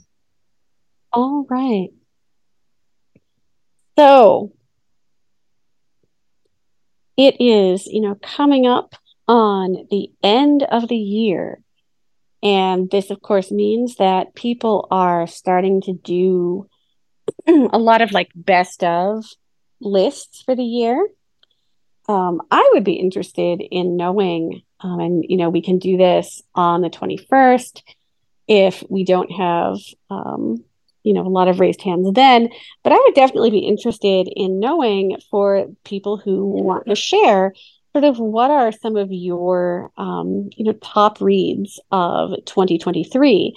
All 1.11 1.45
right. 1.49 1.89
So 3.97 4.53
it 7.17 7.41
is, 7.41 7.87
you 7.87 8.01
know, 8.01 8.15
coming 8.15 8.67
up 8.67 8.95
on 9.27 9.87
the 9.89 10.09
end 10.23 10.63
of 10.63 10.87
the 10.87 10.95
year. 10.95 11.61
And 12.43 12.89
this, 12.89 13.09
of 13.09 13.21
course, 13.21 13.51
means 13.51 13.95
that 13.95 14.35
people 14.35 14.87
are 14.91 15.25
starting 15.27 15.81
to 15.81 15.93
do 15.93 16.69
a 17.47 17.77
lot 17.77 18.01
of 18.01 18.11
like 18.11 18.29
best 18.35 18.83
of 18.83 19.25
lists 19.81 20.43
for 20.43 20.55
the 20.55 20.63
year. 20.63 21.07
Um, 22.07 22.41
I 22.51 22.69
would 22.73 22.83
be 22.83 22.93
interested 22.93 23.61
in 23.61 23.97
knowing, 23.97 24.61
um, 24.79 24.99
and 24.99 25.25
you 25.27 25.37
know, 25.37 25.49
we 25.49 25.61
can 25.61 25.79
do 25.79 25.97
this 25.97 26.41
on 26.55 26.81
the 26.81 26.89
21st 26.89 27.81
if 28.47 28.83
we 28.89 29.03
don't 29.03 29.31
have 29.31 29.77
um, 30.09 30.63
you 31.03 31.13
know 31.13 31.25
a 31.25 31.29
lot 31.29 31.47
of 31.47 31.59
raised 31.59 31.81
hands 31.81 32.11
then. 32.13 32.49
But 32.83 32.93
i 32.93 32.97
would 32.97 33.15
definitely 33.15 33.51
be 33.51 33.59
interested 33.59 34.29
in 34.35 34.59
knowing 34.59 35.17
for 35.31 35.67
people 35.83 36.17
who 36.17 36.45
want 36.45 36.87
to 36.87 36.95
share 36.95 37.53
sort 37.93 38.03
of 38.03 38.19
what 38.19 38.51
are 38.51 38.71
some 38.71 38.95
of 38.95 39.11
your 39.11 39.91
um, 39.97 40.49
you 40.55 40.65
know 40.65 40.73
top 40.73 41.21
reads 41.21 41.79
of 41.91 42.31
2023 42.45 43.55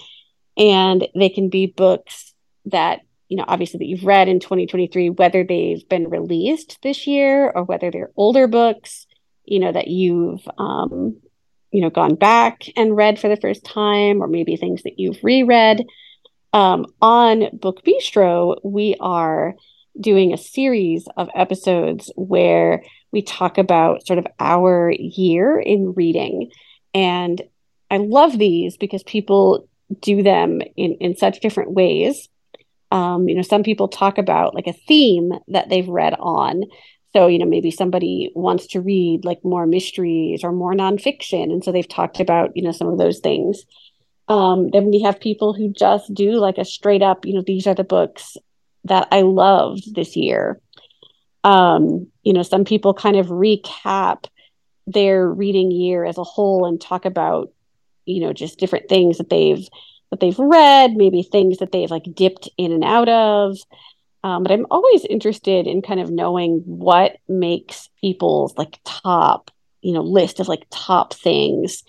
and 0.57 1.07
they 1.15 1.29
can 1.29 1.49
be 1.49 1.67
books 1.67 2.33
that 2.67 3.01
you 3.29 3.37
know 3.37 3.45
obviously 3.47 3.79
that 3.79 3.87
you've 3.87 4.05
read 4.05 4.29
in 4.29 4.41
2023 4.41 5.11
whether 5.11 5.45
they've 5.45 5.89
been 5.89 6.09
released 6.09 6.79
this 6.83 7.07
year 7.07 7.51
or 7.51 7.65
whether 7.65 7.91
they're 7.91 8.13
older 8.17 8.47
books 8.47 9.07
you 9.45 9.59
know 9.59 9.73
that 9.73 9.89
you've 9.89 10.47
um, 10.59 11.17
you 11.71 11.81
know 11.83 11.91
gone 11.91 12.15
back 12.15 12.65
and 12.77 12.97
read 12.97 13.19
for 13.19 13.29
the 13.29 13.37
first 13.37 13.65
time 13.65 14.23
or 14.23 14.27
maybe 14.27 14.57
things 14.57 14.83
that 14.83 14.99
you've 14.99 15.23
reread 15.23 15.85
um, 16.53 16.87
on 17.01 17.49
Book 17.53 17.83
Bistro, 17.85 18.59
we 18.65 18.97
are 19.01 19.55
doing 20.01 20.33
a 20.33 20.39
series 20.39 21.07
of 21.17 21.29
episodes 21.35 22.11
where 22.17 22.83
we 23.13 23.23
talk 23.23 23.59
about 23.59 24.07
sort 24.07 24.19
of 24.19 24.27
our 24.39 24.91
year 24.91 25.59
in 25.59 25.95
reading. 25.95 26.51
And 26.95 27.41
I 27.91 27.99
love 27.99 28.39
these 28.39 28.77
because 28.77 29.03
people 29.03 29.69
do 30.01 30.23
them 30.23 30.61
in, 30.77 30.95
in 30.95 31.17
such 31.17 31.41
different 31.41 31.73
ways. 31.73 32.29
Um, 32.93 33.29
you 33.29 33.37
know, 33.37 33.43
some 33.43 33.63
people 33.63 33.89
talk 33.89 34.19
about 34.19 34.55
like 34.55 34.67
a 34.67 34.73
theme 34.73 35.33
that 35.49 35.69
they've 35.69 35.89
read 35.89 36.15
on. 36.19 36.65
So, 37.13 37.27
you 37.27 37.39
know, 37.39 37.47
maybe 37.47 37.71
somebody 37.71 38.31
wants 38.35 38.69
to 38.69 38.81
read 38.81 39.25
like 39.25 39.45
more 39.45 39.67
mysteries 39.67 40.45
or 40.45 40.53
more 40.53 40.75
nonfiction. 40.75 41.45
And 41.45 41.65
so 41.65 41.73
they've 41.73 41.89
talked 41.89 42.21
about, 42.21 42.57
you 42.57 42.63
know, 42.63 42.73
some 42.73 42.87
of 42.87 42.99
those 42.99 43.19
things. 43.19 43.65
Um, 44.29 44.71
then 44.71 44.91
we 44.91 45.03
have 45.03 45.19
people 45.19 45.53
who 45.53 45.73
just 45.73 46.15
do 46.15 46.33
like 46.33 46.57
a 46.57 46.65
straight 46.65 47.03
up, 47.03 47.27
you 47.27 47.35
know, 47.35 47.43
these 47.45 47.67
are 47.67 47.75
the 47.75 47.83
books 47.83 48.37
that 48.85 49.09
I 49.11 49.23
loved 49.23 49.95
this 49.95 50.15
year. 50.15 50.61
Um, 51.43 52.07
you 52.23 52.33
know, 52.33 52.43
some 52.43 52.65
people 52.65 52.95
kind 52.95 53.17
of 53.17 53.27
recap 53.27 54.27
their 54.87 55.29
reading 55.29 55.71
year 55.71 56.05
as 56.05 56.17
a 56.17 56.25
whole 56.25 56.67
and 56.67 56.81
talk 56.81 57.05
about, 57.05 57.53
you 58.05 58.21
know, 58.21 58.33
just 58.33 58.59
different 58.59 58.89
things 58.89 59.19
that 59.19 59.31
they've 59.31 59.67
that 60.11 60.21
they've 60.21 60.39
read, 60.39 60.95
maybe 60.95 61.23
things 61.23 61.59
that 61.59 61.73
they've 61.73 61.91
like 61.91 62.05
dipped 62.15 62.49
in 62.57 62.73
and 62.73 62.85
out 62.85 63.09
of. 63.09 63.57
Um, 64.23 64.43
but 64.43 64.53
I'm 64.53 64.67
always 64.71 65.05
interested 65.05 65.67
in 65.67 65.81
kind 65.83 66.01
of 66.01 66.11
knowing 66.11 66.63
what 66.67 67.17
makes 67.29 67.89
people's 68.01 68.57
like 68.59 68.79
top, 68.85 69.51
you 69.81 69.95
know, 69.95 70.03
list 70.03 70.41
of 70.41 70.49
like 70.49 70.67
top 70.71 71.15
things 71.15 71.83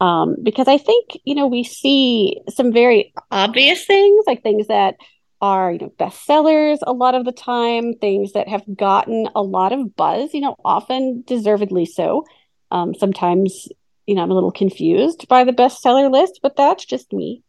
um, 0.00 0.36
because 0.42 0.68
I 0.68 0.78
think 0.78 1.18
you 1.24 1.34
know 1.34 1.46
we 1.46 1.64
see 1.64 2.40
some 2.50 2.72
very 2.72 3.12
obvious 3.30 3.84
things 3.84 4.24
like 4.26 4.42
things 4.42 4.66
that 4.66 4.96
are 5.40 5.72
you 5.72 5.78
know 5.78 5.92
bestsellers 5.98 6.78
a 6.82 6.92
lot 6.92 7.14
of 7.14 7.24
the 7.24 7.32
time, 7.32 7.94
things 7.94 8.32
that 8.32 8.48
have 8.48 8.64
gotten 8.76 9.28
a 9.34 9.42
lot 9.42 9.72
of 9.72 9.94
buzz, 9.96 10.34
you 10.34 10.40
know, 10.40 10.56
often 10.64 11.22
deservedly 11.26 11.86
so. 11.86 12.24
Um, 12.70 12.94
sometimes 12.94 13.68
you 14.06 14.14
know 14.14 14.22
I'm 14.22 14.30
a 14.30 14.34
little 14.34 14.52
confused 14.52 15.28
by 15.28 15.44
the 15.44 15.52
bestseller 15.52 16.10
list, 16.10 16.40
but 16.42 16.56
that's 16.56 16.84
just 16.84 17.12
me. 17.12 17.42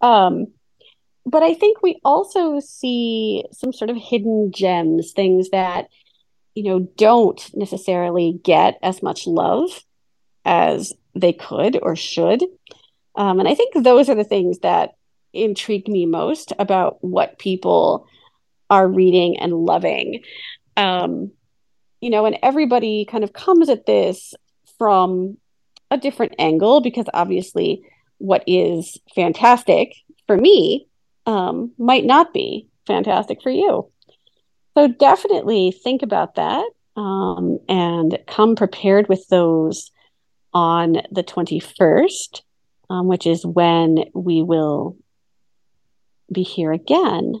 Um, 0.00 0.46
but 1.30 1.42
I 1.42 1.54
think 1.54 1.82
we 1.82 2.00
also 2.04 2.60
see 2.60 3.44
some 3.52 3.72
sort 3.72 3.90
of 3.90 3.96
hidden 3.96 4.50
gems, 4.52 5.12
things 5.12 5.50
that, 5.50 5.88
you 6.54 6.62
know, 6.64 6.80
don't 6.96 7.40
necessarily 7.54 8.40
get 8.42 8.78
as 8.82 9.02
much 9.02 9.26
love 9.26 9.68
as 10.44 10.92
they 11.14 11.32
could 11.32 11.78
or 11.82 11.96
should. 11.96 12.42
Um, 13.14 13.40
and 13.40 13.48
I 13.48 13.54
think 13.54 13.74
those 13.74 14.08
are 14.08 14.14
the 14.14 14.24
things 14.24 14.60
that 14.60 14.94
intrigue 15.32 15.88
me 15.88 16.06
most 16.06 16.52
about 16.58 17.02
what 17.02 17.38
people 17.38 18.06
are 18.70 18.88
reading 18.88 19.38
and 19.38 19.52
loving. 19.52 20.22
Um, 20.76 21.32
you 22.00 22.10
know, 22.10 22.26
and 22.26 22.38
everybody 22.42 23.04
kind 23.04 23.24
of 23.24 23.32
comes 23.32 23.68
at 23.68 23.86
this 23.86 24.34
from 24.78 25.36
a 25.90 25.98
different 25.98 26.34
angle 26.38 26.80
because 26.80 27.06
obviously 27.12 27.82
what 28.18 28.44
is 28.46 28.98
fantastic 29.14 29.94
for 30.26 30.36
me 30.36 30.87
um, 31.28 31.72
might 31.78 32.06
not 32.06 32.32
be 32.32 32.66
fantastic 32.86 33.42
for 33.42 33.50
you. 33.50 33.90
So 34.74 34.88
definitely 34.88 35.72
think 35.72 36.02
about 36.02 36.36
that 36.36 36.64
um, 36.96 37.58
and 37.68 38.18
come 38.26 38.56
prepared 38.56 39.08
with 39.10 39.28
those 39.28 39.90
on 40.54 40.94
the 41.12 41.22
21st, 41.22 42.40
um, 42.88 43.08
which 43.08 43.26
is 43.26 43.44
when 43.44 44.04
we 44.14 44.42
will 44.42 44.96
be 46.32 46.42
here 46.42 46.72
again. 46.72 47.34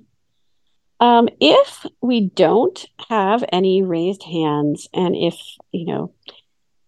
Um, 1.00 1.30
if 1.40 1.86
we 2.02 2.28
don't 2.28 2.84
have 3.08 3.42
any 3.52 3.82
raised 3.82 4.22
hands, 4.22 4.88
and 4.92 5.16
if 5.16 5.36
you 5.72 5.86
know, 5.86 6.12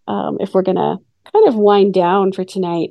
um, 0.07 0.37
if 0.41 0.53
we're 0.53 0.63
gonna 0.63 0.99
kind 1.33 1.49
of 1.49 1.55
wind 1.55 1.95
down 1.95 2.33
for 2.33 2.45
tonight, 2.45 2.91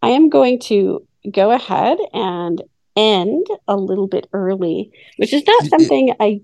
I 0.00 0.10
am 0.10 0.30
going 0.30 0.60
to 0.60 1.06
go 1.30 1.50
ahead 1.50 1.98
and 2.14 2.62
end 2.96 3.46
a 3.68 3.76
little 3.76 4.06
bit 4.06 4.26
early, 4.32 4.90
which 5.16 5.32
is 5.32 5.42
not 5.46 5.64
something 5.66 6.14
I. 6.20 6.40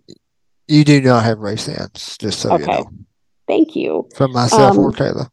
You 0.69 0.85
do 0.85 1.01
not 1.01 1.25
have 1.25 1.39
race 1.39 1.67
hands, 1.67 2.17
just 2.19 2.41
so 2.41 2.53
Okay. 2.55 2.63
you 2.63 2.67
know. 2.67 2.91
Thank 3.47 3.77
you. 3.77 4.09
From 4.17 4.33
myself 4.33 4.77
or 4.77 4.89
Um, 4.89 4.93
Kayla. 4.93 5.31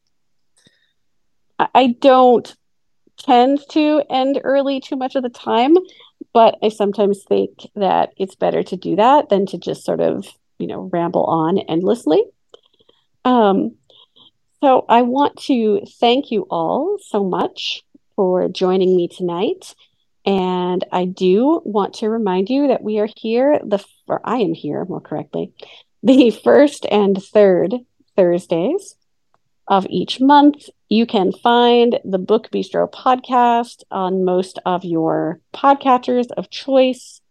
I- 1.59 1.70
I 1.74 1.88
don't 1.88 2.55
tend 3.18 3.59
to 3.70 4.01
end 4.09 4.39
early 4.43 4.80
too 4.80 4.95
much 4.95 5.16
of 5.16 5.24
the 5.24 5.30
time, 5.30 5.76
but 6.34 6.57
I 6.61 6.70
sometimes 6.70 7.24
think 7.24 7.68
that 7.76 8.14
it's 8.18 8.36
better 8.36 8.64
to 8.64 8.76
do 8.76 8.95
that 8.95 9.30
than 9.30 9.45
to 9.47 9.57
just 9.57 9.84
sort 9.84 10.01
of, 10.01 10.28
you 10.59 10.68
know, 10.68 10.89
ramble 10.91 11.24
on 11.26 11.59
endlessly. 11.59 12.24
Um, 13.26 13.76
so 14.64 14.86
I 14.89 15.01
want 15.01 15.38
to 15.43 15.82
thank 15.99 16.32
you 16.32 16.45
all 16.49 16.97
so 16.99 17.24
much 17.24 17.84
for 18.16 18.47
joining 18.49 18.95
me 18.95 19.07
tonight. 19.07 19.76
And 20.26 20.84
I 20.91 21.05
do 21.05 21.61
want 21.65 21.95
to 21.95 22.09
remind 22.09 22.49
you 22.49 22.67
that 22.67 22.84
we 22.84 22.99
are 22.99 23.09
here, 23.17 23.59
the 23.63 23.84
or 24.07 24.21
I 24.24 24.38
am 24.38 24.53
here 24.53 24.86
more 24.86 25.01
correctly, 25.01 25.51
the 26.03 26.32
first 26.32 26.86
and 26.89 27.21
third 27.21 27.74
Thursdays 28.15 28.95
of 29.67 29.86
each 29.89 30.19
month. 30.19 30.69
You 30.89 31.05
can 31.05 31.32
find 31.32 31.99
the 32.05 32.19
Book 32.19 32.49
Bistro 32.51 32.91
podcast 32.91 33.84
on 33.89 34.24
most 34.24 34.59
of 34.65 34.84
your 34.84 35.39
podcatchers 35.53 36.28
of 36.38 36.49
choice 36.49 37.21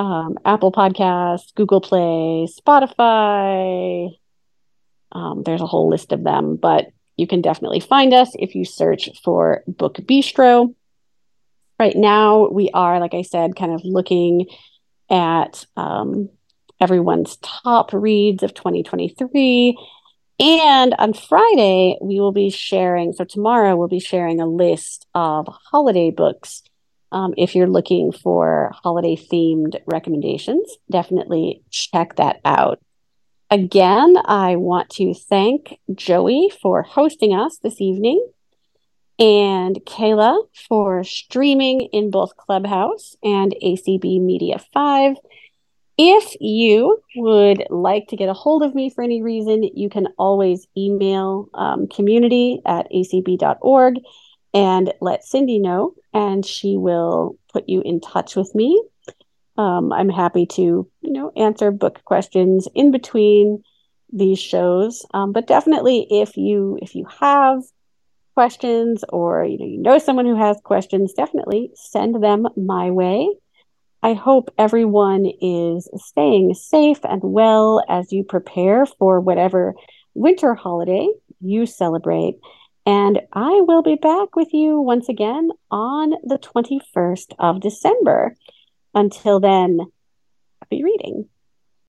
um, 0.00 0.38
Apple 0.46 0.72
Podcasts, 0.72 1.54
Google 1.54 1.82
Play, 1.82 2.48
Spotify. 2.48 4.16
Um, 5.12 5.42
there's 5.44 5.60
a 5.60 5.66
whole 5.66 5.90
list 5.90 6.12
of 6.12 6.24
them, 6.24 6.56
but 6.56 6.86
you 7.18 7.26
can 7.26 7.42
definitely 7.42 7.80
find 7.80 8.14
us 8.14 8.30
if 8.38 8.54
you 8.54 8.64
search 8.64 9.10
for 9.22 9.62
Book 9.66 9.96
Bistro. 9.96 10.74
Right 11.80 11.96
now, 11.96 12.46
we 12.48 12.70
are, 12.74 13.00
like 13.00 13.14
I 13.14 13.22
said, 13.22 13.56
kind 13.56 13.72
of 13.72 13.80
looking 13.84 14.44
at 15.10 15.64
um, 15.78 16.28
everyone's 16.78 17.38
top 17.38 17.94
reads 17.94 18.42
of 18.42 18.52
2023 18.52 19.76
and 20.40 20.94
on 20.98 21.12
Friday, 21.12 21.98
we 22.02 22.20
will 22.20 22.32
be 22.32 22.48
sharing, 22.50 23.12
so 23.14 23.24
tomorrow 23.24 23.76
we'll 23.76 23.88
be 23.88 24.00
sharing 24.00 24.40
a 24.40 24.46
list 24.46 25.06
of 25.14 25.46
holiday 25.70 26.10
books. 26.10 26.62
Um, 27.12 27.34
if 27.36 27.54
you're 27.54 27.66
looking 27.66 28.12
for 28.12 28.72
holiday 28.82 29.16
themed 29.16 29.78
recommendations, 29.86 30.70
definitely 30.90 31.62
check 31.70 32.16
that 32.16 32.40
out. 32.44 32.80
Again, 33.50 34.16
I 34.24 34.56
want 34.56 34.90
to 34.90 35.12
thank 35.12 35.78
Joey 35.94 36.50
for 36.62 36.82
hosting 36.82 37.34
us 37.34 37.58
this 37.62 37.80
evening 37.80 38.26
and 39.20 39.76
Kayla 39.84 40.46
for 40.66 41.04
streaming 41.04 41.82
in 41.92 42.10
both 42.10 42.36
Clubhouse 42.38 43.16
and 43.22 43.54
ACB 43.62 44.20
Media 44.20 44.58
5. 44.72 45.16
If 45.98 46.34
you 46.40 47.02
would 47.16 47.64
like 47.68 48.08
to 48.08 48.16
get 48.16 48.30
a 48.30 48.32
hold 48.32 48.62
of 48.62 48.74
me 48.74 48.88
for 48.88 49.04
any 49.04 49.22
reason, 49.22 49.62
you 49.62 49.90
can 49.90 50.08
always 50.18 50.66
email 50.74 51.50
um, 51.52 51.86
community 51.88 52.62
at 52.64 52.90
acb.org 52.90 53.96
and 54.54 54.94
let 55.02 55.24
Cindy 55.24 55.58
know, 55.58 55.92
and 56.14 56.44
she 56.44 56.78
will 56.78 57.36
put 57.52 57.68
you 57.68 57.82
in 57.82 58.00
touch 58.00 58.34
with 58.34 58.54
me. 58.54 58.82
Um, 59.58 59.92
I'm 59.92 60.08
happy 60.08 60.46
to, 60.46 60.62
you 60.62 61.12
know, 61.12 61.30
answer 61.36 61.70
book 61.70 62.00
questions 62.06 62.66
in 62.74 62.90
between 62.90 63.62
these 64.10 64.38
shows. 64.38 65.04
Um, 65.12 65.32
but 65.32 65.46
definitely, 65.46 66.06
if 66.10 66.38
you 66.38 66.78
if 66.80 66.94
you 66.94 67.04
have 67.20 67.62
questions 68.40 69.04
or 69.10 69.44
you 69.44 69.58
know 69.58 69.66
you 69.66 69.82
know 69.82 69.98
someone 69.98 70.24
who 70.24 70.34
has 70.34 70.56
questions, 70.64 71.12
definitely 71.12 71.70
send 71.74 72.24
them 72.24 72.48
my 72.56 72.90
way. 72.90 73.28
I 74.02 74.14
hope 74.14 74.48
everyone 74.56 75.26
is 75.42 75.90
staying 75.96 76.54
safe 76.54 77.00
and 77.04 77.20
well 77.22 77.84
as 77.86 78.12
you 78.12 78.24
prepare 78.24 78.86
for 78.86 79.20
whatever 79.20 79.74
winter 80.14 80.54
holiday 80.54 81.06
you 81.42 81.66
celebrate. 81.66 82.36
And 82.86 83.20
I 83.30 83.60
will 83.68 83.82
be 83.82 83.96
back 83.96 84.36
with 84.36 84.54
you 84.54 84.80
once 84.80 85.10
again 85.10 85.50
on 85.70 86.12
the 86.24 86.38
21st 86.38 87.34
of 87.38 87.60
December. 87.60 88.36
Until 88.94 89.38
then, 89.38 89.80
happy 90.62 90.82
reading. 90.82 91.28